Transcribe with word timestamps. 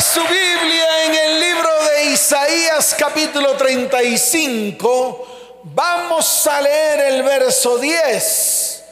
Su 0.00 0.20
Biblia 0.20 1.06
en 1.06 1.14
el 1.14 1.40
libro 1.40 1.70
de 1.84 2.04
Isaías 2.12 2.94
capítulo 2.96 3.56
35. 3.56 5.60
Vamos 5.64 6.46
a 6.46 6.60
leer 6.60 7.14
el 7.14 7.24
verso 7.24 7.78
10. 7.78 8.84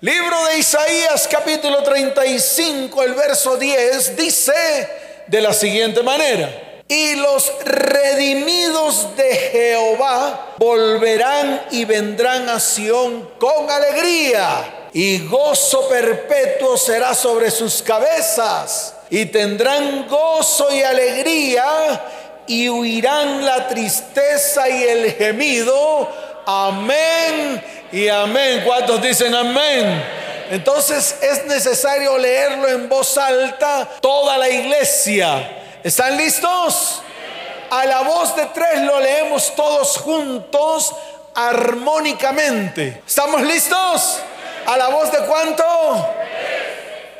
Libro 0.00 0.46
de 0.46 0.58
Isaías 0.58 1.28
capítulo 1.30 1.84
35, 1.84 3.04
el 3.04 3.14
verso 3.14 3.56
10 3.56 4.16
dice 4.16 4.88
de 5.28 5.40
la 5.40 5.52
siguiente 5.52 6.02
manera. 6.02 6.82
Y 6.88 7.14
los 7.14 7.52
redimidos 7.64 9.16
de 9.16 9.36
Jehová 9.36 10.54
volverán 10.58 11.66
y 11.70 11.84
vendrán 11.84 12.48
a 12.48 12.58
Sión 12.58 13.30
con 13.38 13.70
alegría. 13.70 14.88
Y 14.92 15.24
gozo 15.24 15.88
perpetuo 15.88 16.76
será 16.76 17.14
sobre 17.14 17.52
sus 17.52 17.80
cabezas. 17.80 18.94
Y 19.10 19.26
tendrán 19.26 20.06
gozo 20.08 20.72
y 20.72 20.82
alegría. 20.82 21.64
Y 22.46 22.68
huirán 22.68 23.44
la 23.44 23.68
tristeza 23.68 24.68
y 24.68 24.84
el 24.84 25.12
gemido. 25.12 26.08
Amén 26.46 27.62
y 27.92 28.08
amén. 28.08 28.62
¿Cuántos 28.64 29.02
dicen 29.02 29.34
amén? 29.34 30.02
Entonces 30.50 31.16
es 31.20 31.44
necesario 31.44 32.16
leerlo 32.16 32.68
en 32.68 32.88
voz 32.88 33.18
alta 33.18 33.86
toda 34.00 34.38
la 34.38 34.48
iglesia 34.48 35.58
¿Están 35.84 36.16
listos? 36.16 37.02
A 37.70 37.84
la 37.86 38.00
voz 38.02 38.34
de 38.34 38.46
tres 38.46 38.80
lo 38.82 38.98
leemos 38.98 39.54
todos 39.54 39.96
juntos 39.98 40.94
armónicamente. 41.34 43.02
¿Estamos 43.06 43.42
listos? 43.42 44.18
¿A 44.66 44.76
la 44.76 44.88
voz 44.88 45.12
de 45.12 45.18
cuánto? 45.20 45.64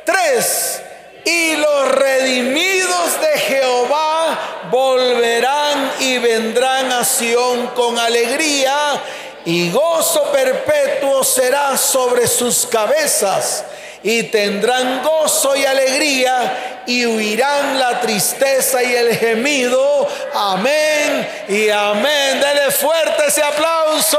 Tres. 0.05 0.81
Y 1.29 1.57
los 1.57 1.91
redimidos 1.91 3.21
de 3.21 3.37
Jehová 3.37 4.65
volverán 4.71 5.91
y 5.99 6.17
vendrán 6.17 6.91
a 6.91 7.05
Sión 7.05 7.67
con 7.75 7.99
alegría 7.99 8.99
y 9.45 9.69
gozo 9.69 10.31
perpetuo 10.31 11.23
será 11.23 11.77
sobre 11.77 12.25
sus 12.25 12.65
cabezas 12.65 13.63
y 14.01 14.23
tendrán 14.23 15.03
gozo 15.03 15.55
y 15.55 15.65
alegría 15.65 16.83
y 16.87 17.05
huirán 17.05 17.77
la 17.77 18.01
tristeza 18.01 18.81
y 18.81 18.95
el 18.95 19.15
gemido. 19.15 20.07
Amén 20.33 21.29
y 21.47 21.69
amén. 21.69 22.39
Dele 22.39 22.71
fuerte 22.71 23.27
ese 23.27 23.43
aplauso. 23.43 24.17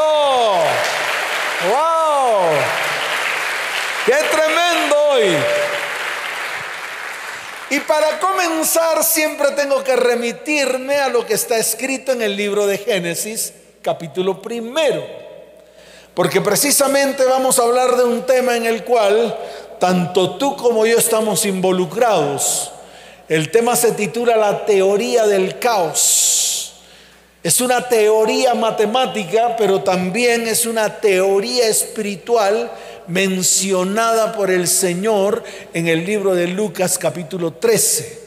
¡Wow! 1.71 2.51
¡Qué 4.07 4.17
tremendo 4.31 4.97
hoy! 5.11 5.60
Y 7.71 7.79
para 7.79 8.19
comenzar 8.19 9.05
siempre 9.05 9.53
tengo 9.53 9.85
que 9.85 9.95
remitirme 9.95 10.97
a 10.97 11.09
lo 11.09 11.25
que 11.25 11.35
está 11.35 11.57
escrito 11.57 12.11
en 12.11 12.21
el 12.21 12.37
libro 12.37 12.67
de 12.67 12.79
Génesis, 12.79 13.53
capítulo 13.81 14.43
primero. 14.43 15.07
Porque 16.13 16.41
precisamente 16.41 17.25
vamos 17.25 17.61
a 17.61 17.63
hablar 17.63 17.97
de 17.97 18.03
un 18.03 18.27
tema 18.27 18.57
en 18.57 18.67
el 18.67 18.83
cual 18.83 19.39
tanto 19.79 20.37
tú 20.37 20.57
como 20.57 20.85
yo 20.85 20.99
estamos 20.99 21.47
involucrados. 21.47 22.73
El 23.29 23.53
tema 23.53 23.77
se 23.77 23.93
titula 23.93 24.37
La 24.37 24.67
teoría 24.67 25.29
del 25.29 25.61
caos. 25.61 26.75
Es 27.45 27.61
una 27.61 27.89
teoría 27.89 28.53
matemática, 28.55 29.55
pero 29.57 29.81
también 29.81 30.49
es 30.49 30.67
una 30.67 31.01
teoría 31.01 31.69
espiritual 31.69 32.69
mencionada 33.11 34.33
por 34.33 34.51
el 34.51 34.69
Señor 34.69 35.45
en 35.75 35.89
el 35.89 36.05
libro 36.07 36.35
de 36.35 36.47
Lucas 36.47 36.97
capítulo 36.97 37.53
13. 37.55 38.21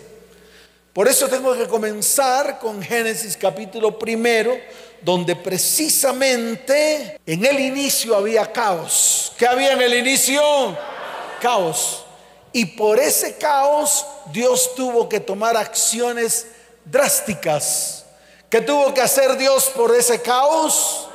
Por 0.91 1.07
eso 1.07 1.27
tengo 1.27 1.55
que 1.55 1.67
comenzar 1.67 2.59
con 2.59 2.81
Génesis 2.81 3.35
capítulo 3.35 3.97
primero, 3.97 4.55
donde 5.01 5.35
precisamente 5.35 7.19
en 7.25 7.45
el 7.45 7.59
inicio 7.59 8.16
había 8.16 8.51
caos. 8.51 9.33
¿Qué 9.38 9.47
había 9.47 9.73
en 9.73 9.81
el 9.81 9.93
inicio? 9.95 10.41
caos. 11.43 12.05
Y 12.53 12.66
por 12.66 12.99
ese 12.99 13.38
caos 13.38 14.05
Dios 14.31 14.75
tuvo 14.75 15.09
que 15.09 15.19
tomar 15.19 15.57
acciones 15.57 16.47
drásticas. 16.85 18.05
¿Qué 18.49 18.61
tuvo 18.61 18.93
que 18.93 19.01
hacer 19.01 19.35
Dios 19.38 19.66
por 19.75 19.93
ese 19.93 20.22
caos? 20.22 21.09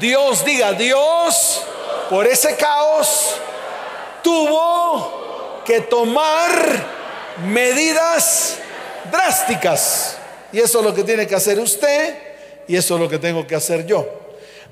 Dios 0.00 0.44
diga, 0.44 0.72
Dios 0.72 1.62
por 2.08 2.26
ese 2.26 2.56
caos 2.56 3.34
tuvo 4.22 5.62
que 5.64 5.80
tomar 5.82 6.50
medidas 7.46 8.56
drásticas. 9.10 10.16
Y 10.52 10.60
eso 10.60 10.78
es 10.78 10.84
lo 10.84 10.94
que 10.94 11.04
tiene 11.04 11.26
que 11.26 11.34
hacer 11.34 11.58
usted 11.58 12.16
y 12.66 12.76
eso 12.76 12.94
es 12.94 13.00
lo 13.00 13.08
que 13.08 13.18
tengo 13.18 13.46
que 13.46 13.54
hacer 13.54 13.86
yo. 13.86 14.06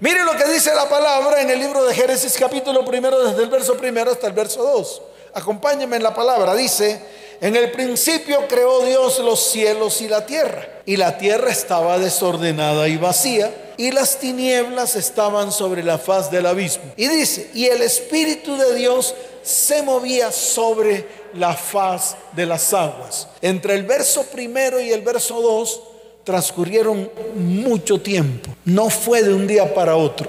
Mire 0.00 0.24
lo 0.24 0.32
que 0.36 0.44
dice 0.44 0.74
la 0.74 0.88
palabra 0.88 1.40
en 1.40 1.50
el 1.50 1.58
libro 1.58 1.84
de 1.84 1.94
Génesis 1.94 2.36
capítulo 2.38 2.84
primero, 2.84 3.18
desde 3.22 3.42
el 3.42 3.48
verso 3.48 3.76
primero 3.76 4.10
hasta 4.10 4.26
el 4.26 4.34
verso 4.34 4.62
2. 4.62 5.02
Acompáñenme 5.34 5.96
en 5.96 6.02
la 6.02 6.14
palabra. 6.14 6.54
Dice, 6.54 7.00
en 7.40 7.56
el 7.56 7.70
principio 7.70 8.46
creó 8.48 8.84
Dios 8.84 9.18
los 9.18 9.50
cielos 9.50 10.00
y 10.00 10.08
la 10.08 10.24
tierra. 10.26 10.68
Y 10.86 10.96
la 10.96 11.18
tierra 11.18 11.50
estaba 11.50 11.98
desordenada 11.98 12.88
y 12.88 12.96
vacía. 12.96 13.52
Y 13.76 13.90
las 13.90 14.18
tinieblas 14.18 14.96
estaban 14.96 15.52
sobre 15.52 15.82
la 15.82 15.98
faz 15.98 16.30
del 16.30 16.46
abismo. 16.46 16.84
Y 16.96 17.08
dice, 17.08 17.50
y 17.52 17.66
el 17.66 17.82
Espíritu 17.82 18.56
de 18.56 18.74
Dios 18.74 19.14
se 19.42 19.82
movía 19.82 20.32
sobre 20.32 21.06
la 21.34 21.54
faz 21.54 22.16
de 22.32 22.46
las 22.46 22.72
aguas. 22.72 23.28
Entre 23.42 23.74
el 23.74 23.84
verso 23.84 24.24
primero 24.24 24.80
y 24.80 24.90
el 24.92 25.02
verso 25.02 25.40
2 25.40 25.80
transcurrieron 26.24 27.10
mucho 27.34 28.00
tiempo. 28.00 28.50
No 28.64 28.88
fue 28.88 29.22
de 29.22 29.34
un 29.34 29.46
día 29.46 29.74
para 29.74 29.96
otro. 29.96 30.28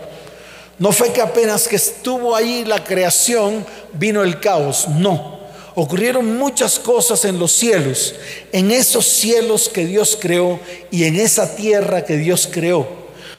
No 0.77 0.91
fue 0.91 1.11
que 1.11 1.21
apenas 1.21 1.67
que 1.67 1.77
estuvo 1.77 2.35
ahí 2.35 2.63
la 2.65 2.83
creación 2.83 3.65
vino 3.93 4.23
el 4.23 4.39
caos. 4.39 4.87
No. 4.87 5.36
Ocurrieron 5.79 6.39
muchas 6.39 6.79
cosas 6.79 7.23
en 7.25 7.37
los 7.37 7.51
cielos, 7.51 8.15
en 8.51 8.71
esos 8.71 9.05
cielos 9.05 9.69
que 9.69 9.85
Dios 9.85 10.17
creó 10.19 10.59
y 10.89 11.03
en 11.03 11.15
esa 11.15 11.55
tierra 11.55 12.03
que 12.03 12.17
Dios 12.17 12.49
creó. 12.51 12.87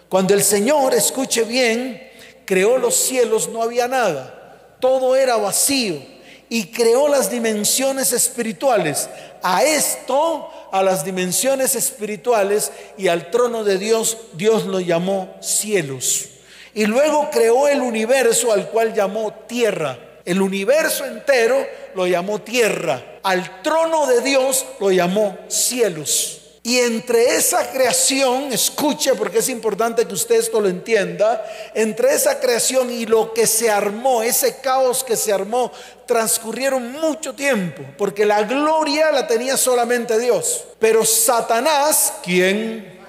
Cuando 0.09 0.35
el 0.35 0.45
Señor, 0.45 0.95
escuche 0.95 1.43
bien, 1.43 2.01
creó 2.45 2.79
los 2.79 2.95
cielos 2.95 3.49
no 3.49 3.61
había 3.61 3.89
nada. 3.89 4.77
Todo 4.79 5.17
era 5.17 5.37
vacío 5.37 6.01
y 6.49 6.67
creó 6.67 7.09
las 7.09 7.29
dimensiones 7.29 8.13
espirituales. 8.13 9.09
A 9.43 9.65
esto, 9.65 10.49
a 10.71 10.81
las 10.85 11.05
dimensiones 11.05 11.75
espirituales 11.75 12.71
y 12.97 13.09
al 13.09 13.33
trono 13.33 13.65
de 13.65 13.79
Dios, 13.79 14.17
Dios 14.35 14.65
lo 14.65 14.79
llamó 14.79 15.35
cielos. 15.41 16.27
Y 16.73 16.87
luego 16.87 17.31
creó 17.33 17.67
el 17.67 17.81
universo 17.81 18.53
al 18.53 18.71
cual 18.71 18.95
llamó 18.95 19.33
tierra. 19.49 20.08
El 20.29 20.43
universo 20.43 21.07
entero 21.07 21.67
lo 21.95 22.07
llamó 22.07 22.43
tierra. 22.43 23.03
Al 23.23 23.63
trono 23.63 24.07
de 24.07 24.21
Dios 24.21 24.67
lo 24.79 24.91
llamó 24.91 25.39
cielos. 25.49 26.43
Y 26.63 26.81
entre 26.81 27.35
esa 27.37 27.73
creación, 27.73 28.53
escuche 28.53 29.15
porque 29.15 29.39
es 29.39 29.49
importante 29.49 30.05
que 30.05 30.13
usted 30.13 30.35
esto 30.35 30.61
lo 30.61 30.69
entienda, 30.69 31.43
entre 31.73 32.13
esa 32.13 32.41
creación 32.41 32.91
y 32.91 33.07
lo 33.07 33.33
que 33.33 33.47
se 33.47 33.71
armó, 33.71 34.23
ese 34.23 34.61
caos 34.61 35.03
que 35.03 35.17
se 35.17 35.33
armó, 35.33 35.73
transcurrieron 36.05 36.93
mucho 36.93 37.33
tiempo, 37.33 37.83
porque 37.97 38.27
la 38.27 38.43
gloria 38.43 39.11
la 39.11 39.27
tenía 39.27 39.57
solamente 39.57 40.19
Dios. 40.19 40.67
Pero 40.79 41.07
Satanás, 41.07 42.13
¿quién? 42.23 43.01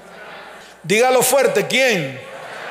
Dígalo 0.83 1.21
fuerte, 1.21 1.67
¿quién? 1.67 2.17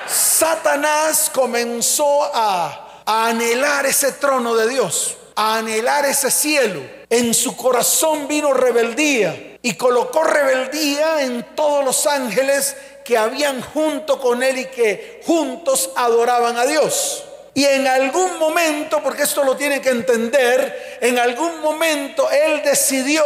Satanás 0.09 1.31
comenzó 1.35 2.25
a, 2.33 2.88
a 3.09 3.29
anhelar 3.29 3.87
ese 3.87 4.13
trono 4.13 4.55
de 4.55 4.69
Dios, 4.69 5.17
a 5.35 5.57
anhelar 5.57 6.05
ese 6.05 6.31
cielo. 6.31 6.83
En 7.09 7.33
su 7.33 7.57
corazón 7.57 8.29
vino 8.29 8.53
rebeldía 8.53 9.57
y 9.63 9.75
colocó 9.77 10.25
rebeldía 10.25 11.23
en 11.23 11.55
todos 11.57 11.83
los 11.83 12.07
ángeles 12.07 12.77
que 13.07 13.17
habían 13.17 13.63
junto 13.63 14.21
con 14.21 14.43
él 14.43 14.59
y 14.59 14.65
que 14.67 15.23
juntos 15.25 15.89
adoraban 15.97 16.59
a 16.59 16.67
Dios. 16.67 17.25
Y 17.55 17.65
en 17.65 17.87
algún 17.87 18.39
momento, 18.39 19.03
porque 19.03 19.23
esto 19.23 19.43
lo 19.43 19.57
tiene 19.57 19.81
que 19.81 19.89
entender, 19.89 20.99
en 21.01 21.19
algún 21.19 21.63
momento 21.63 22.31
él 22.31 22.61
decidió, 22.63 23.25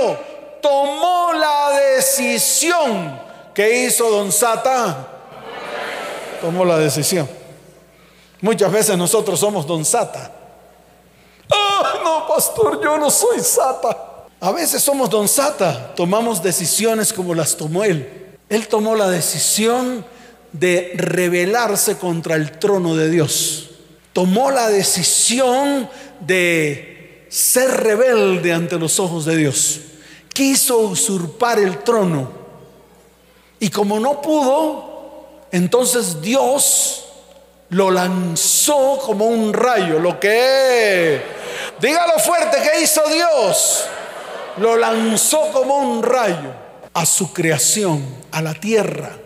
tomó 0.61 1.33
la 1.33 1.77
decisión 1.97 3.21
que 3.53 3.85
hizo 3.87 4.09
don 4.09 4.31
Sata. 4.31 5.09
Tomó 6.41 6.65
la 6.65 6.79
decisión. 6.79 7.42
Muchas 8.43 8.73
veces 8.73 8.99
nosotros 8.99 9.39
somos 9.39 9.67
don 9.67 9.85
Sata. 9.85 10.33
Ah, 11.49 11.95
no, 12.03 12.27
pastor, 12.27 12.83
yo 12.83 12.99
no 12.99 13.09
soy 13.09 13.39
Sata. 13.41 14.27
A 14.41 14.51
veces 14.51 14.83
somos 14.83 15.09
don 15.09 15.29
Sata, 15.29 15.95
tomamos 15.95 16.43
decisiones 16.43 17.13
como 17.13 17.35
las 17.37 17.57
tomó 17.57 17.85
él. 17.85 18.37
Él 18.49 18.67
tomó 18.67 18.97
la 18.97 19.09
decisión 19.09 20.05
de 20.51 20.93
rebelarse 20.97 21.97
contra 21.97 22.35
el 22.35 22.59
trono 22.59 22.97
de 22.97 23.09
Dios. 23.11 23.71
Tomó 24.13 24.51
la 24.51 24.69
decisión 24.69 25.89
de 26.19 27.27
ser 27.31 27.71
rebelde 27.71 28.53
ante 28.53 28.77
los 28.77 28.99
ojos 28.99 29.25
de 29.25 29.37
Dios. 29.37 29.81
quiso 30.35 30.79
usurpar 30.79 31.61
el 31.61 31.85
trono. 31.85 32.33
Y 33.61 33.69
como 33.69 34.01
no 34.01 34.21
pudo, 34.21 35.47
entonces 35.53 36.21
Dios 36.21 37.05
lo 37.73 37.91
lanzó 37.91 38.99
como 38.99 39.27
un 39.27 39.53
rayo. 39.53 39.99
Lo 39.99 40.21
que, 40.21 41.23
dígalo 41.81 42.19
fuerte, 42.19 42.59
¿qué 42.63 42.83
hizo 42.83 43.03
Dios? 43.09 43.85
Lo 44.59 44.77
lanzó 44.77 45.51
como 45.53 45.79
un 45.79 46.03
rayo 46.03 46.53
a 46.93 47.07
su 47.07 47.33
creación, 47.33 48.05
a 48.31 48.43
la 48.43 48.55
tierra, 48.55 49.17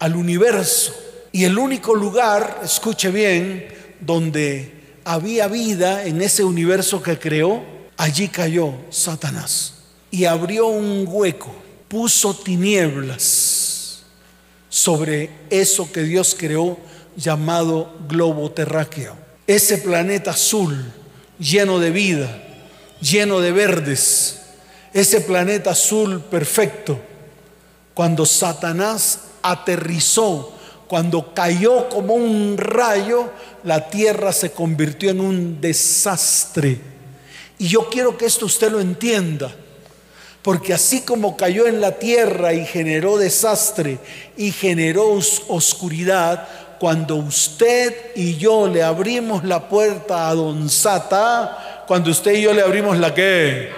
al 0.00 0.16
universo. 0.16 0.94
Y 1.30 1.44
el 1.44 1.56
único 1.56 1.94
lugar, 1.94 2.60
escuche 2.64 3.10
bien, 3.10 3.68
donde 4.00 4.98
había 5.04 5.46
vida 5.46 6.04
en 6.04 6.20
ese 6.20 6.42
universo 6.42 7.00
que 7.00 7.18
creó, 7.18 7.62
allí 7.96 8.28
cayó 8.28 8.74
Satanás 8.90 9.74
y 10.10 10.24
abrió 10.24 10.66
un 10.66 11.04
hueco, 11.06 11.54
puso 11.86 12.34
tinieblas 12.34 14.02
sobre 14.68 15.30
eso 15.50 15.90
que 15.92 16.02
Dios 16.02 16.34
creó 16.36 16.76
llamado 17.18 17.92
globo 18.08 18.50
terráqueo. 18.52 19.16
Ese 19.46 19.78
planeta 19.78 20.30
azul 20.30 20.92
lleno 21.38 21.78
de 21.78 21.90
vida, 21.90 22.42
lleno 23.00 23.40
de 23.40 23.52
verdes, 23.52 24.40
ese 24.92 25.20
planeta 25.20 25.70
azul 25.70 26.20
perfecto, 26.20 26.98
cuando 27.92 28.24
Satanás 28.24 29.20
aterrizó, 29.42 30.54
cuando 30.86 31.34
cayó 31.34 31.88
como 31.88 32.14
un 32.14 32.56
rayo, 32.56 33.30
la 33.64 33.90
tierra 33.90 34.32
se 34.32 34.52
convirtió 34.52 35.10
en 35.10 35.20
un 35.20 35.60
desastre. 35.60 36.80
Y 37.58 37.66
yo 37.68 37.90
quiero 37.90 38.16
que 38.16 38.26
esto 38.26 38.46
usted 38.46 38.70
lo 38.70 38.80
entienda. 38.80 39.52
Porque 40.42 40.72
así 40.72 41.00
como 41.00 41.36
cayó 41.36 41.66
en 41.66 41.80
la 41.80 41.98
tierra 41.98 42.54
y 42.54 42.64
generó 42.64 43.18
desastre 43.18 43.98
y 44.36 44.52
generó 44.52 45.18
oscuridad, 45.48 46.48
cuando 46.78 47.16
usted 47.16 48.12
y 48.14 48.36
yo 48.36 48.68
le 48.68 48.82
abrimos 48.82 49.44
la 49.44 49.68
puerta 49.68 50.28
a 50.28 50.34
Don 50.34 50.68
Sata, 50.68 51.84
cuando 51.86 52.10
usted 52.10 52.34
y 52.34 52.42
yo 52.42 52.52
le 52.52 52.62
abrimos 52.62 52.98
la 52.98 53.14
que, 53.14 53.70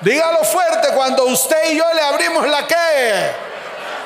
dígalo 0.00 0.38
fuerte, 0.44 0.88
cuando 0.94 1.26
usted 1.26 1.72
y 1.72 1.76
yo 1.76 1.84
le 1.94 2.00
abrimos 2.00 2.48
la 2.48 2.66
que, 2.66 2.76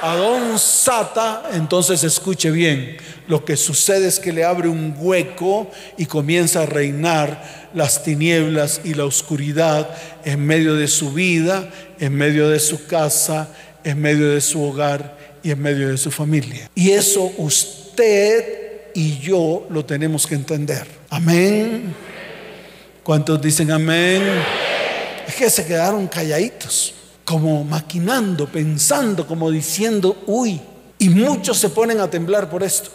a 0.02 0.16
don 0.16 0.58
Sata, 0.58 1.42
entonces 1.52 2.02
escuche 2.02 2.50
bien, 2.50 2.96
lo 3.28 3.44
que 3.44 3.56
sucede 3.56 4.08
es 4.08 4.18
que 4.18 4.32
le 4.32 4.44
abre 4.44 4.68
un 4.68 4.96
hueco 4.98 5.70
y 5.96 6.06
comienza 6.06 6.62
a 6.62 6.66
reinar 6.66 7.68
las 7.74 8.02
tinieblas 8.02 8.80
y 8.82 8.94
la 8.94 9.04
oscuridad 9.04 9.88
en 10.24 10.44
medio 10.44 10.74
de 10.74 10.88
su 10.88 11.12
vida, 11.12 11.68
en 12.00 12.14
medio 12.16 12.48
de 12.48 12.58
su 12.58 12.86
casa, 12.86 13.48
en 13.84 14.00
medio 14.00 14.30
de 14.30 14.40
su 14.40 14.62
hogar 14.62 15.16
y 15.42 15.52
en 15.52 15.62
medio 15.62 15.88
de 15.88 15.98
su 15.98 16.10
familia. 16.10 16.68
Y 16.74 16.90
eso 16.90 17.30
usted 17.36 17.89
y 18.94 19.18
yo 19.18 19.66
lo 19.70 19.84
tenemos 19.84 20.26
que 20.26 20.34
entender. 20.34 20.86
Amén. 21.10 21.94
¿Cuántos 23.02 23.40
dicen 23.40 23.70
amén? 23.70 24.22
Es 25.26 25.34
que 25.34 25.50
se 25.50 25.64
quedaron 25.64 26.06
calladitos 26.08 26.94
como 27.24 27.62
maquinando, 27.62 28.46
pensando, 28.46 29.26
como 29.26 29.50
diciendo, 29.50 30.24
uy, 30.26 30.60
y 30.98 31.08
muchos 31.08 31.58
se 31.58 31.70
ponen 31.70 32.00
a 32.00 32.10
temblar 32.10 32.50
por 32.50 32.62
esto, 32.62 32.90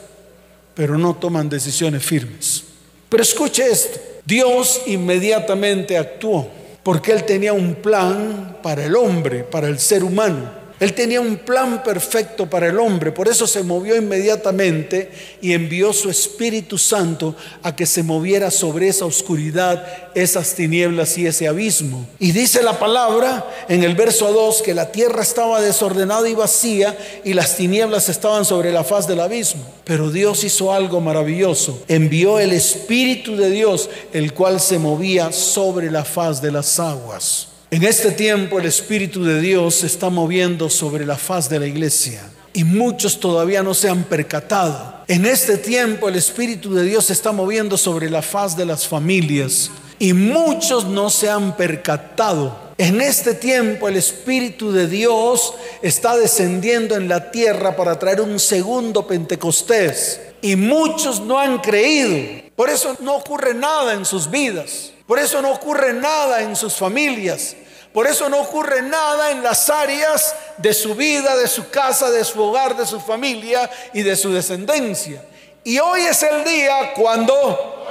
pero 0.73 0.97
no 0.97 1.15
toman 1.15 1.49
decisiones 1.49 2.03
firmes. 2.03 2.63
Pero 3.07 3.23
escuche 3.23 3.65
esto, 3.65 3.99
Dios 4.25 4.81
inmediatamente 4.87 5.97
actuó, 5.97 6.49
porque 6.83 7.13
Él 7.13 7.23
tenía 7.23 7.53
un 7.53 7.75
plan 7.75 8.57
para 8.61 8.85
el 8.85 8.95
hombre, 8.95 9.43
para 9.43 9.67
el 9.67 9.79
ser 9.79 10.03
humano. 10.03 10.64
Él 10.79 10.93
tenía 10.93 11.21
un 11.21 11.37
plan 11.37 11.83
perfecto 11.83 12.49
para 12.49 12.67
el 12.67 12.79
hombre, 12.79 13.13
por 13.13 13.29
eso 13.29 13.47
se 13.47 13.63
movió 13.63 13.95
inmediatamente 13.95 15.09
y 15.41 15.53
envió 15.53 15.93
su 15.93 16.09
Espíritu 16.09 16.77
Santo 16.77 17.33
a 17.63 17.73
que 17.73 17.85
se 17.85 18.03
moviera 18.03 18.51
sobre 18.51 18.89
esa 18.89 19.05
oscuridad, 19.05 20.11
esas 20.15 20.53
tinieblas 20.53 21.17
y 21.17 21.27
ese 21.27 21.47
abismo. 21.47 22.05
Y 22.19 22.33
dice 22.33 22.61
la 22.61 22.77
palabra 22.77 23.45
en 23.69 23.83
el 23.83 23.95
verso 23.95 24.31
2 24.33 24.63
que 24.63 24.73
la 24.73 24.91
tierra 24.91 25.21
estaba 25.21 25.61
desordenada 25.61 26.27
y 26.27 26.35
vacía 26.35 26.97
y 27.23 27.33
las 27.33 27.55
tinieblas 27.55 28.09
estaban 28.09 28.43
sobre 28.43 28.73
la 28.73 28.83
faz 28.83 29.07
del 29.07 29.21
abismo. 29.21 29.63
Pero 29.85 30.11
Dios 30.11 30.43
hizo 30.43 30.73
algo 30.73 30.99
maravilloso, 30.99 31.83
envió 31.87 32.37
el 32.39 32.51
Espíritu 32.51 33.37
de 33.37 33.49
Dios, 33.49 33.89
el 34.11 34.33
cual 34.33 34.59
se 34.59 34.77
movía 34.77 35.31
sobre 35.31 35.89
la 35.89 36.03
faz 36.03 36.41
de 36.41 36.51
las 36.51 36.79
aguas. 36.79 37.54
En 37.75 37.83
este 37.83 38.11
tiempo 38.11 38.57
el 38.57 38.67
Espíritu 38.67 39.25
de 39.25 39.41
Dios 39.41 39.75
se 39.75 39.87
está 39.87 40.09
moviendo 40.09 40.69
sobre 40.69 41.05
la 41.05 41.17
faz 41.17 41.49
de 41.49 41.59
la 41.59 41.67
iglesia 41.67 42.21
y 42.53 42.63
muchos 42.63 43.19
todavía 43.19 43.63
no 43.63 43.73
se 43.73 43.89
han 43.89 44.05
percatado. 44.05 45.03
En 45.09 45.25
este 45.25 45.57
tiempo 45.57 46.07
el 46.07 46.15
Espíritu 46.15 46.73
de 46.73 46.85
Dios 46.85 47.07
se 47.07 47.11
está 47.11 47.33
moviendo 47.33 47.77
sobre 47.77 48.09
la 48.09 48.21
faz 48.21 48.55
de 48.55 48.65
las 48.65 48.87
familias 48.87 49.71
y 49.99 50.13
muchos 50.13 50.85
no 50.85 51.09
se 51.09 51.29
han 51.29 51.57
percatado. 51.57 52.57
En 52.77 53.01
este 53.01 53.33
tiempo 53.33 53.89
el 53.89 53.97
Espíritu 53.97 54.71
de 54.71 54.87
Dios 54.87 55.55
está 55.81 56.15
descendiendo 56.15 56.95
en 56.95 57.09
la 57.09 57.29
tierra 57.29 57.75
para 57.75 57.99
traer 57.99 58.21
un 58.21 58.39
segundo 58.39 59.05
Pentecostés 59.05 60.21
y 60.41 60.55
muchos 60.55 61.19
no 61.19 61.37
han 61.37 61.59
creído. 61.59 62.41
Por 62.55 62.69
eso 62.69 62.95
no 63.01 63.17
ocurre 63.17 63.53
nada 63.53 63.95
en 63.95 64.05
sus 64.05 64.31
vidas. 64.31 64.93
Por 65.05 65.19
eso 65.19 65.41
no 65.41 65.51
ocurre 65.51 65.93
nada 65.93 66.41
en 66.41 66.55
sus 66.55 66.73
familias. 66.73 67.55
Por 67.95 68.07
eso 68.07 68.27
no 68.27 68.41
ocurre 68.41 68.81
nada 68.81 69.31
en 69.31 69.41
las 69.41 69.69
áreas 69.69 70.35
de 70.57 70.73
su 70.73 70.95
vida, 70.95 71.37
de 71.37 71.47
su 71.47 71.69
casa, 71.69 72.11
de 72.11 72.25
su 72.25 72.43
hogar, 72.43 72.75
de 72.75 72.85
su 72.85 72.99
familia 72.99 73.69
y 73.93 74.03
de 74.03 74.17
su 74.17 74.33
descendencia. 74.33 75.23
Y 75.63 75.79
hoy 75.79 76.01
es 76.01 76.21
el 76.21 76.43
día 76.43 76.91
cuando, 76.93 77.87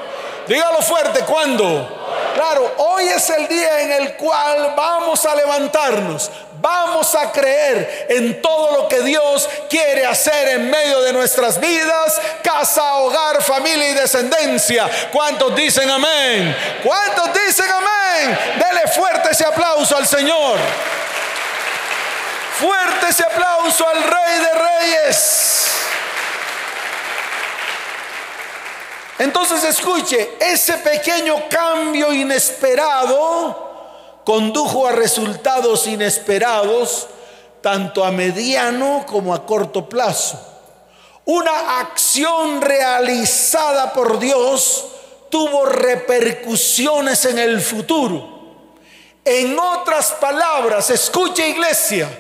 dígalo 0.47 0.83
fuerte, 0.83 1.21
cuando. 1.21 2.03
Claro, 2.35 2.71
hoy 2.77 3.05
es 3.05 3.31
el 3.31 3.49
día 3.49 3.81
en 3.81 3.93
el 3.93 4.17
cual 4.17 4.75
vamos 4.77 5.25
a 5.25 5.35
levantarnos, 5.37 6.31
vamos 6.65 7.15
a 7.15 7.31
creer 7.31 8.07
en 8.09 8.41
todo 8.41 8.73
lo 8.73 8.89
que 8.89 9.03
Dios 9.03 9.47
quiere 9.69 10.07
hacer 10.07 10.49
en 10.49 10.71
medio 10.71 11.03
de 11.03 11.13
nuestras 11.13 11.61
vidas, 11.61 12.19
casa, 12.43 12.95
hogar, 12.95 13.43
familia 13.43 13.91
y 13.91 13.93
descendencia. 13.93 14.91
¿Cuántos 15.13 15.55
dicen 15.55 15.91
amén? 15.91 16.57
¿Cuántos 16.83 17.35
dicen 17.35 17.71
amén? 17.71 18.39
Dele 18.59 18.89
fuerte 18.89 19.29
ese 19.33 19.45
aplauso 19.45 19.95
al 19.95 20.07
Señor. 20.07 20.59
Fuerte 22.59 23.09
ese 23.11 23.25
aplauso 23.25 23.87
al 23.87 24.03
Rey 24.03 24.39
de 24.39 24.55
Reyes. 24.55 25.67
Entonces 29.19 29.65
escuche, 29.65 30.39
ese 30.41 30.79
pequeño 30.79 31.47
cambio 31.51 32.11
inesperado 32.11 33.74
condujo 34.25 34.87
a 34.87 34.93
resultados 34.93 35.87
inesperados 35.87 37.09
tanto 37.61 38.05
a 38.05 38.11
mediano 38.11 39.05
como 39.07 39.35
a 39.35 39.47
corto 39.47 39.89
plazo. 39.89 40.39
Una 41.27 41.81
acción 41.81 42.61
realizada 42.61 43.93
por 43.93 44.19
Dios 44.19 44.87
tuvo 45.31 45.65
repercusiones 45.65 47.25
en 47.25 47.39
el 47.39 47.61
futuro. 47.61 48.35
En 49.25 49.59
otras 49.59 50.13
palabras, 50.13 50.91
escuche 50.91 51.49
iglesia, 51.49 52.11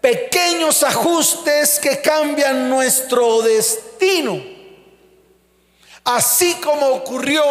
pequeños 0.00 0.82
ajustes 0.82 1.78
que 1.78 2.00
cambian 2.00 2.70
nuestro 2.70 3.42
destino. 3.42 4.42
Así 6.04 6.54
como 6.54 6.86
ocurrió 6.88 7.44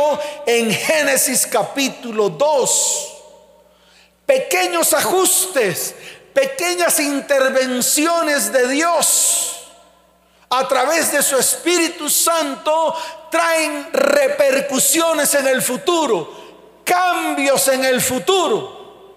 en 0.48 0.72
Génesis 0.72 1.46
capítulo 1.46 2.30
2 2.30 3.13
pequeños 4.34 4.94
ajustes, 4.94 5.94
pequeñas 6.34 7.00
intervenciones 7.00 8.52
de 8.52 8.68
Dios 8.68 9.68
a 10.50 10.68
través 10.68 11.12
de 11.12 11.22
su 11.22 11.38
Espíritu 11.38 12.10
Santo 12.10 12.96
traen 13.30 13.90
repercusiones 13.94 15.36
en 15.36 15.48
el 15.48 15.62
futuro, 15.62 16.82
cambios 16.84 17.68
en 17.68 17.86
el 17.86 18.02
futuro. 18.02 19.16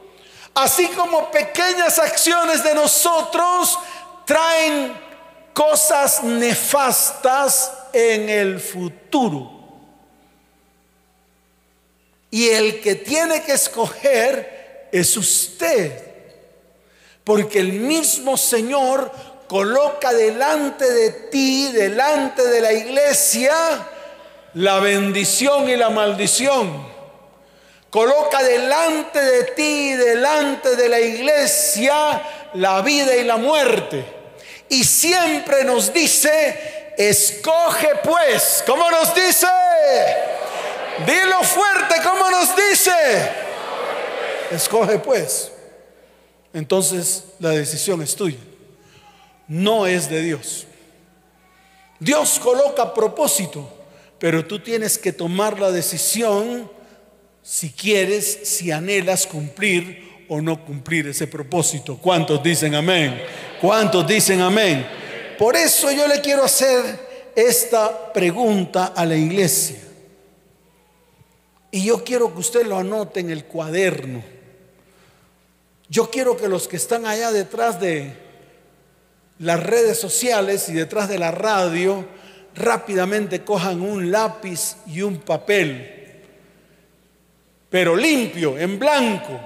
Así 0.54 0.88
como 0.88 1.30
pequeñas 1.30 1.98
acciones 1.98 2.62
de 2.62 2.74
nosotros 2.74 3.78
traen 4.26 4.98
cosas 5.54 6.22
nefastas 6.22 7.72
en 7.92 8.28
el 8.28 8.60
futuro. 8.60 9.50
Y 12.30 12.48
el 12.48 12.82
que 12.82 12.96
tiene 12.96 13.42
que 13.42 13.52
escoger 13.52 14.55
es 14.92 15.16
usted. 15.16 16.02
Porque 17.24 17.58
el 17.58 17.72
mismo 17.72 18.36
Señor 18.36 19.10
coloca 19.48 20.12
delante 20.12 20.90
de 20.90 21.10
ti, 21.10 21.70
delante 21.72 22.46
de 22.46 22.60
la 22.60 22.72
iglesia, 22.72 23.54
la 24.54 24.80
bendición 24.80 25.68
y 25.68 25.76
la 25.76 25.90
maldición. 25.90 26.94
coloca 27.90 28.42
delante 28.42 29.20
de 29.20 29.44
ti, 29.52 29.92
delante 29.94 30.76
de 30.76 30.88
la 30.88 31.00
iglesia, 31.00 32.20
la 32.54 32.82
vida 32.82 33.16
y 33.16 33.24
la 33.24 33.36
muerte. 33.36 34.04
Y 34.68 34.84
siempre 34.84 35.64
nos 35.64 35.92
dice, 35.94 36.92
escoge 36.98 37.88
pues, 38.02 38.62
¿cómo 38.66 38.90
nos 38.90 39.14
dice? 39.14 39.46
Dilo 41.06 41.42
fuerte, 41.42 41.94
¿cómo 42.02 42.30
nos 42.30 42.54
dice? 42.54 43.45
Escoge 44.50 44.98
pues. 44.98 45.52
Entonces 46.52 47.24
la 47.38 47.50
decisión 47.50 48.00
es 48.02 48.16
tuya, 48.16 48.38
no 49.46 49.86
es 49.86 50.08
de 50.08 50.22
Dios. 50.22 50.66
Dios 51.98 52.38
coloca 52.38 52.94
propósito, 52.94 53.68
pero 54.18 54.46
tú 54.46 54.58
tienes 54.60 54.98
que 54.98 55.12
tomar 55.12 55.58
la 55.58 55.70
decisión 55.70 56.70
si 57.42 57.70
quieres, 57.70 58.40
si 58.44 58.72
anhelas 58.72 59.26
cumplir 59.26 60.24
o 60.28 60.40
no 60.40 60.64
cumplir 60.64 61.06
ese 61.08 61.26
propósito. 61.26 61.98
¿Cuántos 61.98 62.42
dicen 62.42 62.74
amén? 62.74 63.22
¿Cuántos 63.60 64.06
dicen 64.06 64.40
amén? 64.40 64.86
Por 65.38 65.56
eso 65.56 65.90
yo 65.92 66.08
le 66.08 66.20
quiero 66.20 66.44
hacer 66.44 67.32
esta 67.36 68.12
pregunta 68.12 68.86
a 68.86 69.04
la 69.04 69.14
iglesia. 69.14 69.76
Y 71.70 71.84
yo 71.84 72.02
quiero 72.02 72.32
que 72.32 72.40
usted 72.40 72.66
lo 72.66 72.78
anote 72.78 73.20
en 73.20 73.30
el 73.30 73.44
cuaderno. 73.44 74.35
Yo 75.88 76.10
quiero 76.10 76.36
que 76.36 76.48
los 76.48 76.66
que 76.66 76.76
están 76.76 77.06
allá 77.06 77.30
detrás 77.30 77.80
de 77.80 78.12
las 79.38 79.62
redes 79.62 80.00
sociales 80.00 80.68
y 80.68 80.72
detrás 80.72 81.08
de 81.08 81.18
la 81.18 81.30
radio 81.30 82.04
rápidamente 82.54 83.44
cojan 83.44 83.80
un 83.82 84.10
lápiz 84.10 84.76
y 84.86 85.02
un 85.02 85.18
papel, 85.18 86.24
pero 87.70 87.94
limpio, 87.94 88.58
en 88.58 88.78
blanco, 88.78 89.38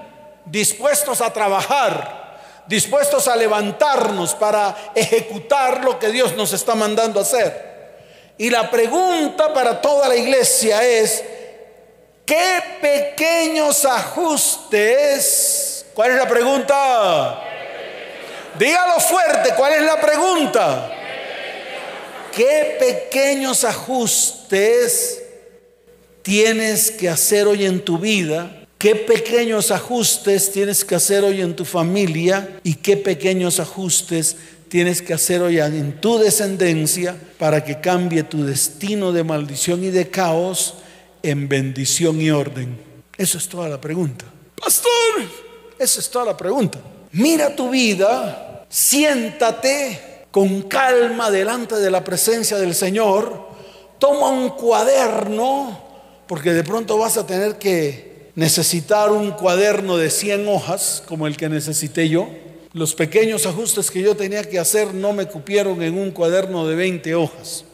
dispuestos 0.45 1.21
a 1.21 1.31
trabajar, 1.31 2.63
dispuestos 2.67 3.27
a 3.27 3.35
levantarnos 3.35 4.33
para 4.33 4.93
ejecutar 4.95 5.83
lo 5.83 5.99
que 5.99 6.09
Dios 6.09 6.35
nos 6.35 6.53
está 6.53 6.73
mandando 6.73 7.19
hacer. 7.19 7.69
Y 8.37 8.49
la 8.49 8.71
pregunta 8.71 9.53
para 9.53 9.79
toda 9.81 10.07
la 10.07 10.15
iglesia 10.15 10.81
es, 10.87 11.23
¿qué 12.25 12.63
pequeños 12.81 13.85
ajustes? 13.85 15.70
¿Cuál 15.93 16.11
es 16.11 16.17
la 16.17 16.27
pregunta? 16.27 17.43
Dígalo 18.57 18.99
fuerte, 18.99 19.53
¿cuál 19.55 19.73
es 19.73 19.81
la 19.81 19.99
pregunta? 19.99 20.91
¿Qué 22.33 22.77
pequeños 22.79 23.63
ajustes 23.63 25.21
tienes 26.21 26.91
que 26.91 27.09
hacer 27.09 27.47
hoy 27.47 27.65
en 27.65 27.83
tu 27.83 27.97
vida? 27.97 28.65
¿Qué 28.77 28.95
pequeños 28.95 29.69
ajustes 29.69 30.51
tienes 30.51 30.85
que 30.85 30.95
hacer 30.95 31.23
hoy 31.23 31.41
en 31.41 31.55
tu 31.55 31.65
familia? 31.65 32.59
¿Y 32.63 32.75
qué 32.75 32.97
pequeños 32.97 33.59
ajustes 33.59 34.37
tienes 34.69 35.01
que 35.01 35.13
hacer 35.13 35.41
hoy 35.41 35.59
en 35.59 35.99
tu 35.99 36.17
descendencia 36.17 37.15
para 37.37 37.63
que 37.63 37.81
cambie 37.81 38.23
tu 38.23 38.45
destino 38.45 39.11
de 39.11 39.23
maldición 39.23 39.83
y 39.83 39.89
de 39.89 40.09
caos 40.09 40.75
en 41.21 41.49
bendición 41.49 42.21
y 42.21 42.31
orden? 42.31 42.77
Eso 43.17 43.37
es 43.37 43.47
toda 43.47 43.67
la 43.67 43.79
pregunta. 43.79 44.25
Pastor, 44.55 45.50
esa 45.83 45.99
es 45.99 46.09
toda 46.09 46.25
la 46.25 46.37
pregunta. 46.37 46.79
Mira 47.13 47.55
tu 47.55 47.69
vida, 47.69 48.65
siéntate 48.69 50.25
con 50.31 50.61
calma 50.63 51.29
delante 51.29 51.75
de 51.75 51.91
la 51.91 52.03
presencia 52.03 52.57
del 52.57 52.73
Señor, 52.73 53.49
toma 53.99 54.29
un 54.29 54.49
cuaderno, 54.49 55.77
porque 56.27 56.53
de 56.53 56.63
pronto 56.63 56.97
vas 56.97 57.17
a 57.17 57.25
tener 57.25 57.57
que 57.57 58.31
necesitar 58.35 59.11
un 59.11 59.31
cuaderno 59.31 59.97
de 59.97 60.09
100 60.09 60.47
hojas, 60.47 61.03
como 61.05 61.27
el 61.27 61.35
que 61.35 61.49
necesité 61.49 62.07
yo. 62.07 62.29
Los 62.73 62.95
pequeños 62.95 63.45
ajustes 63.45 63.91
que 63.91 64.01
yo 64.01 64.15
tenía 64.15 64.43
que 64.43 64.57
hacer 64.57 64.93
no 64.93 65.11
me 65.11 65.25
cupieron 65.25 65.81
en 65.81 65.97
un 65.97 66.11
cuaderno 66.11 66.65
de 66.65 66.75
20 66.75 67.15
hojas. 67.15 67.65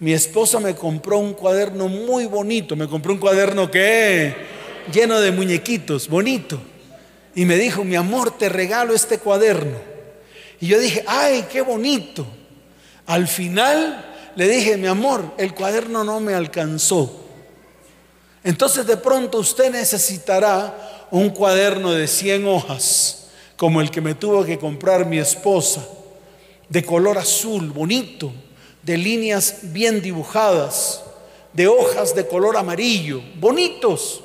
Mi 0.00 0.12
esposa 0.12 0.58
me 0.58 0.74
compró 0.74 1.18
un 1.18 1.34
cuaderno 1.34 1.88
muy 1.88 2.26
bonito, 2.26 2.74
me 2.74 2.88
compró 2.88 3.12
un 3.12 3.20
cuaderno 3.20 3.70
que 3.70 4.34
lleno 4.92 5.20
de 5.20 5.30
muñequitos, 5.30 6.08
bonito. 6.08 6.58
Y 7.34 7.44
me 7.44 7.56
dijo, 7.56 7.84
mi 7.84 7.96
amor, 7.96 8.36
te 8.36 8.48
regalo 8.48 8.94
este 8.94 9.18
cuaderno. 9.18 9.78
Y 10.60 10.68
yo 10.68 10.78
dije, 10.78 11.04
ay, 11.06 11.46
qué 11.50 11.60
bonito. 11.62 12.26
Al 13.06 13.26
final 13.28 14.14
le 14.36 14.48
dije, 14.48 14.76
mi 14.76 14.86
amor, 14.86 15.34
el 15.36 15.54
cuaderno 15.54 16.04
no 16.04 16.20
me 16.20 16.34
alcanzó. 16.34 17.20
Entonces 18.42 18.86
de 18.86 18.96
pronto 18.96 19.38
usted 19.38 19.70
necesitará 19.70 21.06
un 21.10 21.30
cuaderno 21.30 21.92
de 21.92 22.06
100 22.06 22.46
hojas, 22.46 23.28
como 23.56 23.80
el 23.80 23.90
que 23.90 24.00
me 24.00 24.14
tuvo 24.14 24.44
que 24.44 24.58
comprar 24.58 25.06
mi 25.06 25.18
esposa, 25.18 25.86
de 26.68 26.84
color 26.84 27.18
azul, 27.18 27.70
bonito, 27.70 28.32
de 28.82 28.98
líneas 28.98 29.58
bien 29.62 30.02
dibujadas, 30.02 31.02
de 31.52 31.68
hojas 31.68 32.14
de 32.14 32.26
color 32.26 32.56
amarillo, 32.56 33.22
bonitos. 33.36 34.22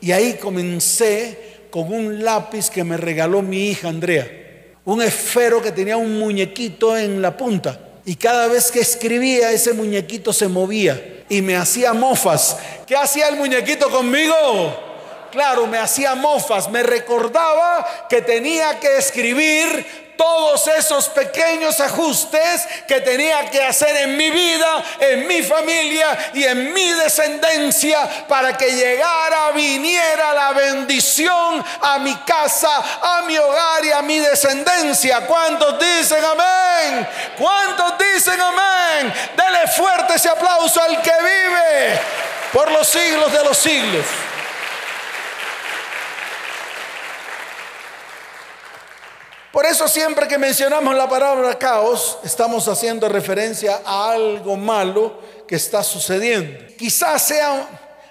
Y 0.00 0.12
ahí 0.12 0.34
comencé 0.34 1.59
con 1.70 1.92
un 1.92 2.24
lápiz 2.24 2.68
que 2.70 2.84
me 2.84 2.96
regaló 2.96 3.42
mi 3.42 3.70
hija 3.70 3.88
Andrea 3.88 4.40
un 4.84 5.02
esfero 5.02 5.62
que 5.62 5.72
tenía 5.72 5.96
un 5.96 6.18
muñequito 6.18 6.96
en 6.96 7.22
la 7.22 7.36
punta. 7.36 7.78
Y 8.04 8.16
cada 8.16 8.48
vez 8.48 8.70
que 8.70 8.80
escribía, 8.80 9.52
ese 9.52 9.72
muñequito 9.72 10.32
se 10.32 10.48
movía 10.48 11.24
y 11.28 11.42
me 11.42 11.56
hacía 11.56 11.92
mofas. 11.92 12.56
¿Qué 12.86 12.96
hacía 12.96 13.28
el 13.28 13.36
muñequito 13.36 13.90
conmigo? 13.90 14.89
Claro, 15.30 15.66
me 15.66 15.78
hacía 15.78 16.14
mofas, 16.14 16.68
me 16.68 16.82
recordaba 16.82 18.06
que 18.08 18.22
tenía 18.22 18.80
que 18.80 18.98
escribir 18.98 20.10
todos 20.20 20.66
esos 20.66 21.08
pequeños 21.08 21.80
ajustes 21.80 22.68
que 22.86 23.00
tenía 23.00 23.48
que 23.50 23.62
hacer 23.62 23.96
en 23.96 24.18
mi 24.18 24.30
vida, 24.30 24.84
en 24.98 25.26
mi 25.26 25.40
familia 25.40 26.30
y 26.34 26.44
en 26.44 26.74
mi 26.74 26.90
descendencia 26.90 28.26
para 28.28 28.54
que 28.54 28.70
llegara, 28.70 29.50
viniera 29.52 30.34
la 30.34 30.52
bendición 30.52 31.64
a 31.80 31.98
mi 32.00 32.14
casa, 32.16 32.82
a 33.00 33.22
mi 33.22 33.38
hogar 33.38 33.82
y 33.82 33.92
a 33.92 34.02
mi 34.02 34.18
descendencia. 34.18 35.26
¿Cuántos 35.26 35.78
dicen 35.78 36.22
amén? 36.22 37.08
¿Cuántos 37.38 37.94
dicen 37.96 38.38
amén? 38.38 39.14
Dele 39.34 39.68
fuerte 39.74 40.16
ese 40.16 40.28
aplauso 40.28 40.82
al 40.82 41.00
que 41.00 41.12
vive 41.18 42.00
por 42.52 42.70
los 42.70 42.86
siglos 42.86 43.32
de 43.32 43.42
los 43.42 43.56
siglos. 43.56 44.04
Por 49.52 49.66
eso 49.66 49.88
siempre 49.88 50.28
que 50.28 50.38
mencionamos 50.38 50.94
la 50.94 51.08
palabra 51.08 51.58
caos, 51.58 52.18
estamos 52.22 52.68
haciendo 52.68 53.08
referencia 53.08 53.82
a 53.84 54.12
algo 54.12 54.56
malo 54.56 55.18
que 55.48 55.56
está 55.56 55.82
sucediendo. 55.82 56.56
Quizás 56.78 57.26
sea 57.26 57.68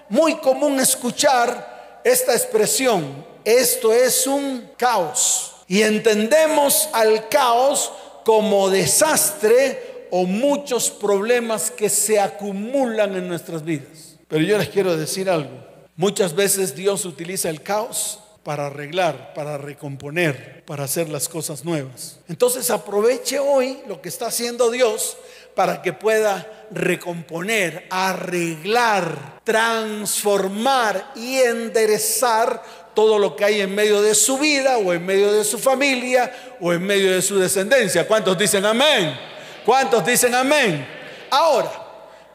muy 0.10 0.36
común 0.36 0.82
escuchar 0.82 2.02
esta 2.04 2.34
expresión, 2.34 3.26
esto 3.46 3.94
es 3.94 4.28
un 4.28 4.72
caos. 4.76 5.54
Y 5.70 5.82
entendemos 5.82 6.90
al 6.92 7.30
caos 7.30 7.94
como 8.26 8.70
desastre 8.70 10.08
o 10.12 10.26
muchos 10.26 10.90
problemas 10.90 11.72
que 11.72 11.88
se 11.88 12.20
acumulan 12.20 13.16
en 13.16 13.30
nuestras 13.30 13.64
vidas. 13.64 14.18
Pero 14.28 14.44
yo 14.44 14.58
les 14.58 14.68
quiero 14.68 14.98
decir 14.98 15.30
algo, 15.30 15.66
muchas 15.96 16.36
veces 16.36 16.76
Dios 16.76 17.06
utiliza 17.06 17.50
el 17.50 17.62
caos 17.62 18.20
para 18.50 18.66
arreglar, 18.66 19.36
para 19.36 19.60
recomponer, 19.60 20.64
para 20.66 20.86
hacer 20.86 21.08
las 21.08 21.30
cosas 21.30 21.64
nuevas. 21.64 22.18
Entonces 22.28 22.72
aproveche 22.72 23.38
hoy 23.38 23.78
lo 23.88 24.02
que 24.02 24.10
está 24.10 24.26
haciendo 24.26 24.72
Dios 24.72 25.18
para 25.54 25.84
que 25.84 25.94
pueda 25.94 26.66
recomponer, 26.72 27.86
arreglar, 27.92 29.40
transformar 29.44 31.12
y 31.16 31.38
enderezar 31.38 32.64
todo 32.96 33.20
lo 33.20 33.36
que 33.36 33.46
hay 33.46 33.62
en 33.62 33.76
medio 33.76 34.02
de 34.02 34.16
su 34.16 34.40
vida 34.40 34.80
o 34.80 34.94
en 34.94 35.06
medio 35.06 35.32
de 35.32 35.44
su 35.44 35.60
familia 35.60 36.56
o 36.60 36.74
en 36.74 36.82
medio 36.82 37.12
de 37.12 37.22
su 37.22 37.38
descendencia. 37.38 38.08
¿Cuántos 38.08 38.36
dicen 38.36 38.66
amén? 38.66 39.16
¿Cuántos 39.64 40.04
dicen 40.04 40.34
amén? 40.34 40.88
Ahora, 41.30 41.72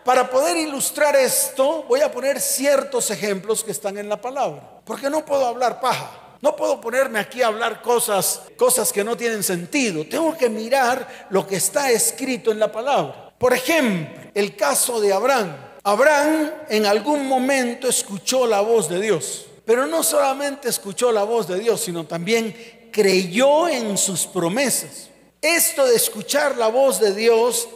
para 0.04 0.30
poder 0.30 0.58
ilustrar 0.58 1.16
esto, 1.16 1.82
voy 1.88 2.02
a 2.02 2.12
poner 2.12 2.40
ciertos 2.40 3.10
ejemplos 3.10 3.64
que 3.64 3.72
están 3.72 3.98
en 3.98 4.08
la 4.08 4.20
palabra. 4.20 4.73
Porque 4.84 5.10
no 5.10 5.24
puedo 5.24 5.46
hablar 5.46 5.80
paja. 5.80 6.10
No 6.40 6.54
puedo 6.56 6.78
ponerme 6.80 7.18
aquí 7.18 7.40
a 7.40 7.46
hablar 7.46 7.80
cosas, 7.80 8.42
cosas 8.56 8.92
que 8.92 9.02
no 9.02 9.16
tienen 9.16 9.42
sentido. 9.42 10.06
Tengo 10.06 10.36
que 10.36 10.50
mirar 10.50 11.26
lo 11.30 11.46
que 11.46 11.56
está 11.56 11.90
escrito 11.90 12.52
en 12.52 12.58
la 12.58 12.70
palabra. 12.70 13.32
Por 13.38 13.54
ejemplo, 13.54 14.30
el 14.34 14.54
caso 14.54 15.00
de 15.00 15.12
Abraham. 15.12 15.56
Abraham 15.82 16.50
en 16.68 16.84
algún 16.84 17.26
momento 17.26 17.88
escuchó 17.88 18.46
la 18.46 18.60
voz 18.60 18.88
de 18.88 19.00
Dios. 19.00 19.46
Pero 19.64 19.86
no 19.86 20.02
solamente 20.02 20.68
escuchó 20.68 21.10
la 21.12 21.24
voz 21.24 21.48
de 21.48 21.58
Dios, 21.58 21.80
sino 21.80 22.04
también 22.04 22.90
creyó 22.92 23.66
en 23.68 23.96
sus 23.96 24.26
promesas. 24.26 25.08
Esto 25.40 25.86
de 25.86 25.96
escuchar 25.96 26.56
la 26.58 26.68
voz 26.68 27.00
de 27.00 27.14
Dios 27.14 27.68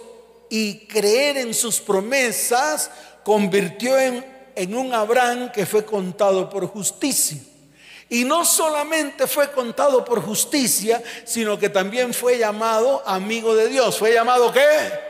y 0.50 0.86
creer 0.86 1.38
en 1.38 1.54
sus 1.54 1.80
promesas 1.80 2.90
convirtió 3.24 3.98
en 3.98 4.37
en 4.58 4.74
un 4.74 4.92
Abraham 4.92 5.52
que 5.52 5.64
fue 5.64 5.84
contado 5.84 6.50
por 6.50 6.66
justicia. 6.66 7.38
Y 8.10 8.24
no 8.24 8.44
solamente 8.44 9.26
fue 9.26 9.52
contado 9.52 10.04
por 10.04 10.20
justicia, 10.20 11.02
sino 11.24 11.58
que 11.58 11.68
también 11.68 12.12
fue 12.12 12.38
llamado 12.38 13.02
amigo 13.06 13.54
de 13.54 13.68
Dios. 13.68 13.98
¿Fue 13.98 14.12
llamado 14.12 14.50
qué? 14.50 15.08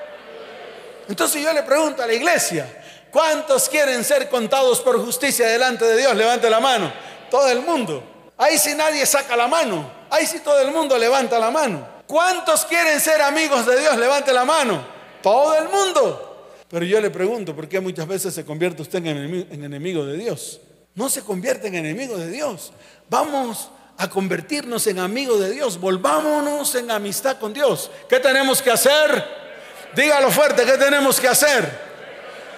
Entonces 1.09 1.43
yo 1.43 1.53
le 1.53 1.63
pregunto 1.63 2.03
a 2.03 2.07
la 2.07 2.13
iglesia, 2.13 2.67
¿cuántos 3.11 3.69
quieren 3.69 4.05
ser 4.05 4.29
contados 4.29 4.81
por 4.81 5.03
justicia 5.03 5.47
delante 5.47 5.87
de 5.87 5.97
Dios? 5.97 6.15
Levante 6.15 6.51
la 6.51 6.61
mano. 6.61 6.93
Todo 7.31 7.49
el 7.49 7.61
mundo. 7.61 8.03
Ahí 8.37 8.59
si 8.59 8.75
nadie 8.75 9.07
saca 9.07 9.35
la 9.35 9.49
mano. 9.49 9.91
Ahí 10.11 10.27
si 10.27 10.41
todo 10.41 10.61
el 10.61 10.73
mundo 10.73 10.99
levanta 10.99 11.39
la 11.39 11.51
mano. 11.51 11.87
¿Cuántos 12.07 12.67
quieren 12.67 13.01
ser 13.01 13.23
amigos 13.23 13.65
de 13.65 13.81
Dios? 13.81 13.97
Levante 13.97 14.33
la 14.33 14.45
mano. 14.45 14.85
Todo 15.23 15.55
el 15.57 15.69
mundo. 15.69 16.28
Pero 16.71 16.85
yo 16.85 17.01
le 17.01 17.11
pregunto, 17.11 17.57
¿por 17.57 17.69
qué 17.69 17.81
muchas 17.81 18.07
veces 18.07 18.35
se 18.35 18.45
convierte 18.45 18.83
usted 18.83 19.05
en 19.05 19.65
enemigo, 19.65 20.05
de 20.05 20.17
Dios? 20.17 20.61
No 20.95 21.09
se 21.09 21.23
convierte 21.23 21.69
en 21.69 21.77
enemigo 21.77 22.17
de 22.19 22.31
Dios. 22.31 22.73
Vamos 23.09 23.71
a 23.97 24.11
convertirnos 24.11 24.87
en 24.87 24.99
amigos 24.99 25.41
de 25.41 25.51
Dios. 25.51 25.81
Volvámonos 25.81 26.75
en 26.75 26.91
amistad 26.91 27.39
con 27.39 27.55
Dios. 27.55 27.91
¿Qué 28.09 28.21
tenemos 28.21 28.61
que 28.61 28.71
hacer? 28.71 29.25
Dígalo 29.95 30.31
fuerte, 30.31 30.65
¿qué 30.65 30.77
tenemos 30.77 31.19
que 31.19 31.29
hacer? 31.29 31.89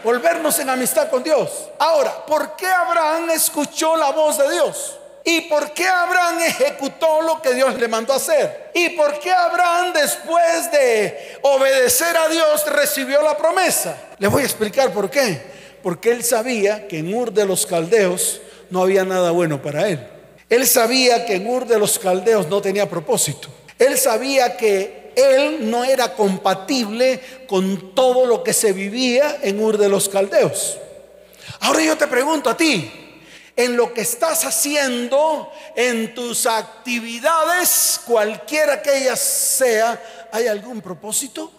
Volvernos 0.02 0.58
en 0.58 0.70
amistad 0.70 1.08
con 1.08 1.22
Dios. 1.22 1.68
Ahora, 1.78 2.26
¿por 2.26 2.56
qué 2.56 2.66
Abraham 2.66 3.30
escuchó 3.30 3.96
la 3.96 4.10
voz 4.10 4.38
de 4.38 4.50
Dios? 4.50 4.99
¿Y 5.24 5.42
por 5.42 5.72
qué 5.72 5.86
Abraham 5.86 6.40
ejecutó 6.40 7.20
lo 7.22 7.42
que 7.42 7.54
Dios 7.54 7.78
le 7.78 7.88
mandó 7.88 8.14
hacer? 8.14 8.70
¿Y 8.74 8.90
por 8.90 9.18
qué 9.18 9.30
Abraham 9.30 9.92
después 9.92 10.70
de 10.72 11.38
obedecer 11.42 12.16
a 12.16 12.28
Dios 12.28 12.64
recibió 12.72 13.22
la 13.22 13.36
promesa? 13.36 13.96
Le 14.18 14.28
voy 14.28 14.42
a 14.42 14.46
explicar 14.46 14.92
por 14.92 15.10
qué. 15.10 15.40
Porque 15.82 16.10
él 16.10 16.24
sabía 16.24 16.88
que 16.88 16.98
en 16.98 17.12
Ur 17.14 17.32
de 17.32 17.44
los 17.44 17.66
Caldeos 17.66 18.40
no 18.70 18.82
había 18.82 19.04
nada 19.04 19.30
bueno 19.30 19.60
para 19.60 19.88
él. 19.88 20.06
Él 20.48 20.66
sabía 20.66 21.26
que 21.26 21.36
en 21.36 21.46
Ur 21.46 21.66
de 21.66 21.78
los 21.78 21.98
Caldeos 21.98 22.48
no 22.48 22.62
tenía 22.62 22.88
propósito. 22.88 23.48
Él 23.78 23.96
sabía 23.98 24.56
que 24.56 25.12
él 25.16 25.70
no 25.70 25.84
era 25.84 26.14
compatible 26.14 27.20
con 27.46 27.94
todo 27.94 28.26
lo 28.26 28.42
que 28.42 28.52
se 28.52 28.72
vivía 28.72 29.38
en 29.42 29.62
Ur 29.62 29.76
de 29.76 29.88
los 29.88 30.08
Caldeos. 30.08 30.78
Ahora 31.60 31.82
yo 31.82 31.96
te 31.96 32.06
pregunto 32.06 32.48
a 32.48 32.56
ti, 32.56 33.09
en 33.56 33.76
lo 33.76 33.92
que 33.92 34.02
estás 34.02 34.44
haciendo, 34.44 35.52
en 35.76 36.14
tus 36.14 36.46
actividades, 36.46 38.00
cualquiera 38.06 38.80
que 38.80 38.98
ellas 38.98 39.20
sea, 39.20 40.28
¿hay 40.32 40.46
algún 40.46 40.80
propósito? 40.80 41.52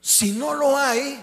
Si 0.00 0.32
no 0.32 0.54
lo 0.54 0.76
hay, 0.76 1.18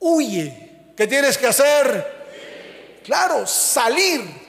huye. 0.00 0.92
¿Qué 0.96 1.06
tienes 1.06 1.36
que 1.36 1.46
hacer? 1.46 3.00
Claro, 3.04 3.46
salir. 3.46 4.46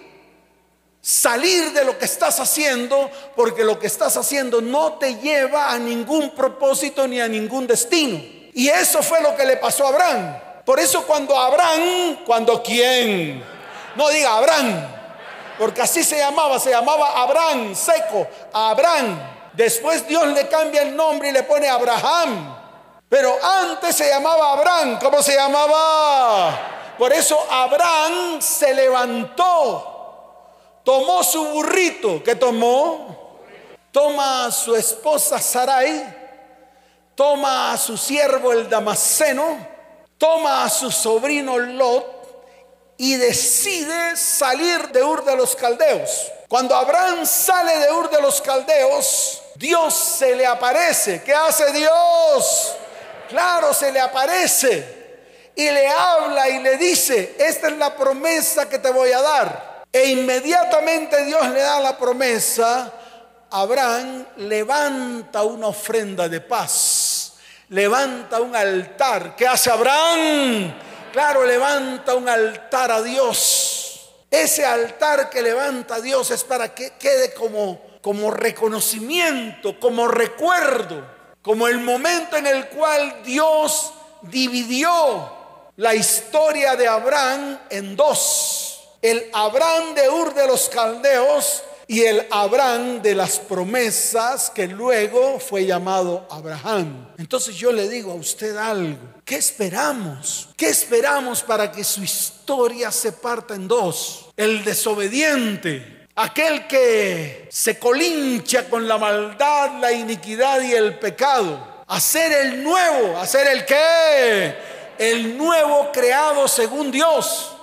Salir 1.01 1.71
de 1.71 1.85
lo 1.85 1.97
que 1.97 2.05
estás 2.05 2.39
haciendo, 2.39 3.09
porque 3.35 3.63
lo 3.63 3.79
que 3.79 3.87
estás 3.87 4.17
haciendo 4.17 4.59
no 4.59 4.93
te 4.93 5.15
lleva 5.15 5.71
a 5.71 5.79
ningún 5.79 6.31
propósito 6.31 7.07
ni 7.07 7.21
a 7.21 7.27
ningún 7.27 7.65
destino. 7.65 8.21
Y 8.53 8.67
eso 8.67 9.01
fue 9.01 9.21
lo 9.21 9.35
que 9.35 9.45
le 9.45 9.57
pasó 9.57 9.85
a 9.85 9.89
Abraham. 9.89 10.37
Por 10.65 10.79
eso 10.79 11.05
cuando 11.05 11.37
Abraham, 11.37 12.25
cuando 12.25 12.61
quién, 12.61 13.41
no 13.97 14.09
diga 14.09 14.37
Abraham, 14.37 14.87
porque 15.57 15.81
así 15.81 16.03
se 16.03 16.19
llamaba, 16.19 16.59
se 16.59 16.69
llamaba 16.69 17.21
Abraham, 17.21 17.75
seco, 17.75 18.27
Abraham. 18.53 19.19
Después 19.53 20.07
Dios 20.07 20.27
le 20.27 20.47
cambia 20.47 20.83
el 20.83 20.95
nombre 20.95 21.29
y 21.29 21.31
le 21.31 21.41
pone 21.41 21.67
Abraham. 21.67 22.55
Pero 23.09 23.35
antes 23.43 23.95
se 23.95 24.07
llamaba 24.07 24.53
Abraham, 24.53 24.99
¿cómo 25.01 25.23
se 25.23 25.33
llamaba? 25.35 26.93
Por 26.97 27.11
eso 27.11 27.39
Abraham 27.49 28.39
se 28.39 28.73
levantó, 28.73 30.43
tomó 30.83 31.23
su 31.23 31.43
burrito, 31.45 32.21
¿qué 32.23 32.35
tomó? 32.35 33.39
Toma 33.91 34.45
a 34.45 34.51
su 34.51 34.75
esposa 34.75 35.39
Sarai, 35.39 36.15
toma 37.15 37.71
a 37.71 37.77
su 37.77 37.97
siervo 37.97 38.51
el 38.51 38.69
Damasceno, 38.69 39.57
toma 40.19 40.65
a 40.65 40.69
su 40.69 40.91
sobrino 40.91 41.57
Lot 41.57 42.16
y 42.97 43.15
decide 43.15 44.17
salir 44.17 44.89
de 44.89 45.03
Ur 45.03 45.23
de 45.23 45.35
los 45.35 45.55
Caldeos. 45.55 46.31
Cuando 46.47 46.75
Abraham 46.75 47.25
sale 47.25 47.77
de 47.77 47.91
Ur 47.91 48.09
de 48.09 48.21
los 48.21 48.41
Caldeos, 48.41 49.41
Dios 49.55 49.93
se 49.93 50.35
le 50.35 50.45
aparece. 50.45 51.21
¿Qué 51.23 51.33
hace 51.33 51.71
Dios? 51.71 52.75
Claro, 53.29 53.73
se 53.73 53.91
le 53.91 53.99
aparece 53.99 54.97
y 55.55 55.69
le 55.69 55.87
habla 55.87 56.49
y 56.49 56.59
le 56.59 56.77
dice, 56.77 57.35
esta 57.39 57.67
es 57.67 57.77
la 57.77 57.95
promesa 57.95 58.69
que 58.69 58.77
te 58.77 58.91
voy 58.91 59.11
a 59.11 59.21
dar. 59.21 59.83
E 59.91 60.05
inmediatamente 60.11 61.25
Dios 61.25 61.47
le 61.49 61.61
da 61.61 61.79
la 61.79 61.97
promesa, 61.97 62.93
Abraham 63.49 64.25
levanta 64.37 65.43
una 65.43 65.67
ofrenda 65.67 66.29
de 66.29 66.41
paz, 66.41 67.33
levanta 67.69 68.39
un 68.39 68.55
altar. 68.55 69.35
¿Qué 69.35 69.47
hace 69.47 69.71
Abraham? 69.71 70.86
Claro, 71.11 71.45
levanta 71.45 72.15
un 72.15 72.27
altar 72.27 72.91
a 72.91 73.01
Dios. 73.01 74.09
Ese 74.29 74.65
altar 74.65 75.29
que 75.29 75.41
levanta 75.41 76.01
Dios 76.01 76.31
es 76.31 76.43
para 76.43 76.73
que 76.75 76.91
quede 76.99 77.33
como, 77.33 77.81
como 78.01 78.29
reconocimiento, 78.31 79.79
como 79.79 80.07
recuerdo, 80.07 81.03
como 81.41 81.67
el 81.67 81.79
momento 81.79 82.35
en 82.35 82.45
el 82.45 82.67
cual 82.67 83.23
Dios 83.23 83.93
dividió 84.23 85.31
la 85.77 85.95
historia 85.95 86.75
de 86.75 86.87
Abraham 86.87 87.59
en 87.69 87.95
dos. 87.95 88.89
El 89.01 89.29
Abraham 89.33 89.93
de 89.93 90.09
Ur 90.09 90.33
de 90.33 90.47
los 90.47 90.67
Caldeos 90.69 91.63
y 91.87 92.01
el 92.01 92.27
Abraham 92.29 93.01
de 93.01 93.15
las 93.15 93.39
promesas 93.39 94.49
que 94.49 94.67
luego 94.67 95.39
fue 95.39 95.65
llamado 95.65 96.27
Abraham. 96.29 97.13
Entonces 97.17 97.55
yo 97.55 97.71
le 97.71 97.87
digo 97.87 98.11
a 98.11 98.15
usted 98.15 98.57
algo. 98.57 98.97
¿Qué 99.23 99.35
esperamos? 99.35 100.49
¿Qué 100.57 100.67
esperamos 100.67 101.41
para 101.43 101.71
que 101.71 101.85
su 101.85 102.03
historia 102.03 102.91
se 102.91 103.13
parta 103.13 103.55
en 103.55 103.69
dos? 103.69 104.29
El 104.35 104.65
desobediente, 104.65 106.07
aquel 106.15 106.67
que 106.67 107.47
se 107.49 107.79
colincha 107.79 108.69
con 108.69 108.85
la 108.85 108.97
maldad, 108.97 109.79
la 109.79 109.93
iniquidad 109.93 110.61
y 110.61 110.73
el 110.73 110.99
pecado. 110.99 111.85
Hacer 111.87 112.33
el 112.33 112.63
nuevo, 112.63 113.17
hacer 113.17 113.47
el 113.47 113.65
qué? 113.65 114.55
El 114.97 115.37
nuevo 115.37 115.89
creado 115.93 116.49
según 116.49 116.91
Dios, 116.91 117.55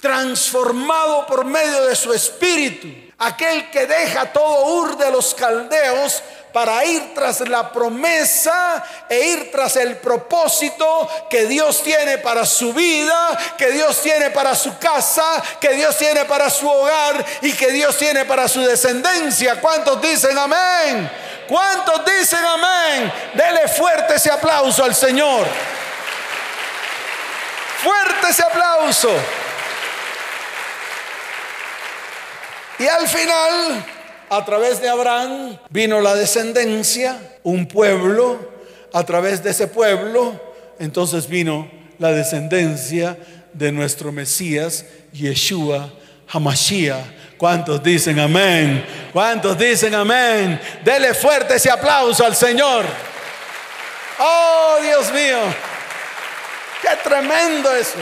transformado 0.00 1.26
por 1.26 1.44
medio 1.44 1.84
de 1.84 1.94
su 1.94 2.14
espíritu 2.14 3.07
aquel 3.18 3.70
que 3.70 3.86
deja 3.86 4.32
todo 4.32 4.66
Ur 4.74 4.96
de 4.96 5.10
los 5.10 5.34
caldeos 5.34 6.22
para 6.52 6.84
ir 6.84 7.14
tras 7.14 7.40
la 7.40 7.70
promesa 7.70 8.82
e 9.08 9.20
ir 9.20 9.52
tras 9.52 9.76
el 9.76 9.96
propósito 9.98 11.08
que 11.28 11.46
Dios 11.46 11.82
tiene 11.82 12.18
para 12.18 12.46
su 12.46 12.72
vida, 12.72 13.38
que 13.56 13.70
Dios 13.70 14.00
tiene 14.00 14.30
para 14.30 14.54
su 14.54 14.78
casa, 14.78 15.42
que 15.60 15.74
Dios 15.74 15.96
tiene 15.96 16.24
para 16.24 16.48
su 16.48 16.68
hogar 16.68 17.24
y 17.42 17.52
que 17.52 17.70
Dios 17.70 17.96
tiene 17.96 18.24
para 18.24 18.48
su 18.48 18.62
descendencia. 18.62 19.60
¿Cuántos 19.60 20.00
dicen 20.00 20.36
amén? 20.38 21.10
¿Cuántos 21.46 22.04
dicen 22.04 22.44
amén? 22.44 23.12
Dele 23.34 23.68
fuerte 23.68 24.14
ese 24.14 24.30
aplauso 24.30 24.84
al 24.84 24.94
Señor. 24.94 25.46
Fuerte 27.82 28.30
ese 28.30 28.42
aplauso. 28.42 29.10
Y 32.78 32.86
al 32.86 33.08
final, 33.08 33.84
a 34.30 34.44
través 34.44 34.80
de 34.80 34.88
Abraham, 34.88 35.58
vino 35.70 36.00
la 36.00 36.14
descendencia, 36.14 37.18
un 37.42 37.66
pueblo, 37.66 38.38
a 38.92 39.02
través 39.04 39.42
de 39.42 39.50
ese 39.50 39.66
pueblo, 39.66 40.40
entonces 40.78 41.28
vino 41.28 41.68
la 41.98 42.12
descendencia 42.12 43.18
de 43.52 43.72
nuestro 43.72 44.12
Mesías, 44.12 44.84
Yeshua 45.12 45.92
Hamashiach. 46.28 47.18
¿Cuántos 47.36 47.82
dicen 47.82 48.18
amén? 48.18 48.84
¿Cuántos 49.12 49.56
dicen 49.56 49.94
amén? 49.94 50.60
Dele 50.84 51.14
fuerte 51.14 51.54
ese 51.54 51.70
aplauso 51.70 52.24
al 52.24 52.34
Señor. 52.34 52.84
Oh, 54.18 54.78
Dios 54.82 55.12
mío. 55.12 55.38
Qué 56.82 56.88
tremendo 57.02 57.74
eso. 57.74 57.98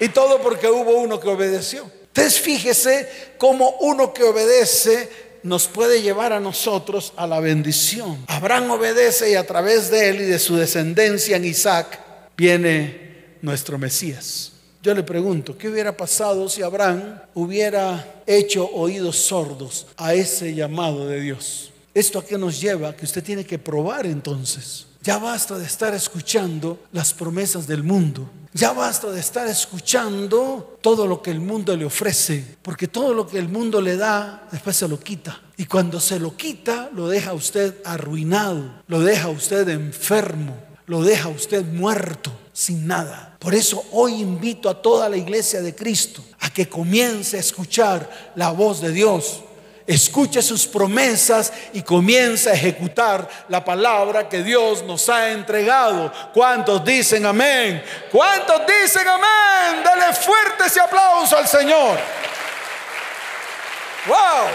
Y 0.00 0.08
todo 0.08 0.40
porque 0.40 0.68
hubo 0.68 0.92
uno 0.96 1.18
que 1.18 1.28
obedeció. 1.28 1.97
Entonces 2.18 2.40
fíjese 2.40 3.08
cómo 3.38 3.76
uno 3.80 4.12
que 4.12 4.24
obedece 4.24 5.08
nos 5.44 5.68
puede 5.68 6.02
llevar 6.02 6.32
a 6.32 6.40
nosotros 6.40 7.12
a 7.14 7.28
la 7.28 7.38
bendición. 7.38 8.24
Abraham 8.26 8.72
obedece 8.72 9.30
y 9.30 9.34
a 9.36 9.46
través 9.46 9.88
de 9.88 10.08
él 10.08 10.20
y 10.22 10.24
de 10.24 10.40
su 10.40 10.56
descendencia 10.56 11.36
en 11.36 11.44
Isaac 11.44 12.00
viene 12.36 13.36
nuestro 13.40 13.78
Mesías. 13.78 14.50
Yo 14.82 14.94
le 14.94 15.04
pregunto, 15.04 15.56
¿qué 15.56 15.68
hubiera 15.68 15.96
pasado 15.96 16.48
si 16.48 16.60
Abraham 16.60 17.20
hubiera 17.34 18.22
hecho 18.26 18.68
oídos 18.68 19.16
sordos 19.16 19.86
a 19.96 20.12
ese 20.12 20.52
llamado 20.56 21.06
de 21.06 21.20
Dios? 21.20 21.70
¿Esto 21.94 22.18
a 22.18 22.24
qué 22.26 22.36
nos 22.36 22.60
lleva? 22.60 22.96
Que 22.96 23.04
usted 23.04 23.22
tiene 23.22 23.44
que 23.44 23.60
probar 23.60 24.06
entonces. 24.06 24.87
Ya 25.02 25.18
basta 25.18 25.58
de 25.58 25.64
estar 25.64 25.94
escuchando 25.94 26.80
las 26.92 27.14
promesas 27.14 27.66
del 27.66 27.82
mundo. 27.82 28.28
Ya 28.52 28.72
basta 28.72 29.10
de 29.10 29.20
estar 29.20 29.46
escuchando 29.46 30.78
todo 30.80 31.06
lo 31.06 31.22
que 31.22 31.30
el 31.30 31.40
mundo 31.40 31.76
le 31.76 31.84
ofrece, 31.84 32.56
porque 32.62 32.88
todo 32.88 33.14
lo 33.14 33.26
que 33.26 33.38
el 33.38 33.48
mundo 33.48 33.80
le 33.80 33.96
da, 33.96 34.48
después 34.50 34.76
se 34.76 34.88
lo 34.88 34.98
quita. 34.98 35.40
Y 35.56 35.66
cuando 35.66 36.00
se 36.00 36.18
lo 36.18 36.36
quita, 36.36 36.90
lo 36.94 37.08
deja 37.08 37.34
usted 37.34 37.76
arruinado, 37.84 38.82
lo 38.86 39.00
deja 39.00 39.28
usted 39.28 39.68
enfermo, 39.68 40.56
lo 40.86 41.02
deja 41.02 41.28
usted 41.28 41.64
muerto, 41.64 42.32
sin 42.52 42.86
nada. 42.86 43.36
Por 43.38 43.54
eso 43.54 43.84
hoy 43.92 44.14
invito 44.14 44.68
a 44.68 44.82
toda 44.82 45.08
la 45.08 45.16
iglesia 45.16 45.60
de 45.60 45.74
Cristo 45.74 46.24
a 46.40 46.50
que 46.50 46.68
comience 46.68 47.36
a 47.36 47.40
escuchar 47.40 48.32
la 48.34 48.50
voz 48.50 48.80
de 48.80 48.90
Dios 48.90 49.42
escuche 49.88 50.42
sus 50.42 50.66
promesas 50.66 51.50
y 51.72 51.82
comienza 51.82 52.50
a 52.50 52.52
ejecutar 52.52 53.26
la 53.48 53.64
palabra 53.64 54.28
que 54.28 54.42
Dios 54.42 54.82
nos 54.82 55.08
ha 55.08 55.30
entregado. 55.30 56.12
¿Cuántos 56.34 56.84
dicen 56.84 57.24
amén? 57.24 57.82
¿Cuántos 58.12 58.62
dicen 58.66 59.08
amén? 59.08 59.82
Dale 59.82 60.12
fuerte 60.12 60.66
ese 60.66 60.78
aplauso 60.78 61.38
al 61.38 61.48
Señor. 61.48 61.98
¡Wow! 64.06 64.48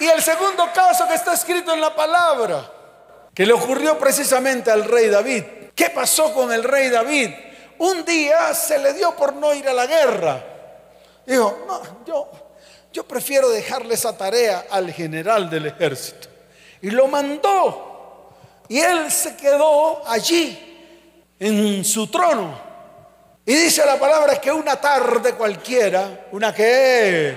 Y 0.00 0.08
el 0.08 0.20
segundo 0.20 0.68
caso 0.74 1.06
que 1.06 1.14
está 1.14 1.34
escrito 1.34 1.72
en 1.72 1.80
la 1.80 1.94
palabra, 1.94 2.68
que 3.32 3.46
le 3.46 3.52
ocurrió 3.52 3.96
precisamente 3.96 4.72
al 4.72 4.84
rey 4.84 5.08
David. 5.08 5.44
¿Qué 5.72 5.90
pasó 5.90 6.34
con 6.34 6.52
el 6.52 6.64
rey 6.64 6.88
David? 6.88 7.30
Un 7.78 8.04
día 8.04 8.52
se 8.54 8.78
le 8.80 8.92
dio 8.92 9.14
por 9.14 9.34
no 9.34 9.54
ir 9.54 9.68
a 9.68 9.72
la 9.72 9.86
guerra. 9.86 10.55
Dijo, 11.26 11.64
no, 11.66 12.04
yo, 12.06 12.30
yo 12.92 13.06
prefiero 13.06 13.48
dejarle 13.48 13.94
esa 13.94 14.16
tarea 14.16 14.66
al 14.70 14.92
general 14.92 15.50
del 15.50 15.66
ejército. 15.66 16.28
Y 16.80 16.90
lo 16.90 17.08
mandó. 17.08 18.32
Y 18.68 18.78
él 18.78 19.10
se 19.10 19.36
quedó 19.36 20.06
allí, 20.06 20.58
en 21.38 21.84
su 21.84 22.06
trono. 22.08 22.58
Y 23.44 23.54
dice 23.54 23.84
la 23.86 23.98
palabra 23.98 24.40
que 24.40 24.50
una 24.50 24.76
tarde 24.80 25.34
cualquiera, 25.34 26.26
una 26.32 26.52
que, 26.52 27.36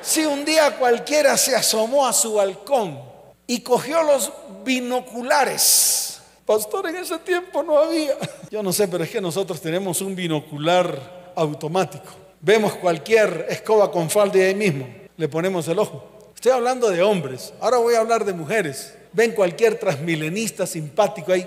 si 0.00 0.24
un 0.24 0.44
día 0.44 0.76
cualquiera 0.78 1.36
se 1.36 1.54
asomó 1.54 2.06
a 2.06 2.12
su 2.12 2.34
balcón 2.34 2.98
y 3.46 3.60
cogió 3.60 4.02
los 4.02 4.32
binoculares. 4.64 6.20
Pastor, 6.46 6.88
en 6.88 6.96
ese 6.96 7.18
tiempo 7.18 7.62
no 7.62 7.78
había. 7.78 8.16
Yo 8.50 8.62
no 8.62 8.72
sé, 8.72 8.88
pero 8.88 9.04
es 9.04 9.10
que 9.10 9.20
nosotros 9.20 9.60
tenemos 9.60 10.00
un 10.00 10.16
binocular 10.16 11.32
automático. 11.36 12.19
Vemos 12.42 12.74
cualquier 12.74 13.46
escoba 13.50 13.90
con 13.90 14.08
falda 14.08 14.38
y 14.38 14.42
ahí 14.42 14.54
mismo 14.54 14.88
le 15.16 15.28
ponemos 15.28 15.68
el 15.68 15.78
ojo. 15.78 16.32
Estoy 16.34 16.52
hablando 16.52 16.88
de 16.88 17.02
hombres, 17.02 17.52
ahora 17.60 17.76
voy 17.76 17.94
a 17.94 18.00
hablar 18.00 18.24
de 18.24 18.32
mujeres. 18.32 18.94
Ven 19.12 19.32
cualquier 19.32 19.78
transmilenista 19.78 20.66
simpático 20.66 21.32
ahí 21.32 21.46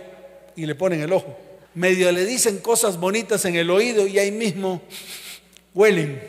y 0.56 0.66
le 0.66 0.76
ponen 0.76 1.02
el 1.02 1.12
ojo. 1.12 1.36
Medio 1.74 2.12
le 2.12 2.26
dicen 2.26 2.60
cosas 2.60 3.00
bonitas 3.00 3.44
en 3.46 3.56
el 3.56 3.72
oído 3.72 4.06
y 4.06 4.20
ahí 4.20 4.32
mismo 4.32 4.82
huelen. 5.74 6.22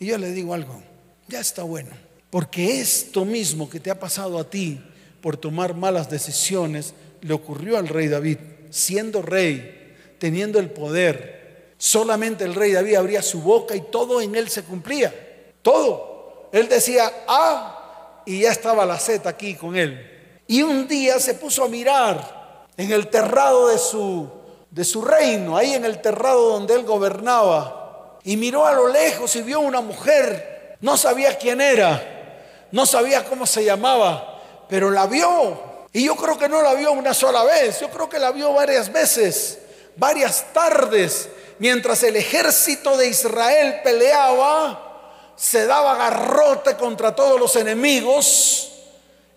Y 0.00 0.06
yo 0.06 0.18
le 0.18 0.32
digo 0.32 0.54
algo, 0.54 0.82
ya 1.28 1.38
está 1.38 1.62
bueno. 1.62 1.90
Porque 2.30 2.80
esto 2.80 3.24
mismo 3.24 3.70
que 3.70 3.78
te 3.78 3.92
ha 3.92 4.00
pasado 4.00 4.40
a 4.40 4.50
ti 4.50 4.80
por 5.20 5.36
tomar 5.36 5.74
malas 5.74 6.10
decisiones 6.10 6.94
le 7.20 7.32
ocurrió 7.32 7.78
al 7.78 7.86
rey 7.86 8.08
David, 8.08 8.38
siendo 8.70 9.22
rey, 9.22 9.94
teniendo 10.18 10.58
el 10.58 10.70
poder, 10.70 11.43
Solamente 11.84 12.44
el 12.44 12.54
rey 12.54 12.72
David 12.72 12.94
abría 12.94 13.20
su 13.20 13.42
boca 13.42 13.76
y 13.76 13.82
todo 13.82 14.22
en 14.22 14.34
él 14.34 14.48
se 14.48 14.64
cumplía. 14.64 15.12
Todo. 15.60 16.48
Él 16.50 16.66
decía 16.66 17.12
ah 17.28 18.22
y 18.24 18.40
ya 18.40 18.52
estaba 18.52 18.86
la 18.86 18.98
Z 18.98 19.28
aquí 19.28 19.54
con 19.54 19.76
él. 19.76 20.40
Y 20.46 20.62
un 20.62 20.88
día 20.88 21.20
se 21.20 21.34
puso 21.34 21.62
a 21.62 21.68
mirar 21.68 22.68
en 22.78 22.90
el 22.90 23.08
terrado 23.08 23.68
de 23.68 23.76
su, 23.76 24.30
de 24.70 24.82
su 24.82 25.02
reino, 25.02 25.58
ahí 25.58 25.74
en 25.74 25.84
el 25.84 26.00
terrado 26.00 26.52
donde 26.52 26.72
él 26.72 26.84
gobernaba. 26.84 28.18
Y 28.24 28.38
miró 28.38 28.64
a 28.64 28.72
lo 28.72 28.88
lejos 28.88 29.36
y 29.36 29.42
vio 29.42 29.60
una 29.60 29.82
mujer. 29.82 30.78
No 30.80 30.96
sabía 30.96 31.36
quién 31.36 31.60
era, 31.60 32.66
no 32.72 32.86
sabía 32.86 33.26
cómo 33.26 33.44
se 33.44 33.62
llamaba, 33.62 34.40
pero 34.70 34.90
la 34.90 35.06
vio. 35.06 35.84
Y 35.92 36.06
yo 36.06 36.16
creo 36.16 36.38
que 36.38 36.48
no 36.48 36.62
la 36.62 36.72
vio 36.72 36.92
una 36.92 37.12
sola 37.12 37.44
vez, 37.44 37.78
yo 37.80 37.90
creo 37.90 38.08
que 38.08 38.18
la 38.18 38.32
vio 38.32 38.54
varias 38.54 38.90
veces, 38.90 39.58
varias 39.96 40.46
tardes 40.54 41.28
mientras 41.58 42.02
el 42.02 42.16
ejército 42.16 42.96
de 42.96 43.08
Israel 43.08 43.80
peleaba, 43.82 45.32
se 45.36 45.66
daba 45.66 45.96
garrote 45.96 46.76
contra 46.76 47.14
todos 47.14 47.38
los 47.38 47.56
enemigos, 47.56 48.70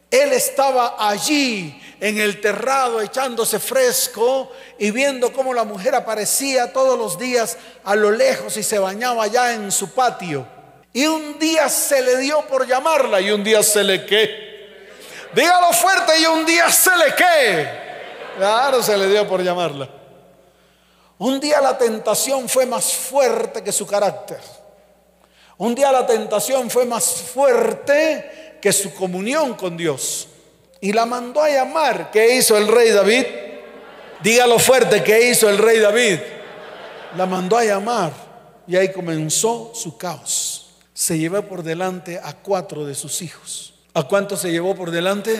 él 0.09 0.31
estaba 0.31 0.95
allí 0.97 1.81
en 1.99 2.19
el 2.19 2.39
terrado 2.39 3.01
echándose 3.01 3.59
fresco 3.59 4.51
y 4.77 4.91
viendo 4.91 5.33
cómo 5.33 5.53
la 5.53 5.63
mujer 5.63 5.95
aparecía 5.95 6.71
todos 6.71 6.97
los 6.97 7.17
días 7.17 7.57
a 7.83 7.95
lo 7.95 8.11
lejos 8.11 8.55
y 8.57 8.63
se 8.63 8.79
bañaba 8.79 9.23
allá 9.23 9.53
en 9.53 9.71
su 9.71 9.91
patio. 9.91 10.47
Y 10.93 11.05
un 11.05 11.37
día 11.37 11.69
se 11.69 12.01
le 12.01 12.17
dio 12.17 12.41
por 12.47 12.65
llamarla 12.65 13.19
y 13.19 13.31
un 13.31 13.43
día 13.43 13.61
se 13.63 13.83
le 13.83 14.05
que. 14.05 14.47
Dígalo 15.33 15.73
fuerte 15.73 16.19
y 16.19 16.25
un 16.25 16.45
día 16.45 16.71
se 16.71 16.95
le 16.95 17.15
que. 17.15 17.87
Claro, 18.37 18.81
se 18.81 18.97
le 18.97 19.07
dio 19.07 19.27
por 19.27 19.43
llamarla. 19.43 19.89
Un 21.19 21.39
día 21.39 21.59
la 21.61 21.77
tentación 21.77 22.47
fue 22.47 22.65
más 22.65 22.93
fuerte 22.93 23.63
que 23.63 23.71
su 23.71 23.87
carácter. 23.87 24.39
Un 25.57 25.73
día 25.73 25.91
la 25.91 26.05
tentación 26.05 26.69
fue 26.69 26.85
más 26.85 27.05
fuerte 27.05 28.57
que 28.61 28.71
su 28.71 28.93
comunión 28.93 29.55
con 29.55 29.75
Dios. 29.75 30.27
Y 30.79 30.93
la 30.93 31.07
mandó 31.07 31.41
a 31.41 31.49
llamar. 31.49 32.11
¿Qué 32.11 32.35
hizo 32.35 32.55
el 32.55 32.67
rey 32.67 32.91
David? 32.91 33.25
Dígalo 34.21 34.59
fuerte, 34.59 35.03
¿qué 35.03 35.29
hizo 35.29 35.49
el 35.49 35.57
rey 35.57 35.79
David? 35.79 36.19
La 37.15 37.25
mandó 37.25 37.57
a 37.57 37.63
llamar. 37.63 38.11
Y 38.67 38.75
ahí 38.75 38.91
comenzó 38.91 39.71
su 39.73 39.97
caos. 39.97 40.75
Se 40.93 41.17
llevó 41.17 41.41
por 41.41 41.63
delante 41.63 42.19
a 42.23 42.33
cuatro 42.33 42.85
de 42.85 42.93
sus 42.93 43.23
hijos. 43.23 43.73
¿A 43.95 44.03
cuántos 44.03 44.41
se 44.41 44.51
llevó 44.51 44.75
por 44.75 44.91
delante? 44.91 45.35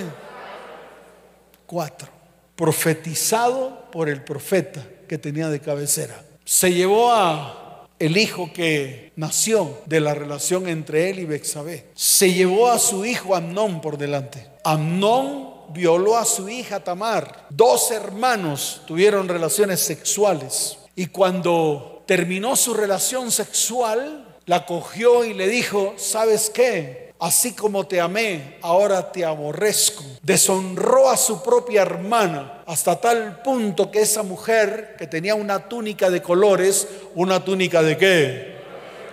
Cuatro. 1.67 2.09
Profetizado 2.55 3.91
por 3.91 4.09
el 4.09 4.23
profeta 4.23 4.83
que 5.07 5.17
tenía 5.17 5.49
de 5.49 5.59
cabecera. 5.59 6.23
Se 6.45 6.73
llevó 6.73 7.11
a 7.11 7.87
el 7.99 8.17
hijo 8.17 8.51
que 8.53 9.11
nació 9.15 9.79
de 9.85 9.99
la 9.99 10.13
relación 10.13 10.67
entre 10.67 11.09
él 11.09 11.19
y 11.19 11.25
Bexabé. 11.25 11.87
Se 11.95 12.31
llevó 12.31 12.69
a 12.69 12.79
su 12.79 13.05
hijo 13.05 13.35
Amnón 13.35 13.81
por 13.81 13.97
delante. 13.97 14.47
Amnón 14.63 15.57
violó 15.69 16.17
a 16.17 16.25
su 16.25 16.47
hija 16.49 16.83
Tamar. 16.83 17.47
Dos 17.49 17.91
hermanos 17.91 18.81
tuvieron 18.85 19.27
relaciones 19.27 19.79
sexuales. 19.79 20.77
Y 20.95 21.07
cuando 21.07 22.03
terminó 22.05 22.55
su 22.55 22.73
relación 22.73 23.31
sexual, 23.31 24.37
la 24.45 24.65
cogió 24.65 25.25
y 25.25 25.33
le 25.33 25.47
dijo, 25.47 25.93
¿sabes 25.97 26.49
qué? 26.49 27.06
Así 27.19 27.53
como 27.53 27.87
te 27.87 27.99
amé, 27.99 28.57
ahora 28.61 29.11
te 29.11 29.25
aborrezco. 29.25 30.03
Deshonró 30.21 31.09
a 31.09 31.17
su 31.17 31.41
propia 31.41 31.81
hermana 31.81 32.63
hasta 32.65 32.99
tal 32.99 33.41
punto 33.41 33.89
que 33.91 34.01
esa 34.01 34.23
mujer 34.23 34.95
que 34.97 35.07
tenía 35.07 35.35
una 35.35 35.67
túnica 35.69 36.09
de 36.09 36.21
colores, 36.21 36.87
una 37.15 37.43
túnica 37.43 37.81
de 37.81 37.97
qué? 37.97 38.57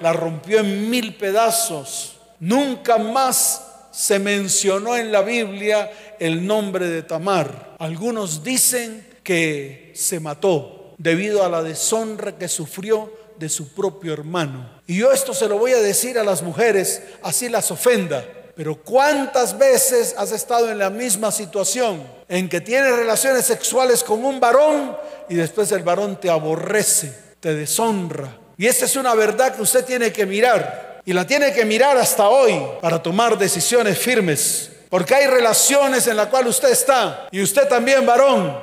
La 0.01 0.13
rompió 0.13 0.61
en 0.61 0.91
mil 0.91 1.17
pedazos. 1.17 2.17
Nunca 2.41 2.99
más 2.99 3.63
se 3.91 4.19
mencionó 4.19 4.97
en 4.97 5.13
la 5.13 5.23
Biblia 5.23 5.91
el 6.19 6.47
nombre 6.47 6.89
de 6.89 7.03
Tamar. 7.03 7.77
Algunos 7.79 8.43
dicen 8.43 9.07
que 9.23 9.93
se 9.95 10.19
mató 10.21 10.95
debido 10.99 11.45
a 11.45 11.49
la 11.49 11.63
deshonra 11.63 12.37
que 12.37 12.49
sufrió 12.49 13.11
de 13.39 13.49
su 13.49 13.73
propio 13.73 14.13
hermano. 14.13 14.74
Y 14.87 14.99
yo 14.99 15.13
esto 15.13 15.33
se 15.33 15.49
lo 15.49 15.59
voy 15.59 15.73
a 15.73 15.81
decir 15.81 16.19
a 16.19 16.25
las 16.25 16.43
mujeres, 16.43 17.03
así 17.23 17.49
las 17.49 17.71
ofenda. 17.71 18.25
Pero 18.55 18.77
¿cuántas 18.77 19.59
veces 19.59 20.15
has 20.17 20.31
estado 20.31 20.71
en 20.71 20.79
la 20.79 20.91
misma 20.91 21.33
situación 21.33 22.07
en 22.29 22.49
que 22.49 22.61
tienes 22.61 22.95
relaciones 22.95 23.47
sexuales 23.47 24.05
con 24.05 24.25
un 24.25 24.39
varón 24.39 24.97
y 25.29 25.35
después 25.35 25.73
el 25.73 25.83
varón 25.83 26.21
te 26.21 26.31
aborrece, 26.31 27.13
te 27.41 27.55
deshonra? 27.55 28.39
Y 28.57 28.67
esta 28.67 28.85
es 28.85 28.95
una 28.95 29.15
verdad 29.15 29.57
que 29.57 29.63
usted 29.63 29.85
tiene 29.85 30.13
que 30.13 30.27
mirar. 30.27 31.01
Y 31.05 31.13
la 31.13 31.27
tiene 31.27 31.53
que 31.53 31.65
mirar 31.65 31.97
hasta 31.99 32.29
hoy 32.29 32.61
para 32.81 33.03
tomar 33.03 33.37
decisiones 33.37 33.99
firmes. 33.99 34.71
Porque 34.89 35.15
hay 35.15 35.27
relaciones 35.27 36.07
en 36.07 36.17
las 36.17 36.29
cuales 36.29 36.51
usted 36.51 36.71
está 36.71 37.27
y 37.33 37.43
usted 37.43 37.67
también, 37.69 38.07
varón, 38.07 38.57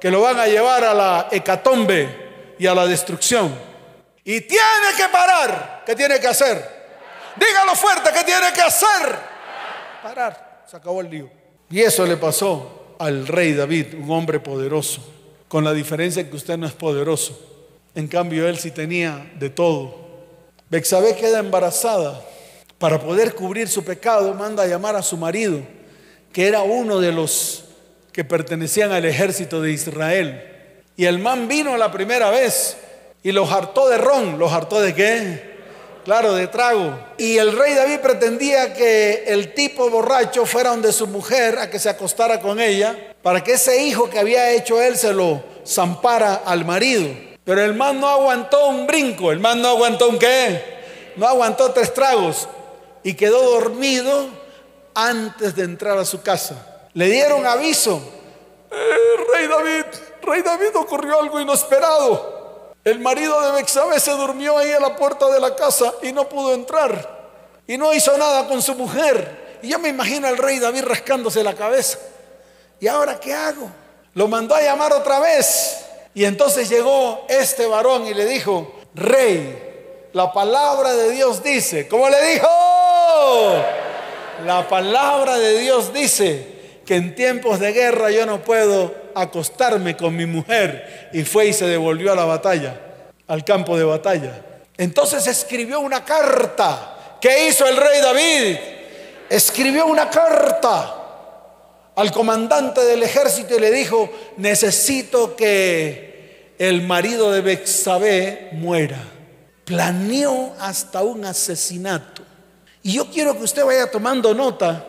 que 0.00 0.10
lo 0.10 0.20
van 0.20 0.40
a 0.40 0.46
llevar 0.46 0.82
a 0.82 0.92
la 0.92 1.28
hecatombe 1.30 2.54
y 2.58 2.66
a 2.66 2.74
la 2.74 2.86
destrucción. 2.86 3.67
Y 4.28 4.42
tiene 4.42 4.92
que 4.94 5.08
parar. 5.10 5.84
¿Qué 5.86 5.96
tiene 5.96 6.20
que 6.20 6.26
hacer? 6.26 6.62
Dígalo 7.34 7.74
fuerte, 7.74 8.10
¿qué 8.12 8.24
tiene 8.24 8.52
que 8.54 8.60
hacer? 8.60 9.16
Parar. 10.02 10.64
Se 10.70 10.76
acabó 10.76 11.00
el 11.00 11.08
lío. 11.08 11.30
Y 11.70 11.80
eso 11.80 12.04
le 12.04 12.18
pasó 12.18 12.94
al 12.98 13.26
rey 13.26 13.54
David, 13.54 13.94
un 13.94 14.10
hombre 14.10 14.38
poderoso, 14.38 15.00
con 15.48 15.64
la 15.64 15.72
diferencia 15.72 16.28
que 16.28 16.36
usted 16.36 16.58
no 16.58 16.66
es 16.66 16.74
poderoso. 16.74 17.40
En 17.94 18.06
cambio, 18.06 18.46
él 18.46 18.58
sí 18.58 18.70
tenía 18.70 19.32
de 19.36 19.48
todo. 19.48 19.96
Bexabé 20.68 21.16
queda 21.16 21.38
embarazada. 21.38 22.22
Para 22.76 23.00
poder 23.00 23.34
cubrir 23.34 23.66
su 23.66 23.82
pecado, 23.82 24.34
manda 24.34 24.64
a 24.64 24.66
llamar 24.66 24.94
a 24.94 25.02
su 25.02 25.16
marido, 25.16 25.62
que 26.34 26.46
era 26.46 26.60
uno 26.60 27.00
de 27.00 27.12
los 27.12 27.64
que 28.12 28.24
pertenecían 28.24 28.92
al 28.92 29.06
ejército 29.06 29.62
de 29.62 29.72
Israel. 29.72 30.84
Y 30.98 31.06
el 31.06 31.18
man 31.18 31.48
vino 31.48 31.78
la 31.78 31.90
primera 31.90 32.28
vez 32.28 32.76
y 33.22 33.32
los 33.32 33.50
hartó 33.50 33.88
de 33.88 33.98
ron. 33.98 34.38
¿Los 34.38 34.52
hartó 34.52 34.80
de 34.80 34.94
qué? 34.94 35.58
Claro, 36.04 36.34
de 36.34 36.46
trago. 36.46 36.98
Y 37.18 37.36
el 37.36 37.56
rey 37.56 37.74
David 37.74 38.00
pretendía 38.00 38.72
que 38.72 39.24
el 39.26 39.52
tipo 39.52 39.90
borracho 39.90 40.46
fuera 40.46 40.70
donde 40.70 40.92
su 40.92 41.06
mujer 41.06 41.58
a 41.58 41.68
que 41.68 41.78
se 41.78 41.90
acostara 41.90 42.40
con 42.40 42.60
ella 42.60 43.14
para 43.22 43.44
que 43.44 43.52
ese 43.52 43.82
hijo 43.82 44.08
que 44.08 44.18
había 44.18 44.52
hecho 44.52 44.80
él 44.80 44.96
se 44.96 45.12
lo 45.12 45.42
zampara 45.66 46.42
al 46.46 46.64
marido. 46.64 47.06
Pero 47.44 47.62
el 47.62 47.74
man 47.74 48.00
no 48.00 48.08
aguantó 48.08 48.68
un 48.68 48.86
brinco, 48.86 49.32
el 49.32 49.40
man 49.40 49.60
no 49.60 49.68
aguantó 49.68 50.08
un 50.08 50.18
qué, 50.18 50.62
no 51.16 51.26
aguantó 51.26 51.72
tres 51.72 51.92
tragos 51.92 52.48
y 53.02 53.14
quedó 53.14 53.42
dormido 53.42 54.28
antes 54.94 55.54
de 55.56 55.64
entrar 55.64 55.98
a 55.98 56.04
su 56.04 56.22
casa. 56.22 56.88
Le 56.94 57.06
dieron 57.08 57.46
aviso. 57.46 58.00
Eh, 58.70 59.34
rey 59.34 59.46
David, 59.46 59.84
rey 60.22 60.42
David 60.42 60.74
ocurrió 60.74 61.20
algo 61.20 61.40
inesperado. 61.40 62.37
El 62.88 63.00
marido 63.00 63.38
de 63.42 63.52
Bexabe 63.52 64.00
se 64.00 64.12
durmió 64.12 64.56
ahí 64.56 64.72
a 64.72 64.80
la 64.80 64.96
puerta 64.96 65.28
de 65.28 65.38
la 65.38 65.54
casa 65.54 65.92
y 66.02 66.10
no 66.10 66.26
pudo 66.26 66.54
entrar. 66.54 67.18
Y 67.66 67.76
no 67.76 67.92
hizo 67.92 68.16
nada 68.16 68.48
con 68.48 68.62
su 68.62 68.74
mujer. 68.74 69.58
Y 69.62 69.68
yo 69.68 69.78
me 69.78 69.90
imagino 69.90 70.26
al 70.26 70.38
rey 70.38 70.58
David 70.58 70.84
rascándose 70.84 71.44
la 71.44 71.54
cabeza. 71.54 71.98
¿Y 72.80 72.86
ahora 72.86 73.20
qué 73.20 73.34
hago? 73.34 73.70
Lo 74.14 74.26
mandó 74.26 74.54
a 74.54 74.62
llamar 74.62 74.94
otra 74.94 75.20
vez. 75.20 75.84
Y 76.14 76.24
entonces 76.24 76.70
llegó 76.70 77.26
este 77.28 77.66
varón 77.66 78.06
y 78.06 78.14
le 78.14 78.24
dijo, 78.24 78.74
rey, 78.94 80.08
la 80.14 80.32
palabra 80.32 80.94
de 80.94 81.10
Dios 81.10 81.42
dice, 81.42 81.88
¿cómo 81.88 82.08
le 82.08 82.32
dijo? 82.32 82.48
La 84.46 84.66
palabra 84.66 85.36
de 85.36 85.58
Dios 85.58 85.92
dice 85.92 86.80
que 86.86 86.96
en 86.96 87.14
tiempos 87.14 87.60
de 87.60 87.72
guerra 87.72 88.10
yo 88.10 88.24
no 88.24 88.42
puedo 88.42 88.94
acostarme 89.22 89.96
con 89.96 90.14
mi 90.14 90.26
mujer. 90.26 91.10
Y 91.12 91.24
fue 91.24 91.48
y 91.48 91.52
se 91.52 91.66
devolvió 91.66 92.12
a 92.12 92.16
la 92.16 92.24
batalla, 92.24 92.80
al 93.26 93.44
campo 93.44 93.76
de 93.76 93.84
batalla. 93.84 94.42
Entonces 94.76 95.26
escribió 95.26 95.80
una 95.80 96.04
carta. 96.04 97.16
¿Qué 97.20 97.48
hizo 97.48 97.66
el 97.66 97.76
rey 97.76 98.00
David? 98.00 98.56
Escribió 99.28 99.86
una 99.86 100.08
carta 100.08 100.94
al 101.96 102.12
comandante 102.12 102.84
del 102.84 103.02
ejército 103.02 103.56
y 103.56 103.60
le 103.60 103.72
dijo, 103.72 104.08
necesito 104.36 105.34
que 105.34 106.54
el 106.58 106.82
marido 106.82 107.32
de 107.32 107.40
Bexabé 107.40 108.50
muera. 108.52 108.98
Planeó 109.64 110.54
hasta 110.60 111.02
un 111.02 111.24
asesinato. 111.24 112.22
Y 112.82 112.94
yo 112.94 113.10
quiero 113.10 113.36
que 113.36 113.44
usted 113.44 113.64
vaya 113.64 113.90
tomando 113.90 114.32
nota 114.32 114.86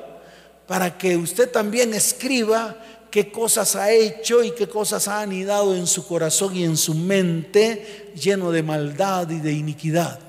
para 0.68 0.98
que 0.98 1.18
usted 1.18 1.50
también 1.50 1.96
escriba 1.96 2.76
qué 3.10 3.32
cosas 3.32 3.76
ha 3.76 3.92
hecho 3.92 4.44
y 4.44 4.52
qué 4.52 4.68
cosas 4.68 5.08
ha 5.08 5.22
anidado 5.22 5.76
en 5.76 5.88
su 5.88 6.08
corazón 6.08 6.56
y 6.56 6.64
en 6.64 6.78
su 6.78 6.94
mente 6.94 8.12
lleno 8.16 8.52
de 8.52 8.64
maldad 8.64 9.30
y 9.30 9.40
de 9.40 9.52
iniquidad. 9.52 10.20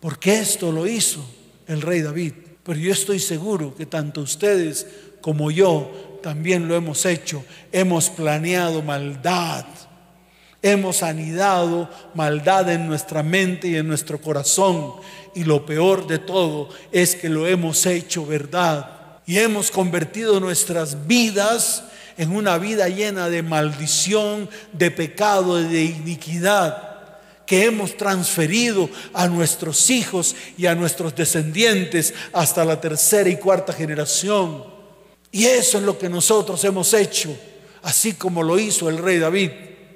Porque 0.00 0.38
esto 0.38 0.72
lo 0.72 0.86
hizo 0.86 1.24
el 1.66 1.82
rey 1.82 2.00
David. 2.02 2.32
Pero 2.62 2.78
yo 2.78 2.92
estoy 2.92 3.18
seguro 3.18 3.74
que 3.74 3.86
tanto 3.86 4.20
ustedes 4.20 4.86
como 5.20 5.50
yo 5.50 6.18
también 6.22 6.68
lo 6.68 6.74
hemos 6.74 7.04
hecho. 7.06 7.44
Hemos 7.72 8.10
planeado 8.10 8.82
maldad. 8.82 9.66
Hemos 10.62 11.02
anidado 11.02 11.88
maldad 12.14 12.70
en 12.70 12.86
nuestra 12.86 13.22
mente 13.22 13.68
y 13.68 13.76
en 13.76 13.88
nuestro 13.88 14.20
corazón. 14.20 14.94
Y 15.34 15.44
lo 15.44 15.64
peor 15.64 16.06
de 16.06 16.18
todo 16.18 16.68
es 16.92 17.16
que 17.16 17.28
lo 17.28 17.46
hemos 17.46 17.84
hecho 17.86 18.26
verdad. 18.26 19.20
Y 19.26 19.38
hemos 19.38 19.70
convertido 19.70 20.40
nuestras 20.40 21.06
vidas 21.06 21.84
en 22.20 22.36
una 22.36 22.58
vida 22.58 22.86
llena 22.90 23.30
de 23.30 23.42
maldición, 23.42 24.46
de 24.74 24.90
pecado, 24.90 25.56
de 25.56 25.84
iniquidad 25.84 26.90
que 27.46 27.64
hemos 27.64 27.96
transferido 27.96 28.90
a 29.14 29.26
nuestros 29.26 29.88
hijos 29.88 30.36
y 30.58 30.66
a 30.66 30.74
nuestros 30.74 31.14
descendientes 31.16 32.12
hasta 32.34 32.62
la 32.66 32.78
tercera 32.78 33.30
y 33.30 33.38
cuarta 33.38 33.72
generación. 33.72 34.64
Y 35.32 35.46
eso 35.46 35.78
es 35.78 35.84
lo 35.84 35.96
que 35.96 36.10
nosotros 36.10 36.62
hemos 36.64 36.92
hecho, 36.92 37.34
así 37.82 38.12
como 38.12 38.42
lo 38.42 38.58
hizo 38.58 38.90
el 38.90 38.98
rey 38.98 39.18
David. 39.18 39.52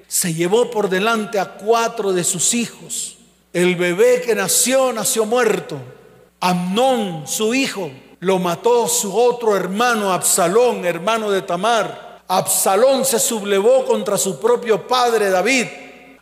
Se 0.07 0.33
llevó 0.33 0.71
por 0.71 0.89
delante 0.89 1.37
a 1.37 1.53
cuatro 1.53 2.11
de 2.11 2.23
sus 2.23 2.55
hijos. 2.55 3.19
El 3.53 3.75
bebé 3.75 4.23
que 4.25 4.33
nació, 4.33 4.91
nació 4.91 5.27
muerto. 5.27 5.79
Amnón, 6.39 7.27
su 7.27 7.53
hijo, 7.53 7.91
lo 8.19 8.39
mató 8.39 8.87
su 8.87 9.15
otro 9.15 9.55
hermano, 9.55 10.11
Absalón, 10.11 10.85
hermano 10.85 11.29
de 11.29 11.43
Tamar. 11.43 12.04
Absalón 12.27 13.05
se 13.05 13.19
sublevó 13.19 13.85
contra 13.85 14.17
su 14.17 14.39
propio 14.39 14.87
padre 14.87 15.29
David. 15.29 15.67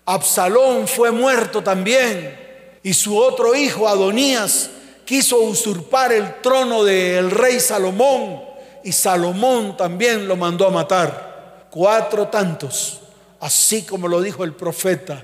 Absalón 0.05 0.87
fue 0.87 1.11
muerto 1.11 1.63
también. 1.63 2.39
Y 2.83 2.93
su 2.93 3.17
otro 3.17 3.55
hijo, 3.55 3.87
Adonías, 3.87 4.69
quiso 5.05 5.39
usurpar 5.39 6.11
el 6.11 6.41
trono 6.41 6.83
del 6.83 7.31
rey 7.31 7.59
Salomón. 7.59 8.43
Y 8.83 8.91
Salomón 8.91 9.77
también 9.77 10.27
lo 10.27 10.35
mandó 10.35 10.67
a 10.67 10.71
matar. 10.71 11.67
Cuatro 11.69 12.27
tantos. 12.27 12.99
Así 13.39 13.83
como 13.83 14.07
lo 14.07 14.21
dijo 14.21 14.43
el 14.43 14.53
profeta, 14.53 15.23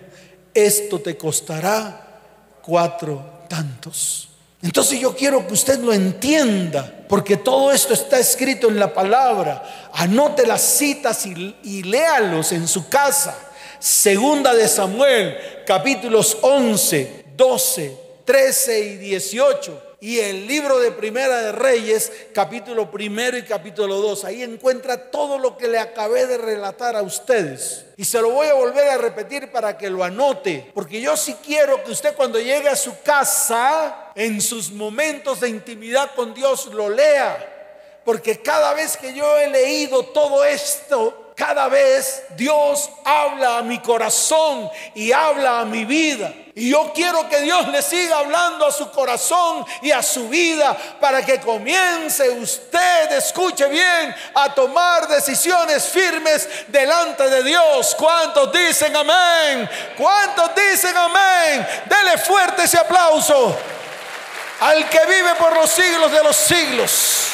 esto 0.53 0.99
te 0.99 1.17
costará 1.17 2.21
cuatro 2.61 3.21
tantos. 3.47 4.29
Entonces 4.61 4.99
yo 4.99 5.15
quiero 5.15 5.47
que 5.47 5.53
usted 5.53 5.79
lo 5.79 5.93
entienda, 5.93 7.05
porque 7.07 7.37
todo 7.37 7.71
esto 7.71 7.93
está 7.93 8.19
escrito 8.19 8.67
en 8.67 8.79
la 8.79 8.93
palabra. 8.93 9.89
Anote 9.93 10.45
las 10.45 10.61
citas 10.61 11.25
y, 11.25 11.83
léalos 11.83 12.51
en 12.51 12.67
su 12.67 12.89
casa. 12.89 13.37
Segunda 13.79 14.53
de 14.53 14.67
Samuel, 14.67 15.37
capítulos 15.65 16.37
11, 16.41 17.25
12, 17.35 17.97
13 18.25 18.79
y 18.79 18.97
18 18.97 19.88
y 20.01 20.19
el 20.19 20.47
libro 20.47 20.79
de 20.79 20.91
Primera 20.91 21.41
de 21.41 21.51
Reyes, 21.51 22.11
capítulo 22.33 22.89
primero 22.89 23.37
y 23.37 23.43
capítulo 23.43 23.97
2. 23.97 24.23
Ahí 24.25 24.43
encuentra 24.43 25.11
todo 25.11 25.37
lo 25.37 25.57
que 25.57 25.67
le 25.67 25.77
acabé 25.77 26.25
de 26.25 26.37
relatar 26.37 26.95
a 26.95 27.01
ustedes. 27.01 27.85
Y 27.97 28.05
se 28.05 28.21
lo 28.21 28.29
voy 28.29 28.47
a 28.47 28.53
volver 28.53 28.87
a 28.89 28.97
repetir 28.97 29.51
para 29.51 29.77
que 29.77 29.89
lo 29.89 30.03
anote, 30.03 30.71
porque 30.73 31.01
yo 31.01 31.17
sí 31.17 31.35
quiero 31.45 31.83
que 31.83 31.91
usted 31.91 32.15
cuando 32.15 32.39
llegue 32.39 32.69
a 32.69 32.77
su 32.77 33.01
casa, 33.01 34.11
en 34.15 34.39
sus 34.41 34.71
momentos 34.71 35.41
de 35.41 35.49
intimidad 35.49 36.11
con 36.15 36.33
Dios, 36.33 36.67
lo 36.67 36.89
lea. 36.89 38.01
Porque 38.05 38.41
cada 38.41 38.73
vez 38.73 38.95
que 38.95 39.13
yo 39.13 39.37
he 39.37 39.49
leído 39.49 40.03
todo 40.05 40.45
esto, 40.45 41.33
cada 41.35 41.67
vez 41.67 42.23
Dios 42.35 42.89
habla 43.03 43.59
a 43.59 43.61
mi 43.63 43.79
corazón 43.79 44.69
y 44.95 45.11
habla 45.11 45.59
a 45.59 45.65
mi 45.65 45.85
vida. 45.85 46.33
Y 46.59 46.71
yo 46.71 46.91
quiero 46.93 47.29
que 47.29 47.39
Dios 47.39 47.69
le 47.69 47.81
siga 47.81 48.17
hablando 48.17 48.65
a 48.65 48.71
su 48.73 48.91
corazón 48.91 49.65
y 49.81 49.91
a 49.91 50.03
su 50.03 50.27
vida 50.27 50.75
para 50.99 51.25
que 51.25 51.39
comience 51.39 52.29
usted, 52.31 53.13
escuche 53.13 53.65
bien, 53.69 54.13
a 54.33 54.53
tomar 54.53 55.07
decisiones 55.07 55.85
firmes 55.87 56.49
delante 56.67 57.29
de 57.29 57.43
Dios. 57.43 57.95
¿Cuántos 57.97 58.51
dicen 58.51 58.93
amén? 58.93 59.69
¿Cuántos 59.95 60.51
dicen 60.53 60.97
amén? 60.97 61.65
Dele 61.85 62.17
fuerte 62.17 62.63
ese 62.63 62.77
aplauso 62.77 63.57
al 64.59 64.89
que 64.89 65.05
vive 65.05 65.35
por 65.35 65.55
los 65.55 65.69
siglos 65.69 66.11
de 66.11 66.23
los 66.23 66.35
siglos. 66.35 67.27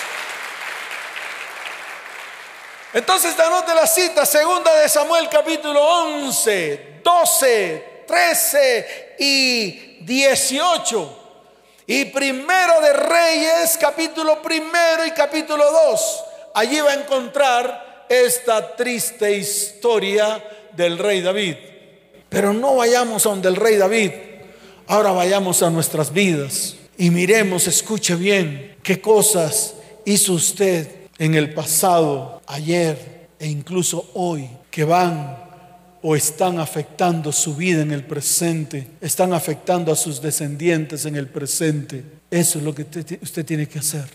Entonces 2.94 3.40
anote 3.40 3.74
la 3.74 3.88
cita, 3.88 4.24
segunda 4.24 4.72
de 4.76 4.88
Samuel 4.88 5.28
capítulo 5.30 5.82
11, 5.82 7.00
12, 7.04 7.95
13 8.06 9.16
y 9.20 9.98
18. 10.02 11.24
Y 11.88 12.06
primero 12.06 12.82
de 12.82 12.94
Reyes 12.94 13.78
capítulo 13.80 14.42
primero 14.42 15.06
y 15.06 15.12
capítulo 15.12 15.64
2. 15.72 16.24
Allí 16.56 16.80
va 16.80 16.92
a 16.92 17.02
encontrar 17.02 18.06
esta 18.10 18.76
triste 18.76 19.36
historia 19.36 20.44
del 20.76 20.98
rey 20.98 21.22
David. 21.22 21.56
Pero 22.30 22.54
no 22.54 22.76
vayamos 22.76 23.26
a 23.26 23.30
donde 23.30 23.50
el 23.50 23.56
rey 23.56 23.78
David. 23.78 24.12
Ahora 24.88 25.12
vayamos 25.12 25.64
a 25.64 25.70
nuestras 25.70 26.12
vidas 26.12 26.76
y 26.98 27.10
miremos, 27.10 27.68
escuche 27.68 28.16
bien, 28.16 28.78
qué 28.84 29.02
cosas 29.02 29.76
hizo 30.06 30.34
usted 30.34 30.88
en 31.18 31.34
el 31.36 31.54
pasado, 31.54 32.42
ayer 32.46 33.30
e 33.40 33.48
incluso 33.48 34.10
hoy, 34.14 34.50
que 34.70 34.84
van 34.84 35.45
o 36.08 36.16
están 36.16 36.60
afectando 36.60 37.32
su 37.32 37.56
vida 37.56 37.82
en 37.82 37.92
el 37.92 38.04
presente, 38.04 38.86
están 39.02 39.34
afectando 39.34 39.92
a 39.92 39.96
sus 39.96 40.22
descendientes 40.22 41.08
en 41.08 41.16
el 41.16 41.28
presente. 41.28 42.04
Eso 42.30 42.60
es 42.60 42.64
lo 42.64 42.76
que 42.76 42.84
usted 43.24 43.44
tiene 43.44 43.68
que 43.68 43.80
hacer 43.80 44.06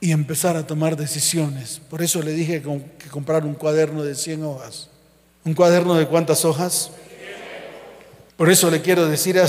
y 0.00 0.12
empezar 0.12 0.56
a 0.56 0.64
tomar 0.64 0.96
decisiones. 0.96 1.80
Por 1.90 2.02
eso 2.02 2.22
le 2.22 2.30
dije 2.30 2.62
que 2.62 3.08
comprar 3.08 3.44
un 3.44 3.54
cuaderno 3.54 4.04
de 4.04 4.14
100 4.14 4.44
hojas. 4.44 4.90
¿Un 5.44 5.54
cuaderno 5.54 5.96
de 5.96 6.06
cuántas 6.06 6.44
hojas? 6.44 6.92
Por 8.36 8.48
eso 8.48 8.70
le 8.70 8.80
quiero 8.80 9.08
decir 9.08 9.42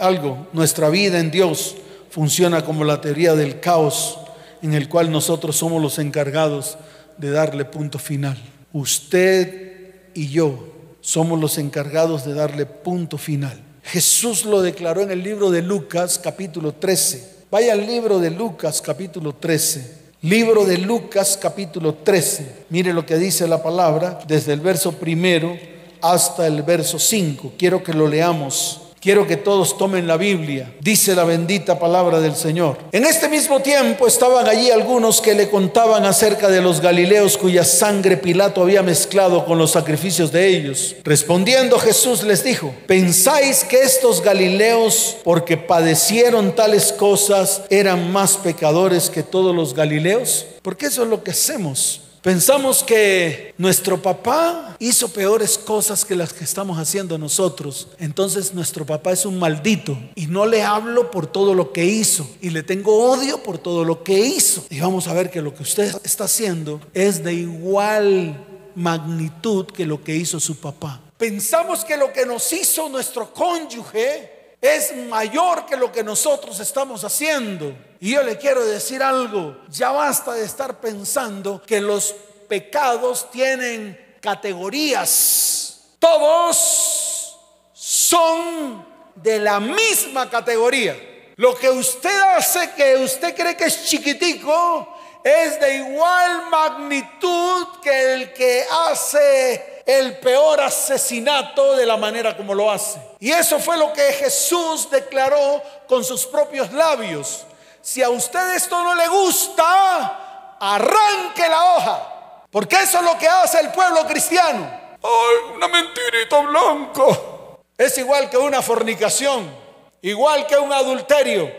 algo. 0.00 0.48
Nuestra 0.52 0.88
vida 0.88 1.20
en 1.20 1.30
Dios 1.30 1.76
funciona 2.10 2.64
como 2.64 2.82
la 2.82 3.00
teoría 3.00 3.36
del 3.36 3.60
caos 3.60 4.18
en 4.60 4.74
el 4.74 4.88
cual 4.88 5.12
nosotros 5.12 5.54
somos 5.54 5.80
los 5.80 6.00
encargados 6.00 6.78
de 7.16 7.30
darle 7.30 7.64
punto 7.64 8.00
final. 8.00 8.42
Usted 8.72 10.10
y 10.14 10.26
yo 10.26 10.71
somos 11.02 11.38
los 11.38 11.58
encargados 11.58 12.24
de 12.24 12.32
darle 12.32 12.64
punto 12.64 13.18
final. 13.18 13.60
Jesús 13.82 14.46
lo 14.46 14.62
declaró 14.62 15.02
en 15.02 15.10
el 15.10 15.22
libro 15.22 15.50
de 15.50 15.60
Lucas 15.60 16.18
capítulo 16.18 16.72
13. 16.72 17.42
Vaya 17.50 17.74
al 17.74 17.84
libro 17.84 18.20
de 18.20 18.30
Lucas 18.30 18.80
capítulo 18.80 19.34
13. 19.34 20.00
Libro 20.22 20.64
de 20.64 20.78
Lucas 20.78 21.36
capítulo 21.40 21.94
13. 21.94 22.66
Mire 22.70 22.94
lo 22.94 23.04
que 23.04 23.18
dice 23.18 23.48
la 23.48 23.62
palabra 23.62 24.20
desde 24.26 24.52
el 24.52 24.60
verso 24.60 24.92
primero 24.92 25.58
hasta 26.00 26.46
el 26.46 26.62
verso 26.62 26.98
5. 27.00 27.54
Quiero 27.58 27.82
que 27.82 27.92
lo 27.92 28.06
leamos. 28.06 28.81
Quiero 29.02 29.26
que 29.26 29.36
todos 29.36 29.76
tomen 29.76 30.06
la 30.06 30.16
Biblia, 30.16 30.72
dice 30.78 31.16
la 31.16 31.24
bendita 31.24 31.76
palabra 31.76 32.20
del 32.20 32.36
Señor. 32.36 32.78
En 32.92 33.04
este 33.04 33.28
mismo 33.28 33.58
tiempo 33.58 34.06
estaban 34.06 34.46
allí 34.46 34.70
algunos 34.70 35.20
que 35.20 35.34
le 35.34 35.50
contaban 35.50 36.04
acerca 36.04 36.48
de 36.48 36.60
los 36.60 36.80
Galileos 36.80 37.36
cuya 37.36 37.64
sangre 37.64 38.16
Pilato 38.16 38.62
había 38.62 38.84
mezclado 38.84 39.44
con 39.44 39.58
los 39.58 39.72
sacrificios 39.72 40.30
de 40.30 40.46
ellos. 40.46 40.94
Respondiendo 41.02 41.80
Jesús 41.80 42.22
les 42.22 42.44
dijo, 42.44 42.72
¿pensáis 42.86 43.64
que 43.64 43.82
estos 43.82 44.22
Galileos, 44.22 45.16
porque 45.24 45.56
padecieron 45.56 46.54
tales 46.54 46.92
cosas, 46.92 47.62
eran 47.70 48.12
más 48.12 48.36
pecadores 48.36 49.10
que 49.10 49.24
todos 49.24 49.52
los 49.52 49.74
Galileos? 49.74 50.46
Porque 50.62 50.86
eso 50.86 51.02
es 51.02 51.08
lo 51.08 51.24
que 51.24 51.32
hacemos. 51.32 52.01
Pensamos 52.22 52.84
que 52.84 53.52
nuestro 53.58 54.00
papá 54.00 54.76
hizo 54.78 55.08
peores 55.12 55.58
cosas 55.58 56.04
que 56.04 56.14
las 56.14 56.32
que 56.32 56.44
estamos 56.44 56.78
haciendo 56.78 57.18
nosotros. 57.18 57.88
Entonces 57.98 58.54
nuestro 58.54 58.86
papá 58.86 59.10
es 59.10 59.26
un 59.26 59.40
maldito 59.40 59.98
y 60.14 60.28
no 60.28 60.46
le 60.46 60.62
hablo 60.62 61.10
por 61.10 61.26
todo 61.26 61.52
lo 61.52 61.72
que 61.72 61.84
hizo 61.84 62.30
y 62.40 62.50
le 62.50 62.62
tengo 62.62 63.10
odio 63.10 63.42
por 63.42 63.58
todo 63.58 63.84
lo 63.84 64.04
que 64.04 64.20
hizo. 64.20 64.64
Y 64.70 64.78
vamos 64.78 65.08
a 65.08 65.14
ver 65.14 65.32
que 65.32 65.42
lo 65.42 65.52
que 65.52 65.64
usted 65.64 65.92
está 66.04 66.24
haciendo 66.24 66.80
es 66.94 67.24
de 67.24 67.34
igual 67.34 68.46
magnitud 68.76 69.66
que 69.66 69.84
lo 69.84 70.04
que 70.04 70.14
hizo 70.14 70.38
su 70.38 70.60
papá. 70.60 71.00
Pensamos 71.18 71.84
que 71.84 71.96
lo 71.96 72.12
que 72.12 72.24
nos 72.24 72.52
hizo 72.52 72.88
nuestro 72.88 73.34
cónyuge 73.34 74.41
es 74.62 74.96
mayor 75.08 75.66
que 75.66 75.76
lo 75.76 75.90
que 75.90 76.04
nosotros 76.04 76.60
estamos 76.60 77.02
haciendo. 77.02 77.76
Y 77.98 78.12
yo 78.12 78.22
le 78.22 78.38
quiero 78.38 78.64
decir 78.64 79.02
algo, 79.02 79.56
ya 79.68 79.90
basta 79.90 80.34
de 80.34 80.44
estar 80.44 80.80
pensando 80.80 81.60
que 81.60 81.80
los 81.80 82.14
pecados 82.48 83.28
tienen 83.32 84.16
categorías. 84.20 85.80
Todos 85.98 87.36
son 87.72 88.86
de 89.16 89.40
la 89.40 89.58
misma 89.58 90.30
categoría. 90.30 90.96
Lo 91.36 91.56
que 91.56 91.68
usted 91.68 92.20
hace 92.36 92.70
que 92.76 92.96
usted 92.98 93.34
cree 93.34 93.56
que 93.56 93.64
es 93.64 93.84
chiquitico 93.84 94.96
es 95.24 95.58
de 95.58 95.76
igual 95.76 96.50
magnitud 96.50 97.66
que 97.82 98.14
el 98.14 98.32
que 98.32 98.64
hace 98.88 99.71
el 99.84 100.18
peor 100.18 100.60
asesinato 100.60 101.76
de 101.76 101.86
la 101.86 101.96
manera 101.96 102.36
como 102.36 102.54
lo 102.54 102.70
hace. 102.70 103.00
Y 103.20 103.30
eso 103.30 103.58
fue 103.58 103.76
lo 103.76 103.92
que 103.92 104.12
Jesús 104.12 104.90
declaró 104.90 105.62
con 105.86 106.04
sus 106.04 106.26
propios 106.26 106.72
labios 106.72 107.46
si 107.82 108.00
a 108.00 108.08
usted 108.08 108.54
esto 108.54 108.80
no 108.80 108.94
le 108.94 109.08
gusta, 109.08 110.56
arranque 110.60 111.48
la 111.48 111.74
hoja. 111.74 112.08
Porque 112.50 112.76
eso 112.76 112.98
es 112.98 113.04
lo 113.04 113.18
que 113.18 113.28
hace 113.28 113.58
el 113.58 113.72
pueblo 113.72 114.06
cristiano. 114.06 114.80
Ay, 115.02 115.54
una 115.56 115.66
mentirita 115.66 116.38
blanco. 116.42 117.60
Es 117.76 117.98
igual 117.98 118.30
que 118.30 118.38
una 118.38 118.62
fornicación, 118.62 119.52
igual 120.00 120.46
que 120.46 120.56
un 120.56 120.72
adulterio. 120.72 121.50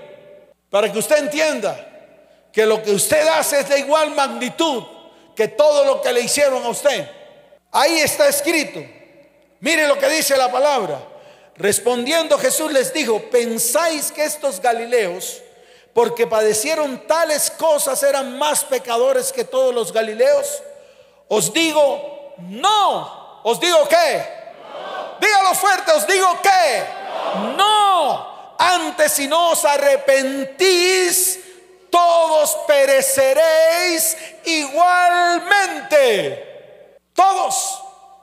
Para 0.69 0.91
que 0.91 0.99
usted 0.99 1.17
entienda 1.17 1.75
que 2.53 2.65
lo 2.65 2.81
que 2.81 2.91
usted 2.91 3.27
hace 3.27 3.59
es 3.59 3.69
de 3.69 3.79
igual 3.79 4.11
magnitud 4.11 4.83
que 5.35 5.49
todo 5.49 5.83
lo 5.83 6.01
que 6.01 6.13
le 6.13 6.21
hicieron 6.21 6.63
a 6.63 6.69
usted. 6.69 7.09
Ahí 7.73 7.99
está 7.99 8.29
escrito. 8.29 8.79
Mire 9.59 9.87
lo 9.87 9.99
que 9.99 10.07
dice 10.07 10.37
la 10.37 10.51
palabra. 10.51 10.99
Respondiendo 11.55 12.37
Jesús 12.37 12.71
les 12.71 12.93
dijo, 12.93 13.29
¿pensáis 13.29 14.11
que 14.11 14.23
estos 14.23 14.61
Galileos 14.61 15.41
porque 15.93 16.25
padecieron 16.25 17.05
tales 17.07 17.51
cosas, 17.51 18.01
eran 18.01 18.37
más 18.37 18.63
pecadores 18.63 19.31
que 19.31 19.43
todos 19.43 19.73
los 19.73 19.93
galileos? 19.93 20.63
Os 21.27 21.53
digo, 21.53 22.33
no. 22.49 23.41
¿Os 23.43 23.59
digo 23.59 23.87
qué? 23.87 24.25
Dígalo 25.19 25.53
fuerte, 25.53 25.91
os 25.91 26.07
digo 26.07 26.39
qué? 26.41 26.83
No. 27.55 28.55
Antes 28.57 29.11
si 29.11 29.27
no 29.27 29.51
os 29.51 29.63
arrepentís, 29.65 31.39
todos 31.91 32.57
pereceréis 32.65 34.17
igualmente. 34.45 36.52
Todos. 37.13 37.81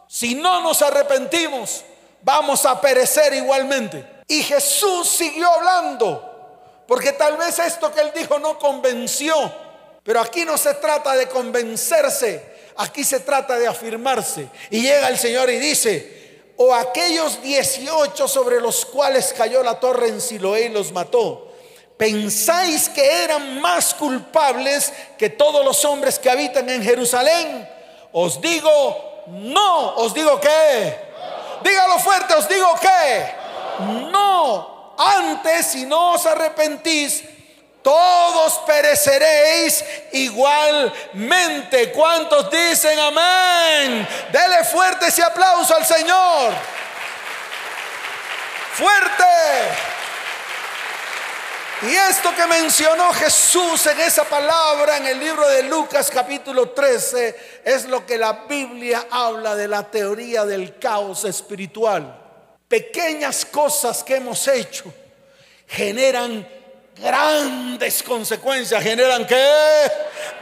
Si 0.09 0.35
no 0.35 0.61
nos 0.61 0.83
arrepentimos, 0.83 1.85
vamos 2.23 2.65
a 2.67 2.81
perecer 2.81 3.33
igualmente. 3.35 4.05
Y 4.27 4.43
Jesús 4.43 5.09
siguió 5.09 5.49
hablando. 5.53 6.27
Porque 6.87 7.13
tal 7.13 7.37
vez 7.37 7.59
esto 7.61 7.93
que 7.93 8.01
él 8.01 8.11
dijo 8.15 8.39
no 8.39 8.59
convenció. 8.59 9.35
Pero 10.03 10.21
aquí 10.21 10.45
no 10.45 10.57
se 10.59 10.75
trata 10.75 11.15
de 11.15 11.29
convencerse, 11.29 12.45
aquí 12.77 13.05
se 13.05 13.21
trata 13.21 13.59
de 13.59 13.67
afirmarse. 13.67 14.49
Y 14.71 14.83
llega 14.83 15.09
el 15.09 15.19
Señor 15.19 15.51
y 15.51 15.59
dice, 15.59 16.53
o 16.57 16.75
aquellos 16.75 17.41
18 17.43 18.27
sobre 18.27 18.61
los 18.61 18.85
cuales 18.87 19.33
cayó 19.37 19.63
la 19.63 19.79
torre 19.79 20.09
en 20.09 20.21
Siloé 20.21 20.63
y 20.63 20.69
los 20.71 20.91
mató, 20.91 21.53
¿pensáis 21.97 22.89
que 22.89 23.23
eran 23.25 23.61
más 23.61 23.95
culpables 23.95 24.93
que 25.19 25.31
todos 25.31 25.65
los 25.65 25.85
hombres 25.85 26.19
que 26.19 26.31
habitan 26.31 26.69
en 26.71 26.83
Jerusalén? 26.83 27.69
Os 28.13 28.41
digo, 28.41 29.25
no, 29.29 29.97
os 29.97 30.13
digo 30.13 30.41
que, 30.41 30.99
dígalo 31.63 31.99
fuerte, 31.99 32.35
os 32.35 32.49
digo 32.49 32.75
que, 32.81 33.35
no 34.11 34.95
antes, 35.01 35.67
si 35.67 35.87
no 35.87 36.13
os 36.15 36.27
arrepentís, 36.27 37.23
todos 37.83 38.59
pereceréis 38.67 39.85
igualmente. 40.13 41.91
¿Cuántos 41.93 42.51
dicen 42.51 42.99
amén? 42.99 44.07
Dele 44.31 44.65
fuerte 44.65 45.07
ese 45.07 45.23
aplauso 45.23 45.75
al 45.75 45.87
Señor. 45.87 46.53
Fuerte. 48.75 49.90
Y 51.83 51.95
esto 52.11 52.35
que 52.37 52.47
mencionó 52.47 53.13
Jesús 53.13 53.87
en 53.87 54.01
esa 54.01 54.25
palabra 54.25 54.99
en 54.99 55.07
el 55.07 55.19
libro 55.19 55.49
de 55.49 55.63
Lucas 55.63 56.11
capítulo 56.11 56.71
13 56.71 57.63
es 57.65 57.87
lo 57.87 58.05
que 58.05 58.19
la 58.19 58.45
Biblia 58.49 59.07
habla 59.11 59.57
de 59.57 59.67
la 59.67 59.91
teoría 59.91 60.45
del 60.45 60.79
caos 60.79 61.25
espiritual 61.25 62.21
pequeñas 62.71 63.45
cosas 63.45 64.05
que 64.05 64.15
hemos 64.15 64.47
hecho 64.47 64.95
generan 65.67 66.47
grandes 66.97 68.03
consecuencias. 68.03 68.83
¿Generan 68.83 69.27
qué? 69.27 69.45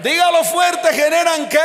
Dígalo 0.02 0.44
fuerte, 0.44 0.88
¿generan 0.92 1.48
qué? 1.48 1.58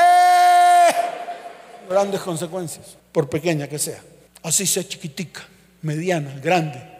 Grandes 1.90 2.22
consecuencias, 2.22 2.98
por 3.12 3.30
pequeña 3.30 3.68
que 3.68 3.78
sea. 3.78 4.02
Así 4.42 4.66
sea 4.66 4.88
chiquitica, 4.88 5.46
mediana, 5.82 6.34
grande. 6.42 6.93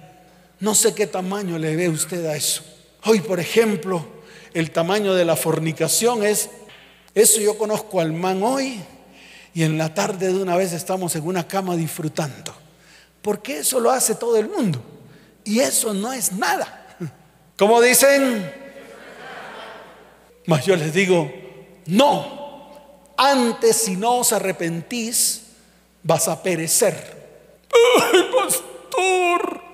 No 0.64 0.74
sé 0.74 0.96
qué 0.96 1.08
tamaño 1.08 1.60
le 1.60 1.76
ve 1.76 1.90
usted 1.90 2.26
a 2.26 2.38
eso. 2.38 2.64
Hoy, 3.04 3.20
por 3.20 3.38
ejemplo, 3.42 4.06
el 4.54 4.72
tamaño 4.72 5.14
de 5.14 5.26
la 5.26 5.36
fornicación 5.36 6.24
es, 6.24 6.50
eso 7.14 7.42
yo 7.42 7.58
conozco 7.58 8.00
al 8.00 8.14
man 8.14 8.42
hoy 8.42 8.80
y 9.54 9.64
en 9.64 9.78
la 9.78 9.94
tarde 9.94 10.32
de 10.32 10.42
una 10.42 10.56
vez 10.56 10.72
estamos 10.72 11.18
en 11.18 11.28
una 11.28 11.46
cama 11.46 11.76
disfrutando. 11.76 12.56
Porque 13.22 13.58
eso 13.58 13.82
lo 13.82 13.92
hace 13.92 14.16
todo 14.16 14.38
el 14.38 14.48
mundo. 14.48 14.82
Y 15.44 15.60
eso 15.60 15.94
no 15.94 16.14
es 16.14 16.32
nada. 16.32 16.96
Como 17.58 17.82
dicen? 17.82 18.50
Mas 20.46 20.66
yo 20.66 20.78
les 20.78 20.94
digo, 20.94 21.30
no. 21.88 22.72
Antes 23.18 23.76
si 23.76 23.98
no 23.98 24.20
os 24.20 24.32
arrepentís, 24.32 25.42
vas 26.04 26.30
a 26.30 26.42
perecer. 26.42 27.68
¡Ay, 28.14 28.30
pastor! 28.34 29.73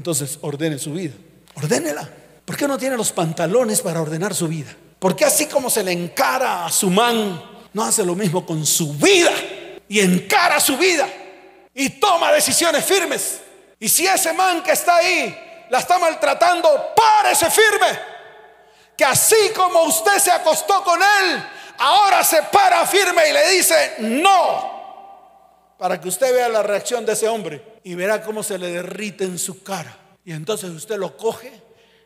Entonces 0.00 0.38
ordene 0.40 0.78
su 0.78 0.94
vida. 0.94 1.12
Ordénela. 1.56 2.08
¿Por 2.46 2.56
qué 2.56 2.66
no 2.66 2.78
tiene 2.78 2.96
los 2.96 3.12
pantalones 3.12 3.82
para 3.82 4.00
ordenar 4.00 4.34
su 4.34 4.48
vida? 4.48 4.74
Porque 4.98 5.26
así 5.26 5.44
como 5.44 5.68
se 5.68 5.82
le 5.82 5.92
encara 5.92 6.64
a 6.64 6.70
su 6.70 6.88
man, 6.88 7.68
no 7.74 7.84
hace 7.84 8.02
lo 8.02 8.14
mismo 8.14 8.46
con 8.46 8.64
su 8.64 8.94
vida 8.94 9.30
y 9.86 10.00
encara 10.00 10.58
su 10.58 10.78
vida 10.78 11.06
y 11.74 11.90
toma 12.00 12.32
decisiones 12.32 12.82
firmes. 12.82 13.40
Y 13.78 13.90
si 13.90 14.06
ese 14.06 14.32
man 14.32 14.62
que 14.62 14.72
está 14.72 14.96
ahí 14.96 15.38
la 15.68 15.80
está 15.80 15.98
maltratando, 15.98 16.94
párese 16.96 17.50
firme. 17.50 17.98
Que 18.96 19.04
así 19.04 19.50
como 19.54 19.82
usted 19.82 20.16
se 20.16 20.30
acostó 20.30 20.82
con 20.82 20.98
él, 20.98 21.44
ahora 21.76 22.24
se 22.24 22.42
para 22.44 22.86
firme 22.86 23.28
y 23.28 23.32
le 23.34 23.50
dice 23.50 23.96
no. 23.98 25.74
Para 25.76 26.00
que 26.00 26.08
usted 26.08 26.32
vea 26.32 26.48
la 26.48 26.62
reacción 26.62 27.04
de 27.04 27.12
ese 27.12 27.28
hombre 27.28 27.69
y 27.82 27.94
verá 27.94 28.22
cómo 28.22 28.42
se 28.42 28.58
le 28.58 28.68
derrite 28.68 29.24
en 29.24 29.38
su 29.38 29.62
cara. 29.62 29.96
Y 30.24 30.32
entonces 30.32 30.70
usted 30.70 30.96
lo 30.96 31.16
coge, 31.16 31.52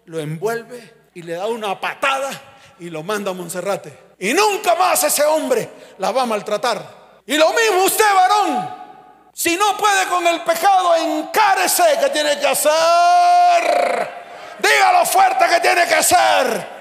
lo 0.06 0.20
envuelve, 0.20 0.94
y 1.14 1.22
le 1.22 1.34
da 1.34 1.46
una 1.46 1.80
patada 1.80 2.30
y 2.78 2.90
lo 2.90 3.02
manda 3.02 3.30
a 3.30 3.34
Monserrate. 3.34 4.14
Y 4.18 4.32
nunca 4.32 4.74
más 4.74 5.02
ese 5.04 5.24
hombre 5.24 5.68
la 5.98 6.10
va 6.10 6.22
a 6.22 6.26
maltratar. 6.26 7.22
Y 7.26 7.36
lo 7.36 7.48
mismo 7.52 7.84
usted, 7.84 8.04
varón. 8.14 8.84
Si 9.32 9.56
no 9.56 9.76
puede 9.76 10.06
con 10.06 10.26
el 10.26 10.42
pecado, 10.42 10.94
encárese 10.96 11.82
que 12.00 12.10
tiene 12.10 12.38
que 12.38 12.46
hacer. 12.46 14.10
Dígalo 14.58 15.06
fuerte 15.06 15.44
que 15.48 15.60
tiene 15.60 15.86
que 15.86 15.94
hacer 15.94 16.73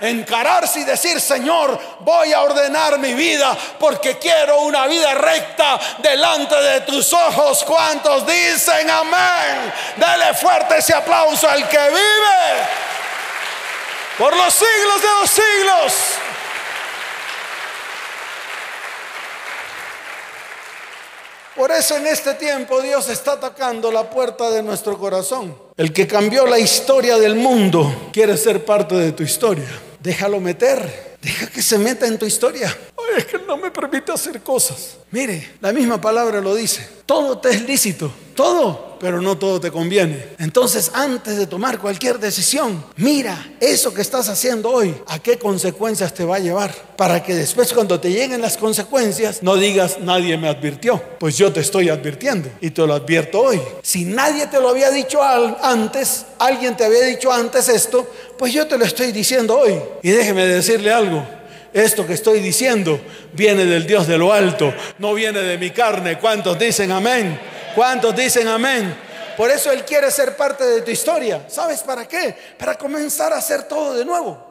encararse 0.00 0.80
y 0.80 0.84
decir, 0.84 1.20
Señor, 1.20 1.78
voy 2.00 2.32
a 2.32 2.42
ordenar 2.42 2.98
mi 2.98 3.14
vida 3.14 3.56
porque 3.78 4.18
quiero 4.18 4.60
una 4.60 4.86
vida 4.86 5.14
recta 5.14 5.78
delante 5.98 6.54
de 6.54 6.80
tus 6.82 7.12
ojos. 7.12 7.64
¿Cuántos 7.64 8.26
dicen 8.26 8.90
amén? 8.90 9.72
Dale 9.96 10.34
fuerte 10.34 10.78
ese 10.78 10.94
aplauso 10.94 11.48
al 11.48 11.68
que 11.68 11.78
vive 11.78 12.66
por 14.18 14.36
los 14.36 14.52
siglos 14.52 15.02
de 15.02 15.08
los 15.20 15.30
siglos. 15.30 15.92
Por 21.56 21.70
eso 21.70 21.96
en 21.96 22.06
este 22.06 22.34
tiempo 22.34 22.82
Dios 22.82 23.08
está 23.08 23.32
atacando 23.32 23.90
la 23.90 24.10
puerta 24.10 24.50
de 24.50 24.62
nuestro 24.62 24.98
corazón. 24.98 25.56
El 25.78 25.90
que 25.90 26.06
cambió 26.06 26.46
la 26.46 26.58
historia 26.58 27.16
del 27.16 27.34
mundo 27.34 28.10
quiere 28.12 28.36
ser 28.36 28.62
parte 28.62 28.94
de 28.94 29.12
tu 29.12 29.22
historia. 29.22 29.68
Déjalo 30.06 30.38
meter. 30.38 31.16
Deja 31.20 31.48
que 31.48 31.60
se 31.60 31.76
meta 31.78 32.06
en 32.06 32.16
tu 32.16 32.26
historia. 32.26 32.68
Ay, 32.96 33.18
es 33.18 33.24
que 33.24 33.40
no 33.40 33.56
me 33.56 33.72
permite 33.72 34.12
hacer 34.12 34.40
cosas. 34.40 34.98
Mire, 35.10 35.54
la 35.60 35.72
misma 35.72 36.00
palabra 36.00 36.40
lo 36.40 36.54
dice. 36.54 36.88
Todo 37.04 37.38
te 37.38 37.50
es 37.50 37.62
lícito. 37.62 38.12
Todo, 38.36 38.85
pero 38.98 39.20
no 39.20 39.36
todo 39.38 39.60
te 39.60 39.70
conviene. 39.70 40.30
Entonces, 40.38 40.90
antes 40.94 41.36
de 41.36 41.46
tomar 41.46 41.78
cualquier 41.78 42.18
decisión, 42.18 42.84
mira 42.96 43.52
eso 43.60 43.92
que 43.92 44.02
estás 44.02 44.28
haciendo 44.28 44.70
hoy, 44.70 44.94
a 45.06 45.18
qué 45.18 45.38
consecuencias 45.38 46.14
te 46.14 46.24
va 46.24 46.36
a 46.36 46.40
llevar. 46.40 46.74
Para 46.96 47.22
que 47.22 47.34
después 47.34 47.72
cuando 47.72 48.00
te 48.00 48.10
lleguen 48.10 48.40
las 48.40 48.56
consecuencias, 48.56 49.42
no 49.42 49.56
digas, 49.56 49.98
nadie 50.00 50.36
me 50.38 50.48
advirtió. 50.48 51.02
Pues 51.18 51.36
yo 51.36 51.52
te 51.52 51.60
estoy 51.60 51.88
advirtiendo 51.88 52.48
y 52.60 52.70
te 52.70 52.86
lo 52.86 52.94
advierto 52.94 53.40
hoy. 53.40 53.60
Si 53.82 54.04
nadie 54.04 54.46
te 54.46 54.60
lo 54.60 54.70
había 54.70 54.90
dicho 54.90 55.20
antes, 55.22 56.26
alguien 56.38 56.76
te 56.76 56.84
había 56.84 57.02
dicho 57.02 57.30
antes 57.32 57.68
esto, 57.68 58.10
pues 58.38 58.52
yo 58.52 58.66
te 58.66 58.78
lo 58.78 58.84
estoy 58.84 59.12
diciendo 59.12 59.58
hoy. 59.58 59.78
Y 60.02 60.10
déjeme 60.10 60.46
decirle 60.46 60.92
algo. 60.92 61.22
Esto 61.72 62.06
que 62.06 62.14
estoy 62.14 62.40
diciendo 62.40 62.98
viene 63.34 63.66
del 63.66 63.86
Dios 63.86 64.06
de 64.06 64.16
lo 64.16 64.32
alto, 64.32 64.72
no 64.98 65.12
viene 65.12 65.40
de 65.40 65.58
mi 65.58 65.70
carne. 65.70 66.18
¿Cuántos 66.18 66.58
dicen 66.58 66.90
amén? 66.90 67.38
¿Cuántos 67.76 68.16
dicen 68.16 68.48
amén? 68.48 68.96
Por 69.36 69.50
eso 69.50 69.70
Él 69.70 69.84
quiere 69.84 70.10
ser 70.10 70.34
parte 70.34 70.64
de 70.64 70.80
tu 70.80 70.90
historia. 70.90 71.44
¿Sabes 71.46 71.82
para 71.82 72.08
qué? 72.08 72.34
Para 72.58 72.76
comenzar 72.78 73.34
a 73.34 73.36
hacer 73.36 73.64
todo 73.64 73.92
de 73.92 74.02
nuevo. 74.02 74.42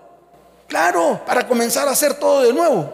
Claro, 0.67 1.23
para 1.26 1.47
comenzar 1.47 1.88
a 1.88 1.91
hacer 1.91 2.13
todo 2.13 2.43
de 2.43 2.53
nuevo. 2.53 2.93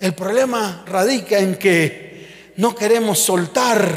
El 0.00 0.14
problema 0.14 0.82
radica 0.84 1.38
en 1.38 1.54
que 1.54 2.52
no 2.56 2.74
queremos 2.74 3.20
soltar 3.20 3.88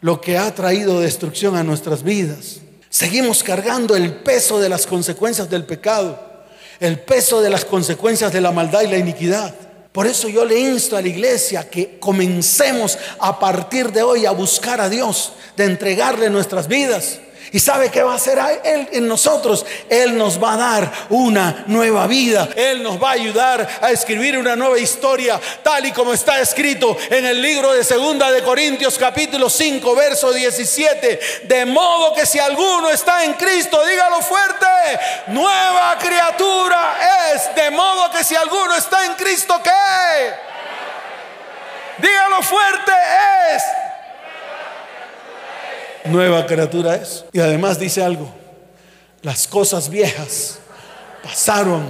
lo 0.00 0.20
que 0.20 0.36
ha 0.36 0.54
traído 0.54 1.00
destrucción 1.00 1.56
a 1.56 1.64
nuestras 1.64 2.02
vidas. 2.02 2.60
Seguimos 2.90 3.42
cargando 3.42 3.96
el 3.96 4.12
peso 4.12 4.60
de 4.60 4.68
las 4.68 4.86
consecuencias 4.86 5.48
del 5.48 5.64
pecado, 5.64 6.44
el 6.80 7.00
peso 7.00 7.40
de 7.40 7.48
las 7.48 7.64
consecuencias 7.64 8.30
de 8.30 8.42
la 8.42 8.52
maldad 8.52 8.82
y 8.82 8.88
la 8.88 8.98
iniquidad. 8.98 9.54
Por 9.94 10.08
eso 10.08 10.28
yo 10.28 10.44
le 10.44 10.58
insto 10.58 10.96
a 10.96 11.00
la 11.02 11.06
iglesia 11.06 11.70
que 11.70 12.00
comencemos 12.00 12.98
a 13.20 13.38
partir 13.38 13.92
de 13.92 14.02
hoy 14.02 14.26
a 14.26 14.32
buscar 14.32 14.80
a 14.80 14.88
Dios, 14.88 15.34
de 15.56 15.66
entregarle 15.66 16.28
nuestras 16.30 16.66
vidas. 16.66 17.20
¿Y 17.54 17.60
sabe 17.60 17.88
qué 17.88 18.02
va 18.02 18.14
a 18.14 18.16
hacer 18.16 18.36
Él 18.64 18.88
en 18.90 19.06
nosotros? 19.06 19.64
Él 19.88 20.18
nos 20.18 20.42
va 20.42 20.54
a 20.54 20.56
dar 20.56 20.92
una 21.10 21.62
nueva 21.68 22.08
vida. 22.08 22.48
Él 22.56 22.82
nos 22.82 23.00
va 23.00 23.10
a 23.10 23.12
ayudar 23.12 23.78
a 23.80 23.92
escribir 23.92 24.36
una 24.36 24.56
nueva 24.56 24.76
historia, 24.76 25.40
tal 25.62 25.86
y 25.86 25.92
como 25.92 26.12
está 26.12 26.40
escrito 26.40 26.96
en 27.08 27.24
el 27.24 27.40
libro 27.40 27.72
de 27.72 27.84
Segunda 27.84 28.32
de 28.32 28.42
Corintios 28.42 28.98
capítulo 28.98 29.48
5, 29.48 29.94
verso 29.94 30.32
17. 30.32 31.20
De 31.44 31.64
modo 31.64 32.12
que 32.12 32.26
si 32.26 32.40
alguno 32.40 32.90
está 32.90 33.22
en 33.22 33.34
Cristo, 33.34 33.86
dígalo 33.86 34.20
fuerte, 34.20 34.66
nueva 35.28 35.96
criatura 36.00 36.96
es. 37.36 37.54
De 37.54 37.70
modo 37.70 38.10
que 38.10 38.24
si 38.24 38.34
alguno 38.34 38.74
está 38.74 39.04
en 39.04 39.12
Cristo, 39.12 39.60
¿qué? 39.62 40.32
Dígalo 41.98 42.42
fuerte, 42.42 42.92
es 43.54 43.62
nueva 46.04 46.46
criatura 46.46 46.96
es. 46.96 47.24
Y 47.32 47.40
además 47.40 47.78
dice 47.78 48.02
algo, 48.02 48.32
las 49.22 49.46
cosas 49.46 49.88
viejas 49.88 50.58
pasaron, 51.22 51.86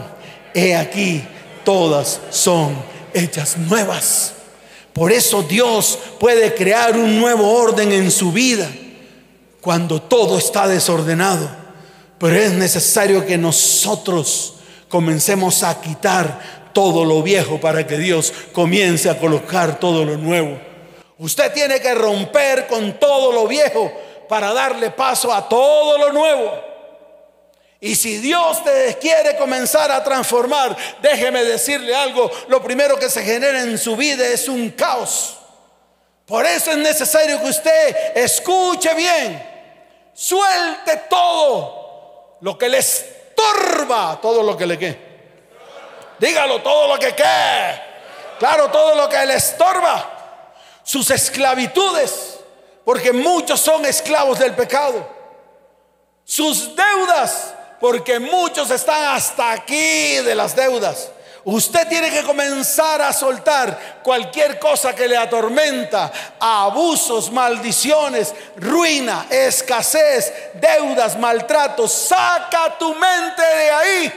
he 0.54 0.76
aquí, 0.76 1.24
todas 1.64 2.20
son 2.30 2.76
hechas 3.12 3.56
nuevas. 3.56 4.32
Por 4.92 5.10
eso 5.10 5.42
Dios 5.42 5.98
puede 6.20 6.54
crear 6.54 6.96
un 6.96 7.18
nuevo 7.18 7.52
orden 7.52 7.90
en 7.90 8.10
su 8.10 8.30
vida 8.30 8.70
cuando 9.60 10.00
todo 10.00 10.38
está 10.38 10.68
desordenado. 10.68 11.48
Pero 12.18 12.36
es 12.36 12.52
necesario 12.52 13.26
que 13.26 13.36
nosotros 13.36 14.54
comencemos 14.88 15.64
a 15.64 15.80
quitar 15.80 16.70
todo 16.72 17.04
lo 17.04 17.22
viejo 17.22 17.60
para 17.60 17.86
que 17.86 17.98
Dios 17.98 18.32
comience 18.52 19.10
a 19.10 19.18
colocar 19.18 19.80
todo 19.80 20.04
lo 20.04 20.16
nuevo. 20.16 20.60
Usted 21.18 21.52
tiene 21.52 21.80
que 21.80 21.94
romper 21.94 22.66
con 22.66 22.98
todo 22.98 23.32
lo 23.32 23.46
viejo 23.46 23.92
para 24.28 24.52
darle 24.52 24.90
paso 24.90 25.32
a 25.32 25.48
todo 25.48 25.98
lo 25.98 26.12
nuevo. 26.12 26.52
Y 27.80 27.94
si 27.96 28.16
Dios 28.18 28.64
te 28.64 28.96
quiere 28.98 29.36
comenzar 29.36 29.92
a 29.92 30.02
transformar, 30.02 30.76
déjeme 31.02 31.44
decirle 31.44 31.94
algo, 31.94 32.30
lo 32.48 32.62
primero 32.62 32.98
que 32.98 33.10
se 33.10 33.22
genera 33.22 33.60
en 33.60 33.76
su 33.78 33.94
vida 33.94 34.26
es 34.26 34.48
un 34.48 34.70
caos. 34.70 35.36
Por 36.26 36.46
eso 36.46 36.70
es 36.70 36.78
necesario 36.78 37.38
que 37.40 37.46
usted 37.46 38.16
escuche 38.16 38.94
bien, 38.94 39.46
suelte 40.14 40.96
todo 41.10 42.38
lo 42.40 42.56
que 42.56 42.70
le 42.70 42.78
estorba, 42.78 44.18
todo 44.22 44.42
lo 44.42 44.56
que 44.56 44.66
le 44.66 44.78
que. 44.78 44.98
Dígalo, 46.18 46.62
todo 46.62 46.88
lo 46.88 46.98
que 46.98 47.14
qué. 47.14 47.82
Claro, 48.38 48.70
todo 48.70 48.94
lo 48.94 49.08
que 49.08 49.26
le 49.26 49.34
estorba. 49.34 50.13
Sus 50.84 51.10
esclavitudes 51.10 52.34
porque 52.84 53.12
muchos 53.12 53.60
son 53.60 53.84
esclavos 53.86 54.38
del 54.38 54.54
pecado. 54.54 55.08
Sus 56.24 56.74
deudas, 56.76 57.54
porque 57.80 58.18
muchos 58.18 58.70
están 58.70 59.16
hasta 59.16 59.52
aquí 59.52 60.16
de 60.16 60.34
las 60.34 60.54
deudas. 60.54 61.10
Usted 61.46 61.86
tiene 61.88 62.10
que 62.10 62.22
comenzar 62.22 63.02
a 63.02 63.12
soltar 63.12 64.00
cualquier 64.02 64.58
cosa 64.58 64.94
que 64.94 65.06
le 65.06 65.16
atormenta, 65.16 66.10
abusos, 66.40 67.30
maldiciones, 67.30 68.34
ruina, 68.56 69.26
escasez, 69.28 70.32
deudas, 70.54 71.18
maltratos. 71.18 71.92
Saca 71.92 72.78
tu 72.78 72.94
mente 72.94 73.42
de 73.42 73.70
ahí, 73.70 74.12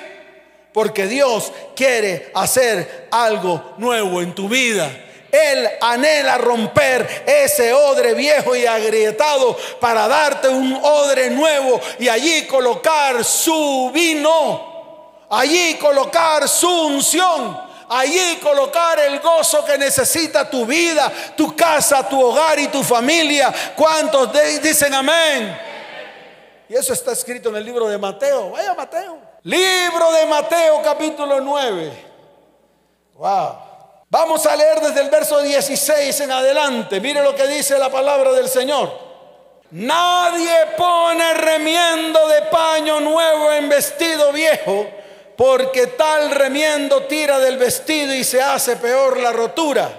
porque 0.74 1.06
Dios 1.06 1.52
quiere 1.76 2.32
hacer 2.34 3.10
algo 3.12 3.74
nuevo 3.78 4.22
en 4.22 4.34
tu 4.34 4.48
vida. 4.48 4.90
Él 5.32 5.70
anhela 5.82 6.38
romper 6.38 7.24
ese 7.26 7.74
odre 7.74 8.14
viejo 8.14 8.56
y 8.56 8.66
agrietado 8.66 9.58
para 9.80 10.08
darte 10.08 10.48
un 10.48 10.74
odre 10.82 11.30
nuevo 11.30 11.80
y 12.00 12.08
allí 12.08 12.48
colocar 12.48 13.24
su 13.24 13.92
vino, 13.94 15.26
allí 15.30 15.76
colocar 15.76 16.48
su 16.48 16.70
unción, 16.70 17.60
allí 17.90 18.38
colocar 18.42 19.00
el 19.00 19.20
gozo 19.20 19.66
que 19.66 19.78
necesita 19.78 20.50
tu 20.50 20.66
vida, 20.66 21.12
tu 21.36 21.56
casa, 21.56 22.08
tu 22.08 22.22
hogar 22.22 22.60
y 22.60 22.68
tu 22.68 22.84
familia. 22.84 23.54
¿Cuántos 23.76 24.30
dicen 24.62 24.94
amén? 24.94 25.60
Y 26.70 26.76
eso 26.76 26.94
está 26.94 27.14
escrito 27.14 27.50
en 27.50 27.58
el 27.58 27.66
libro 27.66 27.88
de 27.88 27.98
Mateo. 27.98 28.52
Vaya 28.52 28.74
Mateo. 28.74 29.18
Libro 29.44 30.12
de 30.12 30.26
Mateo 30.26 30.82
capítulo 30.84 31.40
9. 31.40 32.06
Wow. 33.16 33.67
Vamos 34.10 34.46
a 34.46 34.56
leer 34.56 34.80
desde 34.80 35.02
el 35.02 35.10
verso 35.10 35.42
16 35.42 36.22
en 36.22 36.32
adelante. 36.32 37.02
Mire 37.02 37.22
lo 37.22 37.36
que 37.36 37.46
dice 37.48 37.78
la 37.78 37.92
palabra 37.92 38.32
del 38.32 38.48
Señor. 38.48 39.08
Nadie 39.72 40.68
pone 40.78 41.34
remiendo 41.34 42.26
de 42.30 42.44
paño 42.44 43.02
nuevo 43.02 43.52
en 43.52 43.68
vestido 43.68 44.32
viejo, 44.32 44.88
porque 45.36 45.88
tal 45.88 46.32
remiendo 46.32 47.04
tira 47.04 47.38
del 47.40 47.58
vestido 47.58 48.14
y 48.14 48.24
se 48.24 48.42
hace 48.42 48.78
peor 48.78 49.20
la 49.20 49.34
rotura. 49.34 49.90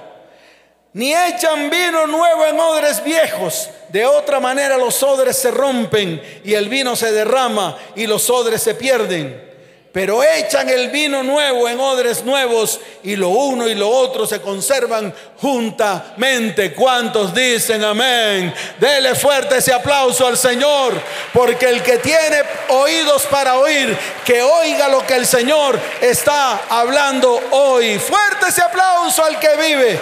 Ni 0.94 1.14
echan 1.14 1.68
vino 1.68 2.06
nuevo 2.06 2.46
en 2.46 2.59
odres 2.59 3.04
viejos, 3.04 3.68
de 3.90 4.06
otra 4.06 4.40
manera 4.40 4.78
los 4.78 5.02
odres 5.02 5.36
se 5.36 5.50
rompen 5.50 6.40
y 6.44 6.54
el 6.54 6.70
vino 6.70 6.96
se 6.96 7.12
derrama 7.12 7.76
y 7.94 8.06
los 8.06 8.30
odres 8.30 8.62
se 8.62 8.74
pierden. 8.74 9.47
Pero 9.93 10.22
echan 10.22 10.68
el 10.68 10.91
vino 10.91 11.22
nuevo 11.22 11.68
en 11.68 11.80
odres 11.80 12.22
nuevos 12.22 12.78
y 13.03 13.16
lo 13.16 13.30
uno 13.30 13.66
y 13.66 13.74
lo 13.74 13.89
otro 13.89 14.26
se 14.26 14.41
conservan 14.41 15.14
juntamente. 15.41 16.74
¿Cuántos 16.74 17.34
dicen 17.34 17.82
amén? 17.82 18.53
Dele 18.78 19.14
fuerte 19.14 19.57
ese 19.57 19.72
aplauso 19.72 20.26
al 20.26 20.36
Señor, 20.36 20.93
porque 21.32 21.70
el 21.70 21.82
que 21.82 21.99
tiene 21.99 22.43
oídos 22.68 23.24
para 23.26 23.57
oír, 23.57 23.97
que 24.24 24.43
oiga 24.43 24.89
lo 24.89 25.07
que 25.07 25.14
el 25.14 25.26
Señor 25.26 25.80
está 26.03 26.62
hablando 26.68 27.41
hoy. 27.51 27.99
Fuerte 27.99 28.49
ese 28.49 28.62
aplauso 28.62 29.24
al 29.24 29.39
que 29.41 29.57
vive. 29.57 30.01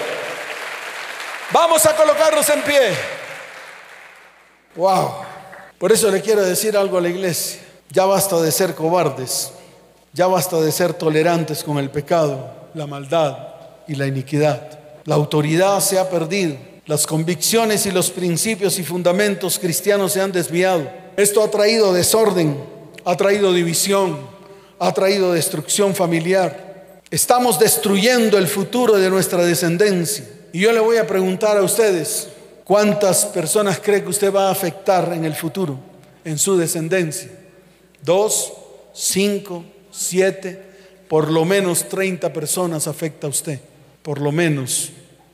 Vamos 1.53 1.87
a 1.87 1.95
colocarnos 1.95 2.49
en 2.51 2.62
pie. 2.62 2.93
Wow. 4.74 5.14
Por 5.78 5.93
eso 5.93 6.11
le 6.11 6.20
quiero 6.20 6.43
decir 6.43 6.76
algo 6.76 6.99
a 6.99 7.01
la 7.01 7.09
iglesia. 7.09 7.61
Ya 7.91 8.05
basta 8.05 8.41
de 8.41 8.51
ser 8.51 8.74
cobardes. 8.74 9.53
Ya 10.17 10.27
basta 10.27 10.59
de 10.62 10.73
ser 10.73 10.95
tolerantes 10.95 11.62
con 11.62 11.77
el 11.77 11.91
pecado, 11.91 12.51
la 12.73 12.87
maldad 12.87 13.37
y 13.87 13.97
la 13.97 14.07
iniquidad. 14.07 14.79
La 15.05 15.14
autoridad 15.14 15.79
se 15.81 15.99
ha 15.99 16.09
perdido. 16.09 16.57
Las 16.87 17.07
convicciones 17.07 17.85
y 17.85 17.91
los 17.91 18.11
principios 18.11 18.79
y 18.79 18.83
fundamentos 18.83 19.59
cristianos 19.59 20.14
se 20.14 20.23
han 20.23 20.33
desviado. 20.33 20.89
Esto 21.19 21.43
ha 21.43 21.51
traído 21.51 21.93
desorden, 21.93 22.57
ha 23.05 23.14
traído 23.14 23.53
división, 23.53 24.17
ha 24.79 24.91
traído 24.95 25.35
destrucción 25.35 25.95
familiar. 25.95 27.03
Estamos 27.11 27.59
destruyendo 27.59 28.39
el 28.39 28.49
futuro 28.49 28.97
de 28.97 29.11
nuestra 29.11 29.45
descendencia. 29.45 30.25
Y 30.51 30.61
yo 30.61 30.73
le 30.73 30.81
voy 30.81 30.97
a 30.97 31.07
preguntar 31.07 31.59
a 31.59 31.62
ustedes, 31.62 32.29
¿cuántas 32.64 33.27
personas 33.27 33.81
cree 33.81 34.03
que 34.03 34.09
usted 34.09 34.35
va 34.35 34.49
a 34.49 34.53
afectar 34.53 35.12
en 35.12 35.27
el 35.27 35.35
futuro, 35.35 35.79
en 36.25 36.39
su 36.39 36.57
descendencia? 36.57 37.31
¿Dos? 38.03 38.55
¿Cinco? 38.95 39.76
Siete, 39.97 40.61
por 41.09 41.30
lo 41.30 41.44
menos 41.44 41.88
30 41.88 42.32
personas 42.32 42.86
afecta 42.86 43.26
a 43.26 43.30
usted, 43.30 43.61
por 44.03 44.20
lo 44.20 44.32
menos, 44.32 44.90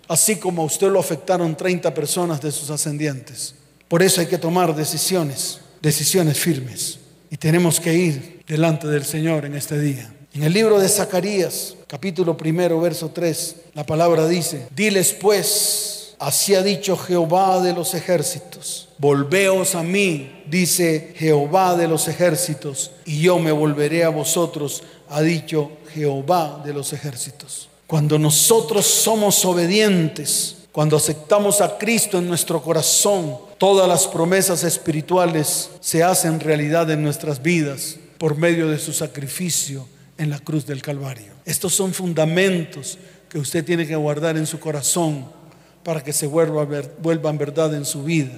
así 0.08 0.36
como 0.36 0.62
a 0.62 0.66
usted 0.66 0.88
lo 0.88 1.00
afectaron 1.00 1.56
30 1.56 1.94
personas 1.94 2.40
de 2.40 2.52
sus 2.52 2.70
ascendientes. 2.70 3.54
Por 3.88 4.02
eso 4.02 4.20
hay 4.20 4.26
que 4.26 4.38
tomar 4.38 4.74
decisiones, 4.74 5.60
decisiones 5.80 6.38
firmes, 6.38 6.98
y 7.30 7.36
tenemos 7.36 7.80
que 7.80 7.94
ir 7.94 8.42
delante 8.46 8.86
del 8.86 9.04
Señor 9.04 9.44
en 9.44 9.54
este 9.54 9.78
día. 9.78 10.12
En 10.34 10.42
el 10.42 10.52
libro 10.52 10.78
de 10.80 10.88
Zacarías, 10.88 11.76
capítulo 11.86 12.36
primero, 12.36 12.80
verso 12.80 13.10
3, 13.10 13.56
la 13.74 13.84
palabra 13.84 14.26
dice, 14.26 14.66
diles 14.74 15.12
pues, 15.12 15.91
así 16.22 16.54
ha 16.54 16.62
dicho 16.62 16.96
Jehová 16.96 17.60
de 17.60 17.72
los 17.72 17.94
ejércitos 17.94 18.88
Volveos 19.02 19.74
a 19.74 19.82
mí, 19.82 20.44
dice 20.46 21.12
Jehová 21.16 21.74
de 21.74 21.88
los 21.88 22.06
ejércitos, 22.06 22.92
y 23.04 23.20
yo 23.20 23.40
me 23.40 23.50
volveré 23.50 24.04
a 24.04 24.10
vosotros, 24.10 24.84
ha 25.08 25.20
dicho 25.22 25.72
Jehová 25.92 26.62
de 26.64 26.72
los 26.72 26.92
ejércitos. 26.92 27.68
Cuando 27.88 28.16
nosotros 28.16 28.86
somos 28.86 29.44
obedientes, 29.44 30.68
cuando 30.70 30.96
aceptamos 30.96 31.60
a 31.60 31.78
Cristo 31.78 32.18
en 32.18 32.28
nuestro 32.28 32.62
corazón, 32.62 33.38
todas 33.58 33.88
las 33.88 34.06
promesas 34.06 34.62
espirituales 34.62 35.70
se 35.80 36.04
hacen 36.04 36.38
realidad 36.38 36.88
en 36.92 37.02
nuestras 37.02 37.42
vidas 37.42 37.96
por 38.18 38.36
medio 38.36 38.68
de 38.68 38.78
su 38.78 38.92
sacrificio 38.92 39.88
en 40.16 40.30
la 40.30 40.38
cruz 40.38 40.64
del 40.64 40.80
Calvario. 40.80 41.32
Estos 41.44 41.74
son 41.74 41.92
fundamentos 41.92 42.98
que 43.28 43.40
usted 43.40 43.64
tiene 43.64 43.84
que 43.84 43.96
guardar 43.96 44.36
en 44.36 44.46
su 44.46 44.60
corazón 44.60 45.41
para 45.84 46.02
que 46.02 46.12
se 46.12 46.26
vuelva, 46.26 46.66
vuelvan 46.98 47.38
verdad 47.38 47.74
en 47.74 47.84
su 47.84 48.04
vida. 48.04 48.32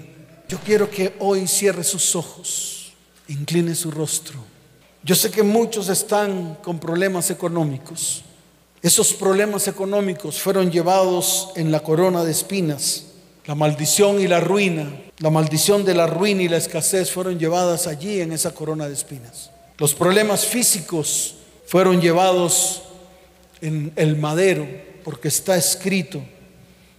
Yo 0.49 0.59
quiero 0.65 0.91
que 0.91 1.15
hoy 1.19 1.47
cierre 1.47 1.85
sus 1.85 2.15
ojos, 2.15 2.93
incline 3.29 3.75
su 3.75 3.91
rostro. 3.91 4.39
Yo 5.03 5.15
sé 5.15 5.31
que 5.31 5.43
muchos 5.43 5.89
están 5.89 6.59
con 6.63 6.79
problemas 6.79 7.31
económicos. 7.31 8.23
Esos 8.83 9.13
problemas 9.15 9.69
económicos 9.69 10.41
fueron 10.41 10.71
llevados 10.71 11.51
en 11.57 11.71
la 11.71 11.81
corona 11.81 12.25
de 12.25 12.31
espinas. 12.31 13.07
La 13.47 13.55
maldición 13.55 14.21
y 14.21 14.27
la 14.27 14.41
ruina, 14.41 14.91
la 15.19 15.29
maldición 15.29 15.85
de 15.85 15.95
la 15.95 16.07
ruina 16.07 16.43
y 16.43 16.49
la 16.49 16.57
escasez 16.57 17.11
fueron 17.11 17.39
llevadas 17.39 17.87
allí 17.87 18.21
en 18.21 18.33
esa 18.33 18.55
corona 18.55 18.89
de 18.89 18.95
espinas. 18.95 19.51
Los 19.77 19.95
problemas 19.95 20.47
físicos 20.47 21.35
fueron 21.67 22.01
llevados 22.01 22.83
en 23.61 23.93
el 23.97 24.17
madero, 24.17 24.67
porque 25.03 25.29
está 25.29 25.57
escrito 25.57 26.23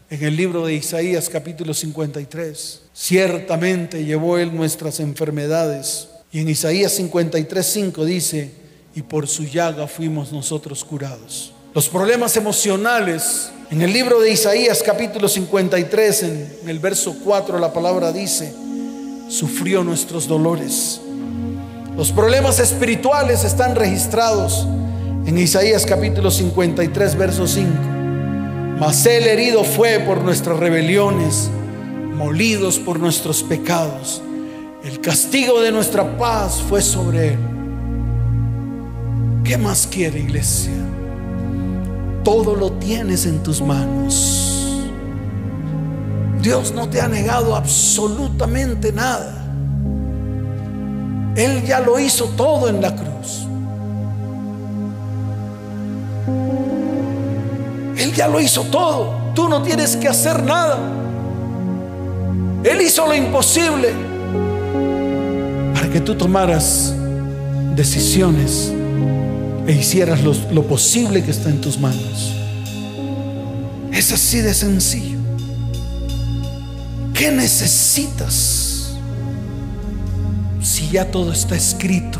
en 0.09 0.23
el 0.23 0.35
libro 0.35 0.65
de 0.65 0.75
Isaías 0.75 1.29
capítulo 1.29 1.73
53. 1.73 2.81
Ciertamente 2.93 4.05
llevó 4.05 4.37
Él 4.37 4.55
nuestras 4.55 4.99
enfermedades. 4.99 6.07
Y 6.31 6.39
en 6.41 6.49
Isaías 6.49 6.91
53, 6.93 7.65
5 7.65 8.05
dice, 8.05 8.51
y 8.93 9.01
por 9.01 9.27
su 9.27 9.43
llaga 9.43 9.87
fuimos 9.87 10.31
nosotros 10.31 10.83
curados. 10.83 11.53
Los 11.73 11.89
problemas 11.89 12.37
emocionales, 12.37 13.49
en 13.71 13.81
el 13.81 13.91
libro 13.91 14.21
de 14.21 14.31
Isaías 14.31 14.83
capítulo 14.85 15.27
53, 15.27 16.23
en 16.23 16.69
el 16.69 16.79
verso 16.79 17.15
4, 17.23 17.57
la 17.59 17.73
palabra 17.73 18.11
dice, 18.11 18.53
sufrió 19.27 19.83
nuestros 19.83 20.27
dolores. 20.27 21.01
Los 21.97 22.11
problemas 22.11 22.59
espirituales 22.59 23.43
están 23.43 23.75
registrados 23.75 24.67
en 25.25 25.37
Isaías 25.37 25.85
capítulo 25.85 26.29
53, 26.29 27.15
verso 27.15 27.47
5. 27.47 27.94
Mas 28.79 29.05
él 29.05 29.25
herido 29.25 29.63
fue 29.63 29.99
por 29.99 30.21
nuestras 30.21 30.59
rebeliones 30.59 31.49
molidos 32.15 32.79
por 32.79 32.99
nuestros 32.99 33.43
pecados. 33.43 34.21
El 34.83 35.01
castigo 35.01 35.61
de 35.61 35.71
nuestra 35.71 36.17
paz 36.17 36.61
fue 36.67 36.81
sobre 36.81 37.33
él. 37.33 37.39
¿Qué 39.43 39.57
más 39.57 39.87
quiere 39.87 40.19
iglesia? 40.19 40.73
Todo 42.23 42.55
lo 42.55 42.71
tienes 42.73 43.25
en 43.25 43.43
tus 43.43 43.61
manos. 43.61 44.81
Dios 46.41 46.73
no 46.73 46.89
te 46.89 47.01
ha 47.01 47.07
negado 47.07 47.55
absolutamente 47.55 48.91
nada. 48.91 49.33
Él 51.35 51.63
ya 51.65 51.79
lo 51.79 51.99
hizo 51.99 52.25
todo 52.37 52.69
en 52.69 52.81
la 52.81 52.95
cruz. 52.95 53.14
Ya 58.15 58.27
lo 58.27 58.39
hizo 58.39 58.63
todo. 58.63 59.13
Tú 59.35 59.49
no 59.49 59.61
tienes 59.61 59.95
que 59.95 60.07
hacer 60.07 60.41
nada. 60.43 60.79
Él 62.63 62.81
hizo 62.81 63.05
lo 63.05 63.13
imposible 63.13 63.93
para 65.73 65.89
que 65.89 65.99
tú 65.99 66.15
tomaras 66.15 66.93
decisiones 67.75 68.73
e 69.67 69.71
hicieras 69.73 70.21
lo, 70.23 70.63
posible 70.63 71.23
que 71.23 71.31
está 71.31 71.49
en 71.49 71.61
tus 71.61 71.79
manos. 71.79 72.33
Es 73.91 74.11
así 74.11 74.39
de 74.39 74.53
sencillo. 74.53 75.19
¿Qué 77.13 77.31
necesitas 77.31 78.93
si 80.61 80.89
ya 80.89 81.11
todo 81.11 81.31
está 81.31 81.55
escrito? 81.55 82.19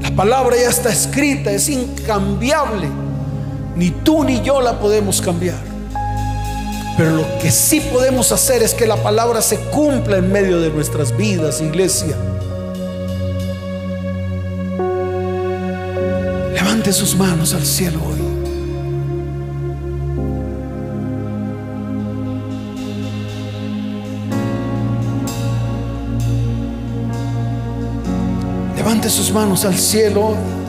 La 0.00 0.14
palabra 0.14 0.56
ya 0.56 0.68
está 0.68 0.90
escrita, 0.90 1.50
es 1.50 1.68
incambiable. 1.68 3.03
Ni 3.76 3.90
tú 3.90 4.24
ni 4.24 4.40
yo 4.42 4.60
la 4.60 4.78
podemos 4.78 5.20
cambiar. 5.20 5.74
Pero 6.96 7.10
lo 7.10 7.38
que 7.40 7.50
sí 7.50 7.80
podemos 7.80 8.30
hacer 8.30 8.62
es 8.62 8.72
que 8.72 8.86
la 8.86 9.02
palabra 9.02 9.42
se 9.42 9.58
cumpla 9.58 10.18
en 10.18 10.30
medio 10.30 10.60
de 10.60 10.70
nuestras 10.70 11.16
vidas, 11.16 11.60
iglesia. 11.60 12.16
Levante 16.52 16.92
sus 16.92 17.16
manos 17.16 17.52
al 17.52 17.66
cielo 17.66 17.98
hoy. 17.98 18.14
Levante 28.76 29.10
sus 29.10 29.32
manos 29.32 29.64
al 29.64 29.76
cielo. 29.76 30.34
Yo 30.36 30.63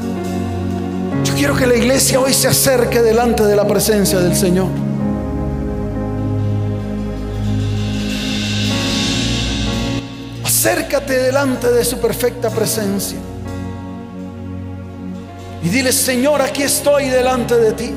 quiero 1.45 1.59
que 1.59 1.67
la 1.67 1.75
iglesia 1.75 2.19
hoy 2.19 2.33
se 2.33 2.47
acerque 2.47 3.03
delante 3.03 3.43
de 3.43 3.55
la 3.55 3.67
presencia 3.67 4.17
del 4.17 4.35
Señor. 4.35 4.67
acércate 10.43 11.19
delante 11.19 11.71
de 11.71 11.85
su 11.85 11.99
perfecta 11.99 12.49
presencia. 12.49 13.19
Y 15.61 15.69
dile, 15.69 15.91
Señor, 15.91 16.41
aquí 16.41 16.63
estoy 16.63 17.09
delante 17.09 17.55
de 17.55 17.73
ti. 17.73 17.93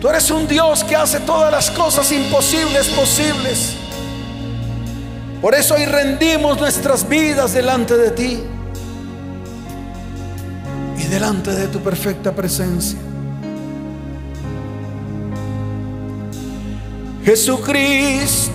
Tú 0.00 0.08
eres 0.08 0.28
un 0.32 0.48
Dios 0.48 0.82
que 0.82 0.96
hace 0.96 1.20
todas 1.20 1.52
las 1.52 1.70
cosas 1.70 2.10
imposibles 2.10 2.88
posibles. 2.88 3.76
Por 5.40 5.54
eso 5.54 5.76
hoy 5.76 5.84
rendimos 5.84 6.58
nuestras 6.58 7.08
vidas 7.08 7.52
delante 7.52 7.96
de 7.96 8.10
ti 8.10 8.42
delante 11.12 11.50
de 11.50 11.68
tu 11.68 11.78
perfecta 11.78 12.32
presencia. 12.32 12.98
Jesucristo 17.22 18.50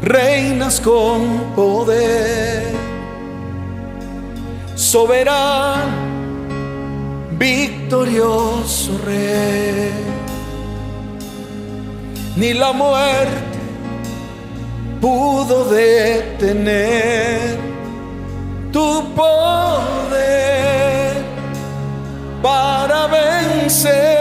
reinas 0.00 0.80
con 0.80 1.52
poder. 1.54 2.70
soberano, 4.74 5.92
victorioso 7.38 8.98
rey. 9.04 9.92
Ni 12.36 12.54
la 12.54 12.72
muerte 12.72 13.58
pudo 15.02 15.66
detener 15.66 17.58
tu 18.72 19.04
poder 19.14 20.69
para 22.42 23.06
vencer. 23.06 24.19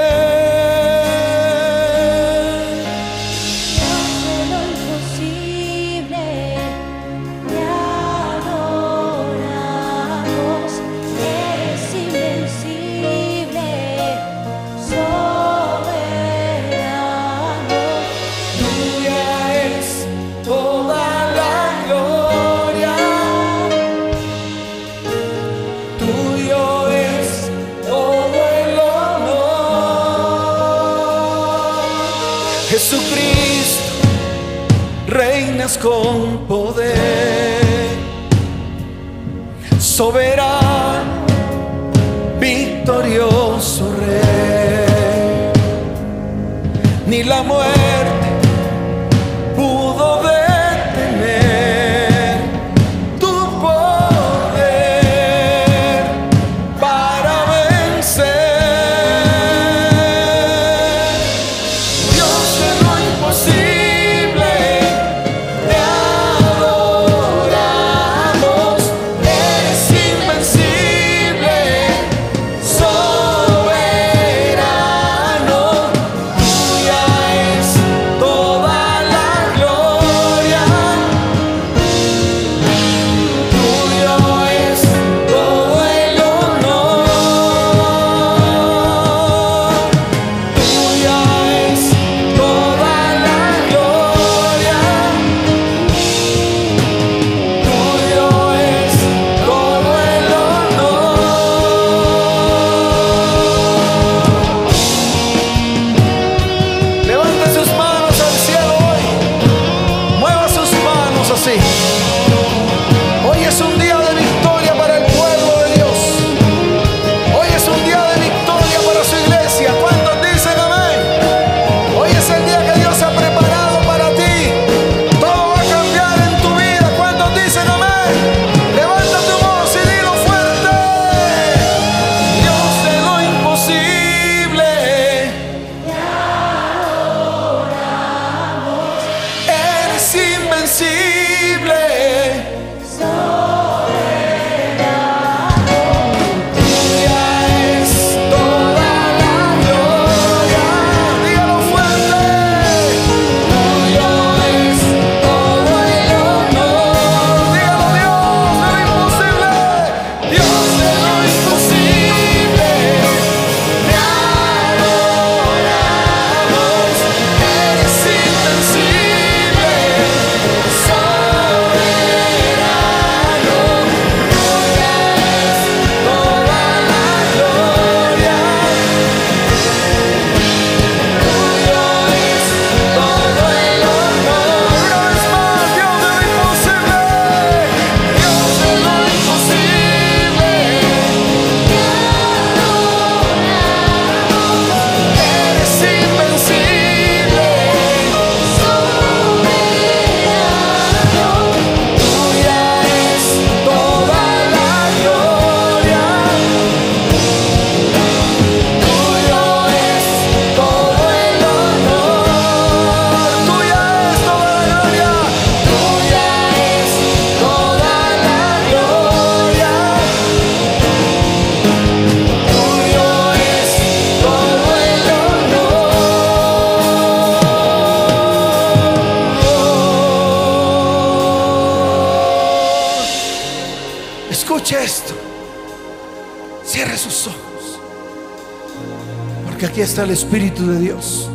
El 240.04 240.12
Espíritu 240.12 240.66
de 240.68 240.80
Dios. 240.80 241.30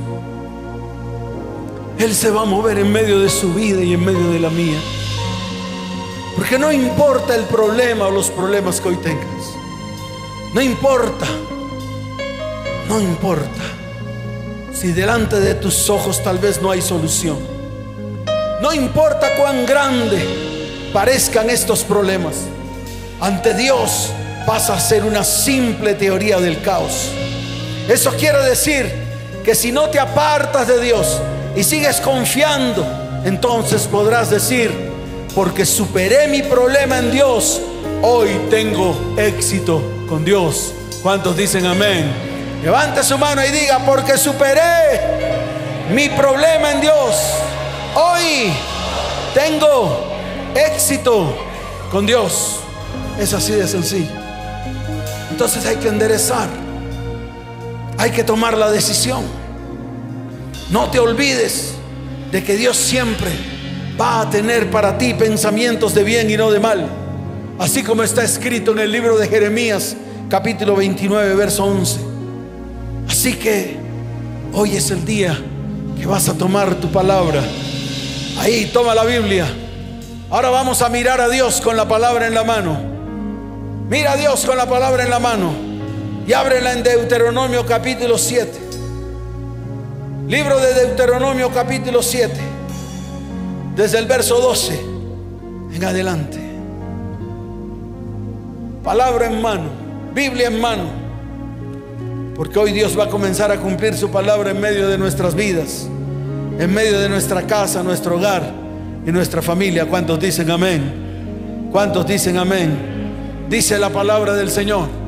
Él 1.99 2.15
se 2.15 2.31
va 2.31 2.43
a 2.43 2.45
mover 2.45 2.79
en 2.79 2.91
medio 2.91 3.21
de 3.21 3.29
su 3.29 3.53
vida 3.55 3.83
y 3.83 3.95
en 3.95 4.05
medio 4.05 4.31
de 4.31 4.41
la 4.41 4.51
mía. 4.51 4.79
Porque 6.37 6.59
no 6.59 6.73
importa 6.73 7.35
el 7.35 7.45
problema 7.45 8.07
o 8.07 8.11
los 8.11 8.31
problemas 8.31 8.81
que 8.81 8.89
hoy 8.89 8.97
tengas. 8.97 9.55
No 10.53 10.61
importa. 10.61 11.27
No 12.89 13.01
importa. 13.01 13.63
Si 14.73 14.93
delante 14.93 15.41
de 15.41 15.55
tus 15.55 15.89
ojos 15.89 16.23
tal 16.23 16.39
vez 16.39 16.61
no 16.61 16.71
hay 16.71 16.83
solución. 16.83 17.39
No 18.61 18.73
importa 18.73 19.37
cuán 19.37 19.65
grande 19.67 20.91
parezcan 20.93 21.49
estos 21.51 21.85
problemas. 21.85 22.35
Ante 23.21 23.55
Dios 23.55 24.11
pasa 24.47 24.75
a 24.75 24.81
ser 24.81 25.05
una 25.05 25.23
simple 25.23 25.95
teoría 25.95 26.41
del 26.41 26.61
caos. 26.61 27.11
Eso 27.89 28.13
quiere 28.13 28.43
decir 28.43 28.91
que 29.45 29.55
si 29.55 29.71
no 29.71 29.91
te 29.91 30.01
apartas 30.01 30.67
de 30.67 30.81
Dios 30.81 31.21
y 31.55 31.63
sigues 31.63 32.01
confiando, 32.01 32.87
entonces 33.25 33.87
podrás 33.87 34.31
decir, 34.31 34.71
porque 35.35 35.67
superé 35.67 36.29
mi 36.29 36.43
problema 36.43 36.99
en 36.99 37.11
Dios, 37.11 37.61
hoy 38.03 38.31
tengo 38.51 39.15
éxito 39.19 39.83
con 40.09 40.25
Dios. 40.25 40.73
¿Cuántos 41.03 41.37
dicen 41.37 41.67
amén? 41.67 42.11
Levante 42.63 43.03
su 43.03 43.19
mano 43.19 43.45
y 43.45 43.51
diga, 43.51 43.81
porque 43.85 44.17
superé 44.17 45.03
mi 45.91 46.09
problema 46.09 46.73
en 46.73 46.81
Dios. 46.81 47.17
Hoy 47.95 48.51
tengo 49.35 50.07
éxito 50.55 51.37
con 51.91 52.07
Dios. 52.07 52.61
Es 53.19 53.35
así 53.35 53.53
de 53.53 53.69
sencillo. 53.69 54.11
Entonces 55.31 55.67
hay 55.67 55.77
que 55.77 55.89
enderezar. 55.89 56.64
Hay 58.05 58.11
que 58.11 58.23
tomar 58.23 58.59
la 58.59 58.71
decisión. 58.71 59.25
No 60.69 60.91
te 60.91 60.99
olvides 60.99 61.73
de 62.31 62.45
que 62.45 62.55
Dios 62.55 62.77
siempre 62.77 63.31
va 63.99 64.21
a 64.21 64.29
tener 64.29 64.71
para 64.71 64.99
ti 64.99 65.15
pensamientos 65.15 65.95
de 65.95 66.05
bien 66.05 66.29
y 66.29 66.37
no 66.37 66.51
de 66.51 66.61
mal. 66.61 66.87
Así 67.59 67.83
como 67.83 68.03
está 68.03 68.23
escrito 68.23 68.73
en 68.73 68.81
el 68.81 68.93
libro 68.93 69.17
de 69.17 69.27
Jeremías, 69.27 69.97
capítulo 70.29 70.77
29, 70.77 71.35
verso 71.35 71.65
11. 71.65 72.01
Así 73.09 73.37
que 73.37 73.79
hoy 74.53 74.77
es 74.77 74.91
el 74.91 75.03
día 75.07 75.41
que 75.99 76.05
vas 76.05 76.29
a 76.29 76.35
tomar 76.37 76.75
tu 76.75 76.93
palabra. 76.93 77.43
Ahí, 78.39 78.71
toma 78.71 78.95
la 78.95 79.05
Biblia. 79.05 79.47
Ahora 80.29 80.51
vamos 80.51 80.83
a 80.83 80.91
mirar 80.91 81.23
a 81.23 81.31
Dios 81.31 81.59
con 81.63 81.75
la 81.75 81.89
palabra 81.89 82.27
en 82.27 82.35
la 82.35 82.45
mano. 82.45 82.79
Mira 83.89 84.13
a 84.13 84.17
Dios 84.19 84.45
con 84.45 84.59
la 84.59 84.69
palabra 84.69 85.05
en 85.05 85.09
la 85.09 85.21
mano 85.21 85.64
y 86.27 86.33
ábrela 86.33 86.73
en 86.73 86.83
Deuteronomio 86.83 87.67
capítulo 87.67 88.17
7. 88.17 88.61
Libro 90.29 90.59
de 90.59 90.73
Deuteronomio 90.73 91.51
capítulo 91.51 92.03
7, 92.03 92.33
desde 93.77 93.99
el 93.99 94.07
verso 94.07 94.41
12 94.41 94.81
en 95.75 95.85
adelante. 95.85 96.39
Palabra 98.83 99.27
en 99.27 99.43
mano, 99.43 99.69
Biblia 100.15 100.49
en 100.49 100.61
mano, 100.61 100.85
porque 102.35 102.59
hoy 102.59 102.73
Dios 102.73 102.99
va 102.99 103.05
a 103.05 103.09
comenzar 103.11 103.53
a 103.53 103.59
cumplir 103.59 103.95
su 103.95 104.11
palabra 104.11 104.51
en 104.51 104.61
medio 104.61 104.89
de 104.89 104.97
nuestras 104.97 105.35
vidas, 105.35 105.89
en 106.59 106.73
medio 106.73 106.99
de 107.01 107.11
nuestra 107.11 107.43
casa, 107.43 107.83
nuestro 107.83 108.17
hogar 108.17 108.51
y 109.07 109.13
nuestra 109.13 109.43
familia. 109.43 109.85
¿Cuántos 109.85 110.19
dicen 110.19 110.51
amén? 110.51 111.69
¿Cuántos 111.71 112.07
dicen 112.07 112.39
amén? 112.39 113.47
Dice 113.51 113.79
la 113.79 113.91
palabra 113.91 114.33
del 114.33 114.51
Señor. 114.51 115.04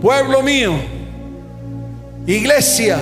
Pueblo 0.00 0.42
mío, 0.42 0.74
iglesia, 2.24 3.00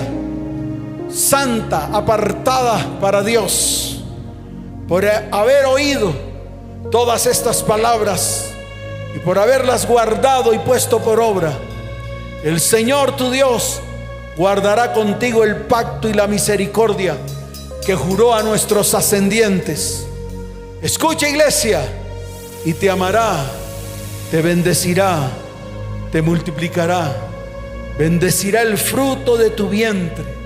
santa, 1.11 1.89
apartada 1.93 2.99
para 2.99 3.21
Dios, 3.21 4.01
por 4.87 5.05
haber 5.05 5.65
oído 5.65 6.11
todas 6.89 7.27
estas 7.27 7.61
palabras 7.61 8.45
y 9.15 9.19
por 9.19 9.37
haberlas 9.37 9.87
guardado 9.87 10.55
y 10.55 10.59
puesto 10.59 10.99
por 10.99 11.19
obra, 11.19 11.53
el 12.43 12.59
Señor 12.59 13.15
tu 13.15 13.29
Dios 13.29 13.79
guardará 14.35 14.93
contigo 14.93 15.43
el 15.43 15.55
pacto 15.55 16.09
y 16.09 16.13
la 16.13 16.25
misericordia 16.25 17.15
que 17.85 17.93
juró 17.93 18.33
a 18.33 18.41
nuestros 18.41 18.95
ascendientes. 18.95 20.07
Escucha 20.81 21.29
iglesia 21.29 21.81
y 22.65 22.73
te 22.73 22.89
amará, 22.89 23.45
te 24.31 24.41
bendecirá, 24.41 25.29
te 26.11 26.21
multiplicará, 26.21 27.15
bendecirá 27.97 28.61
el 28.61 28.77
fruto 28.77 29.37
de 29.37 29.49
tu 29.49 29.69
vientre 29.69 30.37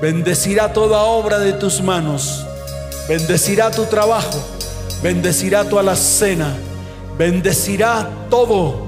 Bendecirá 0.00 0.72
toda 0.72 1.02
obra 1.02 1.38
de 1.38 1.52
tus 1.52 1.82
manos. 1.82 2.46
Bendecirá 3.06 3.70
tu 3.70 3.84
trabajo. 3.84 4.42
Bendecirá 5.02 5.64
tu 5.64 5.78
alacena. 5.78 6.56
Bendecirá 7.18 8.08
todo 8.30 8.86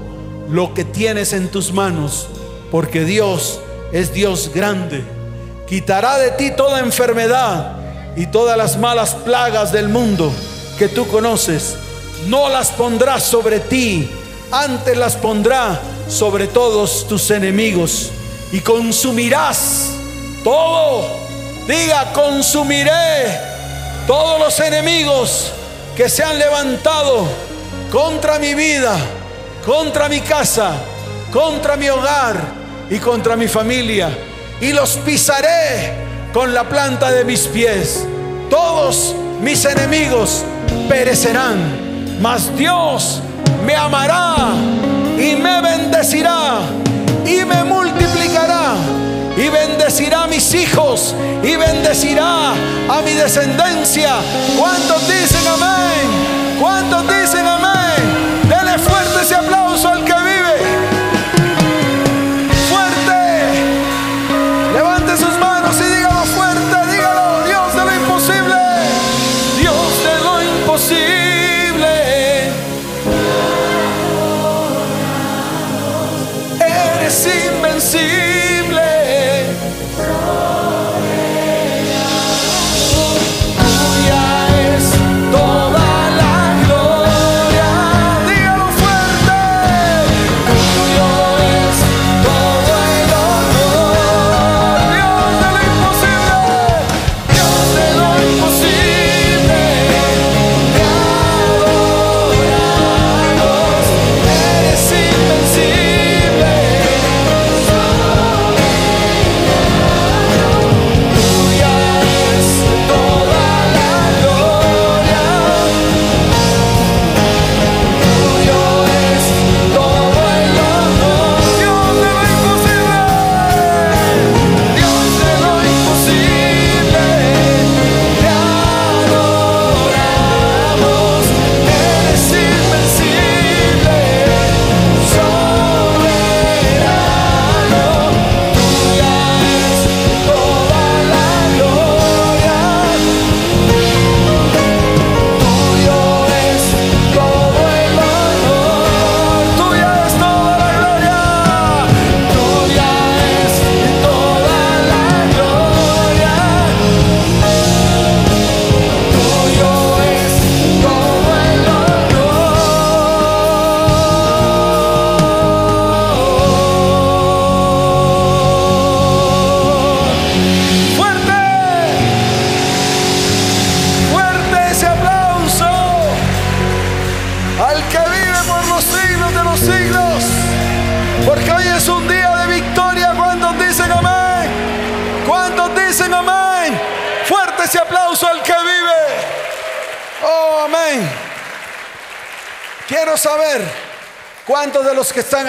lo 0.49 0.73
que 0.73 0.83
tienes 0.83 1.33
en 1.33 1.49
tus 1.49 1.71
manos. 1.71 2.27
Porque 2.71 3.05
Dios 3.05 3.59
es 3.91 4.11
Dios 4.11 4.49
grande. 4.55 5.03
Quitará 5.67 6.17
de 6.17 6.31
ti 6.31 6.49
toda 6.57 6.79
enfermedad 6.79 7.77
y 8.15 8.25
todas 8.25 8.57
las 8.57 8.77
malas 8.77 9.13
plagas 9.13 9.71
del 9.71 9.89
mundo 9.89 10.33
que 10.79 10.87
tú 10.87 11.07
conoces. 11.07 11.75
No 12.27 12.49
las 12.49 12.71
pondrá 12.71 13.19
sobre 13.19 13.59
ti. 13.59 14.09
Antes 14.51 14.97
las 14.97 15.15
pondrá 15.15 15.79
sobre 16.13 16.47
todos 16.47 17.07
tus 17.07 17.31
enemigos. 17.31 18.11
Y 18.51 18.59
consumirás 18.59 19.89
todo, 20.43 21.07
diga, 21.67 22.13
consumiré 22.13 23.39
todos 24.05 24.39
los 24.39 24.59
enemigos 24.59 25.51
que 25.95 26.07
se 26.07 26.23
han 26.23 26.37
levantado 26.37 27.25
contra 27.91 28.37
mi 28.37 28.53
vida, 28.53 28.95
contra 29.65 30.07
mi 30.07 30.21
casa, 30.21 30.73
contra 31.31 31.77
mi 31.77 31.89
hogar 31.89 32.35
y 32.89 32.99
contra 32.99 33.35
mi 33.35 33.47
familia. 33.47 34.15
Y 34.61 34.71
los 34.71 34.97
pisaré 34.97 35.93
con 36.31 36.53
la 36.53 36.69
planta 36.69 37.11
de 37.11 37.25
mis 37.25 37.47
pies. 37.47 38.05
Todos 38.51 39.15
mis 39.41 39.65
enemigos 39.65 40.43
perecerán, 40.87 42.19
mas 42.21 42.55
Dios 42.55 43.19
me 43.65 43.75
amará 43.75 44.53
y 45.23 45.35
me 45.37 45.61
bendecirá 45.61 46.59
y 47.25 47.45
me 47.45 47.63
multiplicará 47.63 48.75
y 49.37 49.47
bendecirá 49.47 50.23
a 50.23 50.27
mis 50.27 50.53
hijos 50.53 51.15
y 51.41 51.55
bendecirá 51.55 52.51
a 52.51 53.01
mi 53.03 53.13
descendencia. 53.13 54.15
¿Cuántos 54.57 55.07
dicen 55.07 55.47
amén? 55.47 56.59
¿Cuántos 56.59 57.03
dicen 57.03 57.12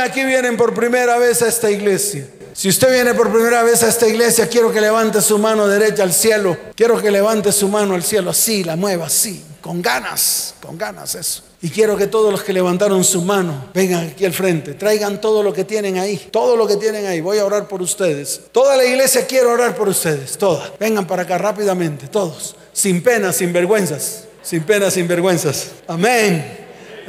aquí 0.04 0.24
vienen 0.24 0.56
por 0.56 0.74
primera 0.74 1.18
vez 1.18 1.42
a 1.42 1.48
esta 1.48 1.70
iglesia. 1.70 2.26
Si 2.52 2.68
usted 2.68 2.92
viene 2.92 3.14
por 3.14 3.32
primera 3.32 3.64
vez 3.64 3.82
a 3.82 3.88
esta 3.88 4.06
iglesia, 4.06 4.48
quiero 4.48 4.72
que 4.72 4.80
levante 4.80 5.20
su 5.20 5.38
mano 5.38 5.66
derecha 5.66 6.04
al 6.04 6.12
cielo. 6.12 6.56
Quiero 6.76 7.02
que 7.02 7.10
levante 7.10 7.50
su 7.50 7.68
mano 7.68 7.94
al 7.94 8.04
cielo 8.04 8.30
así, 8.30 8.62
la 8.62 8.76
mueva 8.76 9.06
así, 9.06 9.42
con 9.60 9.82
ganas, 9.82 10.54
con 10.62 10.78
ganas 10.78 11.16
eso. 11.16 11.42
Y 11.62 11.70
quiero 11.70 11.96
que 11.96 12.06
todos 12.06 12.30
los 12.30 12.44
que 12.44 12.52
levantaron 12.52 13.02
su 13.02 13.22
mano 13.22 13.70
vengan 13.74 14.06
aquí 14.06 14.24
al 14.24 14.32
frente, 14.32 14.74
traigan 14.74 15.20
todo 15.20 15.42
lo 15.42 15.52
que 15.52 15.64
tienen 15.64 15.98
ahí, 15.98 16.28
todo 16.30 16.56
lo 16.56 16.68
que 16.68 16.76
tienen 16.76 17.06
ahí. 17.06 17.20
Voy 17.20 17.38
a 17.38 17.44
orar 17.44 17.66
por 17.66 17.82
ustedes. 17.82 18.42
Toda 18.52 18.76
la 18.76 18.84
iglesia 18.84 19.26
quiere 19.26 19.46
orar 19.46 19.74
por 19.74 19.88
ustedes, 19.88 20.38
toda. 20.38 20.72
Vengan 20.78 21.06
para 21.08 21.22
acá 21.22 21.38
rápidamente, 21.38 22.06
todos, 22.06 22.54
sin 22.72 23.02
pena, 23.02 23.32
sin 23.32 23.52
vergüenzas, 23.52 24.24
sin 24.42 24.62
pena, 24.62 24.92
sin 24.92 25.08
vergüenzas. 25.08 25.68
Amén. 25.88 26.58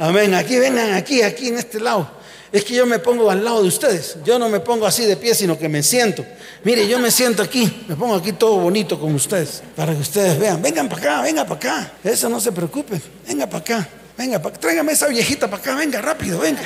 Amén. 0.00 0.34
Aquí 0.34 0.58
vengan, 0.58 0.94
aquí, 0.94 1.22
aquí 1.22 1.48
en 1.48 1.58
este 1.58 1.78
lado. 1.78 2.15
Es 2.52 2.64
que 2.64 2.74
yo 2.74 2.86
me 2.86 2.98
pongo 2.98 3.30
al 3.30 3.44
lado 3.44 3.62
de 3.62 3.68
ustedes. 3.68 4.16
Yo 4.24 4.38
no 4.38 4.48
me 4.48 4.60
pongo 4.60 4.86
así 4.86 5.04
de 5.04 5.16
pie, 5.16 5.34
sino 5.34 5.58
que 5.58 5.68
me 5.68 5.82
siento. 5.82 6.24
Mire, 6.62 6.86
yo 6.86 6.98
me 6.98 7.10
siento 7.10 7.42
aquí. 7.42 7.84
Me 7.88 7.96
pongo 7.96 8.14
aquí 8.14 8.32
todo 8.32 8.56
bonito 8.58 8.98
con 8.98 9.14
ustedes. 9.14 9.62
Para 9.74 9.92
que 9.92 10.00
ustedes 10.00 10.38
vean. 10.38 10.62
Vengan 10.62 10.88
para 10.88 11.00
acá, 11.02 11.22
venga 11.22 11.44
para 11.44 11.56
acá. 11.56 11.92
Eso 12.04 12.28
no 12.28 12.40
se 12.40 12.52
preocupen. 12.52 13.02
Venga 13.26 13.46
para 13.46 13.58
acá. 13.58 13.88
Venga, 14.16 14.40
para, 14.40 14.56
tráigame 14.58 14.92
esa 14.92 15.08
viejita 15.08 15.48
para 15.50 15.62
acá. 15.62 15.74
Venga, 15.74 16.00
rápido, 16.00 16.38
venga. 16.38 16.62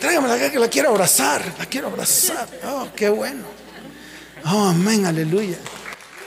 Tráigame 0.00 0.32
acá 0.32 0.50
que 0.50 0.58
la 0.58 0.68
quiero 0.68 0.90
abrazar. 0.90 1.42
La 1.58 1.66
quiero 1.66 1.88
abrazar. 1.88 2.46
Oh, 2.66 2.88
qué 2.94 3.08
bueno. 3.08 3.44
Oh, 4.44 4.66
amén, 4.66 5.04
aleluya. 5.04 5.56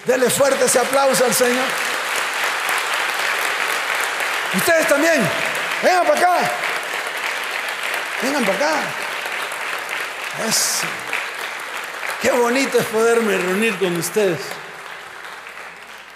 Dele 0.05 0.29
fuerte 0.29 0.65
ese 0.65 0.79
aplauso 0.79 1.25
al 1.25 1.33
Señor. 1.33 1.65
Ustedes 4.55 4.87
también. 4.87 5.21
Vengan 5.81 6.05
para 6.05 6.19
acá. 6.19 6.51
Vengan 8.25 8.43
para 8.43 8.57
acá. 8.57 8.83
Eso. 10.49 10.87
Qué 12.23 12.31
bonito 12.31 12.79
es 12.79 12.85
poderme 12.85 13.37
reunir 13.37 13.77
con 13.77 13.95
ustedes 13.97 14.39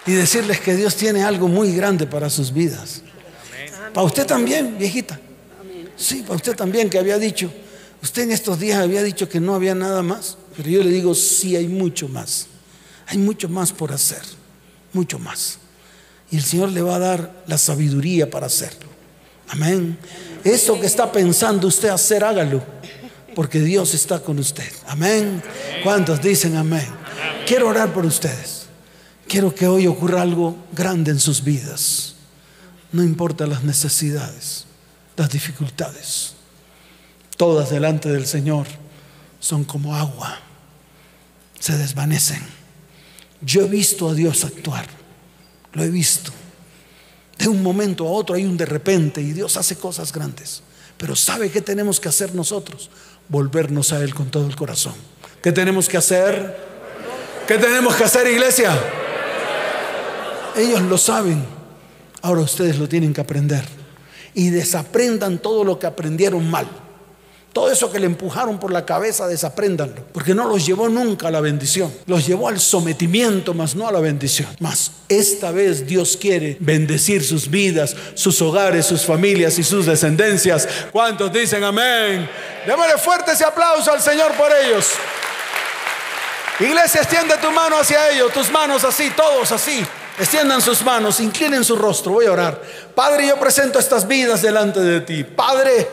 y 0.08 0.14
decirles 0.14 0.60
que 0.60 0.76
Dios 0.76 0.96
tiene 0.96 1.24
algo 1.24 1.48
muy 1.48 1.72
grande 1.76 2.08
para 2.08 2.32
sus 2.32 2.52
vidas. 2.52 3.04
Para 3.94 4.08
usted 4.08 4.26
también, 4.26 4.76
viejita. 4.80 5.20
Sí, 5.96 6.24
para 6.24 6.36
usted 6.36 6.56
también 6.56 6.90
que 6.90 6.98
había 6.98 7.20
dicho, 7.20 7.54
usted 8.02 8.24
en 8.24 8.32
estos 8.32 8.60
días 8.60 8.80
había 8.80 9.04
dicho 9.04 9.30
que 9.30 9.40
no 9.40 9.54
había 9.54 9.76
nada 9.76 10.02
más, 10.02 10.36
pero 10.58 10.68
yo 10.68 10.84
le 10.84 10.90
digo, 10.90 11.14
sí 11.14 11.56
hay 11.56 11.68
mucho 11.68 12.08
más. 12.08 12.48
Hay 13.06 13.20
mucho 13.20 13.50
más 13.50 13.72
por 13.72 13.92
hacer, 13.92 14.24
mucho 14.94 15.20
más. 15.20 15.60
Y 16.32 16.38
el 16.38 16.44
Señor 16.44 16.70
le 16.70 16.82
va 16.82 16.96
a 16.96 17.00
dar 17.00 17.44
la 17.46 17.60
sabiduría 17.60 18.32
para 18.32 18.48
hacerlo. 18.48 18.90
Amén. 19.50 19.98
Eso 20.44 20.80
que 20.80 20.86
está 20.86 21.12
pensando 21.12 21.68
usted 21.68 21.90
hacer, 21.90 22.24
hágalo. 22.24 22.64
Porque 23.36 23.60
Dios 23.60 23.94
está 23.94 24.20
con 24.20 24.40
usted. 24.40 24.72
Amén. 24.88 25.42
¿Cuántos 25.84 26.22
dicen 26.22 26.56
amén? 26.56 26.88
Quiero 27.48 27.68
orar 27.68 27.94
por 27.94 28.06
ustedes. 28.06 28.68
Quiero 29.28 29.54
que 29.54 29.68
hoy 29.68 29.88
ocurra 29.88 30.22
algo 30.22 30.58
grande 30.72 31.12
en 31.12 31.20
sus 31.20 31.44
vidas. 31.44 32.16
No 32.92 33.04
importa 33.04 33.46
las 33.46 33.64
necesidades, 33.64 34.66
las 35.16 35.30
dificultades. 35.30 36.34
Todas 37.38 37.70
delante 37.70 38.10
del 38.10 38.26
Señor 38.26 38.66
son 39.40 39.64
como 39.64 39.96
agua. 39.96 40.40
Se 41.60 41.78
desvanecen. 41.78 42.42
Yo 43.42 43.62
he 43.62 43.70
visto 43.70 44.10
a 44.10 44.14
Dios 44.14 44.44
actuar. 44.44 44.88
Lo 45.74 45.84
he 45.84 45.90
visto. 45.90 46.32
De 47.40 47.48
un 47.48 47.64
momento 47.64 48.06
a 48.06 48.12
otro 48.12 48.36
hay 48.36 48.44
un 48.44 48.58
de 48.58 48.66
repente 48.66 49.22
y 49.22 49.32
Dios 49.32 49.56
hace 49.56 49.78
cosas 49.78 50.12
grandes. 50.12 50.62
Pero 50.98 51.16
¿sabe 51.16 51.50
qué 51.50 51.62
tenemos 51.62 51.98
que 52.02 52.10
hacer 52.10 52.36
nosotros? 52.36 52.90
Volvernos 53.30 53.94
a 53.94 54.04
Él 54.04 54.14
con 54.14 54.30
todo 54.30 54.46
el 54.46 54.58
corazón. 54.58 54.96
¿Qué 55.42 55.54
tenemos 55.54 55.88
que 55.88 55.96
hacer? 55.96 56.58
¿Qué 57.48 57.58
tenemos 57.58 57.96
que 57.96 58.04
hacer, 58.04 58.28
iglesia? 58.28 58.78
Ellos 60.58 60.82
lo 60.82 60.98
saben. 60.98 61.46
Ahora 62.22 62.42
ustedes 62.42 62.78
lo 62.78 62.90
tienen 62.90 63.14
que 63.14 63.22
aprender. 63.22 63.64
Y 64.34 64.50
desaprendan 64.50 65.40
todo 65.40 65.64
lo 65.64 65.80
que 65.80 65.88
aprendieron 65.88 66.50
mal. 66.52 66.68
Todo 67.54 67.72
eso 67.72 67.92
que 67.92 68.00
le 68.00 68.06
empujaron 68.06 68.60
por 68.60 68.72
la 68.72 68.86
cabeza, 68.86 69.28
desapréndanlo, 69.28 70.04
porque 70.14 70.36
no 70.36 70.48
los 70.48 70.66
llevó 70.66 70.88
nunca 70.88 71.30
a 71.30 71.32
la 71.32 71.42
bendición. 71.42 71.92
Los 72.06 72.28
llevó 72.28 72.48
al 72.48 72.60
sometimiento, 72.60 73.56
más 73.56 73.76
no 73.76 73.88
a 73.88 73.92
la 73.92 74.00
bendición. 74.00 74.48
Mas 74.60 74.92
esta 75.10 75.52
vez 75.52 75.88
Dios 75.88 76.16
quiere 76.16 76.58
bendecir 76.60 77.24
sus 77.24 77.50
vidas, 77.50 77.96
sus 78.14 78.40
hogares, 78.44 78.86
sus 78.86 79.04
familias 79.04 79.58
y 79.58 79.64
sus 79.64 79.88
descendencias. 79.88 80.68
¿Cuántos 80.92 81.34
dicen 81.34 81.64
amén? 81.64 82.30
Démosle 82.68 82.98
fuerte 83.00 83.32
ese 83.32 83.46
aplauso 83.46 83.92
al 83.92 84.02
Señor 84.02 84.32
por 84.34 84.52
ellos. 84.56 84.92
Iglesia, 86.60 87.02
extiende 87.02 87.36
tu 87.38 87.52
mano 87.52 87.78
hacia 87.80 88.12
ellos, 88.12 88.32
tus 88.32 88.52
manos 88.52 88.84
así, 88.84 89.10
todos 89.16 89.52
así. 89.52 89.84
Extiendan 90.20 90.62
sus 90.62 90.84
manos, 90.84 91.22
inclinen 91.22 91.64
su 91.64 91.78
rostro. 91.78 92.12
Voy 92.12 92.26
a 92.26 92.34
orar. 92.34 92.62
Padre, 92.94 93.26
yo 93.26 93.40
presento 93.40 93.80
estas 93.80 94.06
vidas 94.06 94.42
delante 94.42 94.82
de 94.82 95.00
ti. 95.00 95.24
Padre, 95.24 95.88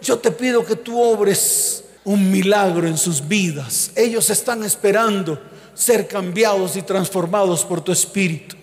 yo 0.00 0.18
te 0.18 0.30
pido 0.30 0.64
que 0.64 0.76
tú 0.76 1.00
obres 1.00 1.84
un 2.04 2.30
milagro 2.30 2.86
en 2.86 2.96
sus 2.96 3.26
vidas. 3.26 3.90
Ellos 3.96 4.30
están 4.30 4.62
esperando 4.64 5.40
ser 5.74 6.06
cambiados 6.06 6.76
y 6.76 6.82
transformados 6.82 7.64
por 7.64 7.80
tu 7.80 7.92
Espíritu. 7.92 8.56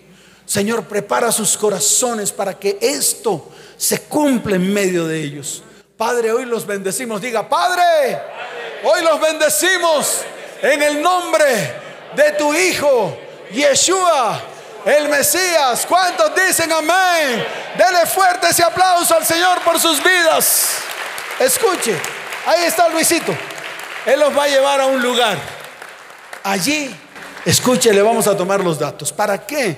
Señor, 0.46 0.84
prepara 0.84 1.30
sus 1.30 1.56
corazones 1.56 2.32
para 2.32 2.58
que 2.58 2.78
esto 2.80 3.50
se 3.76 4.02
cumpla 4.02 4.56
en 4.56 4.72
medio 4.72 5.06
de 5.06 5.22
ellos. 5.22 5.62
Padre, 5.96 6.32
hoy 6.32 6.44
los 6.44 6.66
bendecimos. 6.66 7.20
Diga, 7.20 7.48
Padre, 7.48 8.18
hoy 8.82 9.02
los 9.02 9.20
bendecimos 9.20 10.20
en 10.60 10.82
el 10.82 11.02
nombre 11.02 11.74
de 12.16 12.32
tu 12.32 12.52
Hijo, 12.54 13.16
Yeshua, 13.52 14.40
el 14.84 15.08
Mesías. 15.08 15.86
¿Cuántos 15.86 16.32
dicen 16.34 16.72
amén? 16.72 17.44
Dele 17.76 18.06
fuerte 18.06 18.48
ese 18.48 18.62
aplauso 18.62 19.14
al 19.14 19.24
Señor 19.24 19.62
por 19.62 19.78
sus 19.78 20.02
vidas. 20.02 20.68
Escuche, 21.40 21.96
ahí 22.46 22.64
está 22.64 22.88
Luisito. 22.88 23.34
Él 24.06 24.20
los 24.20 24.36
va 24.36 24.44
a 24.44 24.48
llevar 24.48 24.80
a 24.80 24.86
un 24.86 25.02
lugar. 25.02 25.38
Allí, 26.44 26.90
escuche, 27.44 27.92
le 27.92 28.02
vamos 28.02 28.26
a 28.26 28.36
tomar 28.36 28.62
los 28.62 28.78
datos. 28.78 29.12
¿Para 29.12 29.44
qué? 29.44 29.76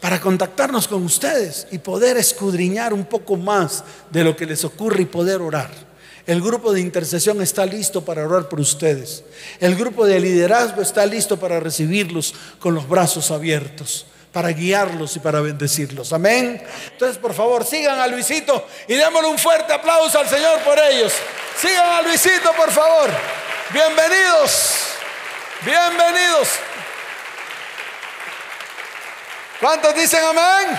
Para 0.00 0.20
contactarnos 0.20 0.88
con 0.88 1.02
ustedes 1.04 1.66
y 1.70 1.78
poder 1.78 2.16
escudriñar 2.16 2.94
un 2.94 3.04
poco 3.04 3.36
más 3.36 3.84
de 4.10 4.24
lo 4.24 4.36
que 4.36 4.46
les 4.46 4.64
ocurre 4.64 5.02
y 5.02 5.06
poder 5.06 5.42
orar. 5.42 5.70
El 6.26 6.40
grupo 6.40 6.72
de 6.72 6.80
intercesión 6.80 7.42
está 7.42 7.66
listo 7.66 8.04
para 8.04 8.26
orar 8.26 8.48
por 8.48 8.60
ustedes. 8.60 9.24
El 9.60 9.76
grupo 9.76 10.06
de 10.06 10.20
liderazgo 10.20 10.82
está 10.82 11.04
listo 11.04 11.38
para 11.38 11.58
recibirlos 11.58 12.34
con 12.60 12.74
los 12.74 12.88
brazos 12.88 13.30
abiertos 13.30 14.06
para 14.32 14.50
guiarlos 14.50 15.16
y 15.16 15.20
para 15.20 15.40
bendecirlos. 15.40 16.12
Amén. 16.12 16.62
Entonces, 16.92 17.18
por 17.18 17.34
favor, 17.34 17.64
sigan 17.64 17.98
a 17.98 18.06
Luisito 18.06 18.66
y 18.86 18.94
démosle 18.94 19.28
un 19.28 19.38
fuerte 19.38 19.72
aplauso 19.72 20.18
al 20.18 20.28
Señor 20.28 20.60
por 20.60 20.78
ellos. 20.78 21.12
Sigan 21.60 21.88
a 21.88 22.02
Luisito, 22.02 22.52
por 22.52 22.70
favor. 22.70 23.10
Bienvenidos. 23.72 24.74
Bienvenidos. 25.64 26.48
¿Cuántos 29.60 29.94
dicen 29.94 30.20
amén? 30.24 30.78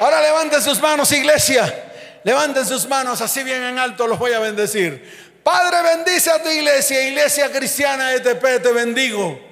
Ahora 0.00 0.20
levanten 0.20 0.60
sus 0.60 0.80
manos, 0.80 1.12
iglesia. 1.12 1.90
Levanten 2.24 2.66
sus 2.66 2.86
manos 2.88 3.20
así 3.20 3.42
bien 3.42 3.62
en 3.62 3.78
alto, 3.78 4.06
los 4.06 4.18
voy 4.18 4.32
a 4.32 4.38
bendecir. 4.38 5.30
Padre, 5.42 5.82
bendice 5.82 6.30
a 6.30 6.42
tu 6.42 6.48
iglesia, 6.48 7.06
iglesia 7.08 7.50
cristiana 7.50 8.10
de 8.10 8.34
te 8.34 8.72
bendigo 8.72 9.51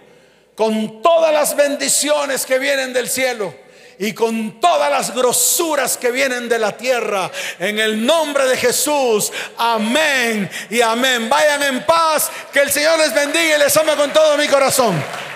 con 0.54 1.02
todas 1.02 1.32
las 1.32 1.56
bendiciones 1.56 2.44
que 2.46 2.58
vienen 2.58 2.92
del 2.92 3.08
cielo 3.08 3.54
y 3.98 4.14
con 4.14 4.60
todas 4.60 4.90
las 4.90 5.14
grosuras 5.14 5.98
que 5.98 6.10
vienen 6.10 6.48
de 6.48 6.58
la 6.58 6.74
tierra. 6.74 7.30
En 7.58 7.78
el 7.78 8.04
nombre 8.04 8.48
de 8.48 8.56
Jesús, 8.56 9.30
amén 9.58 10.50
y 10.70 10.80
amén. 10.80 11.28
Vayan 11.28 11.62
en 11.64 11.84
paz, 11.84 12.30
que 12.50 12.60
el 12.60 12.70
Señor 12.70 12.98
les 12.98 13.12
bendiga 13.12 13.56
y 13.56 13.58
les 13.58 13.76
ame 13.76 13.94
con 13.96 14.10
todo 14.10 14.38
mi 14.38 14.48
corazón. 14.48 14.94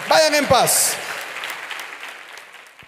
Vayan 0.08 0.34
en 0.36 0.46
paz. 0.46 0.96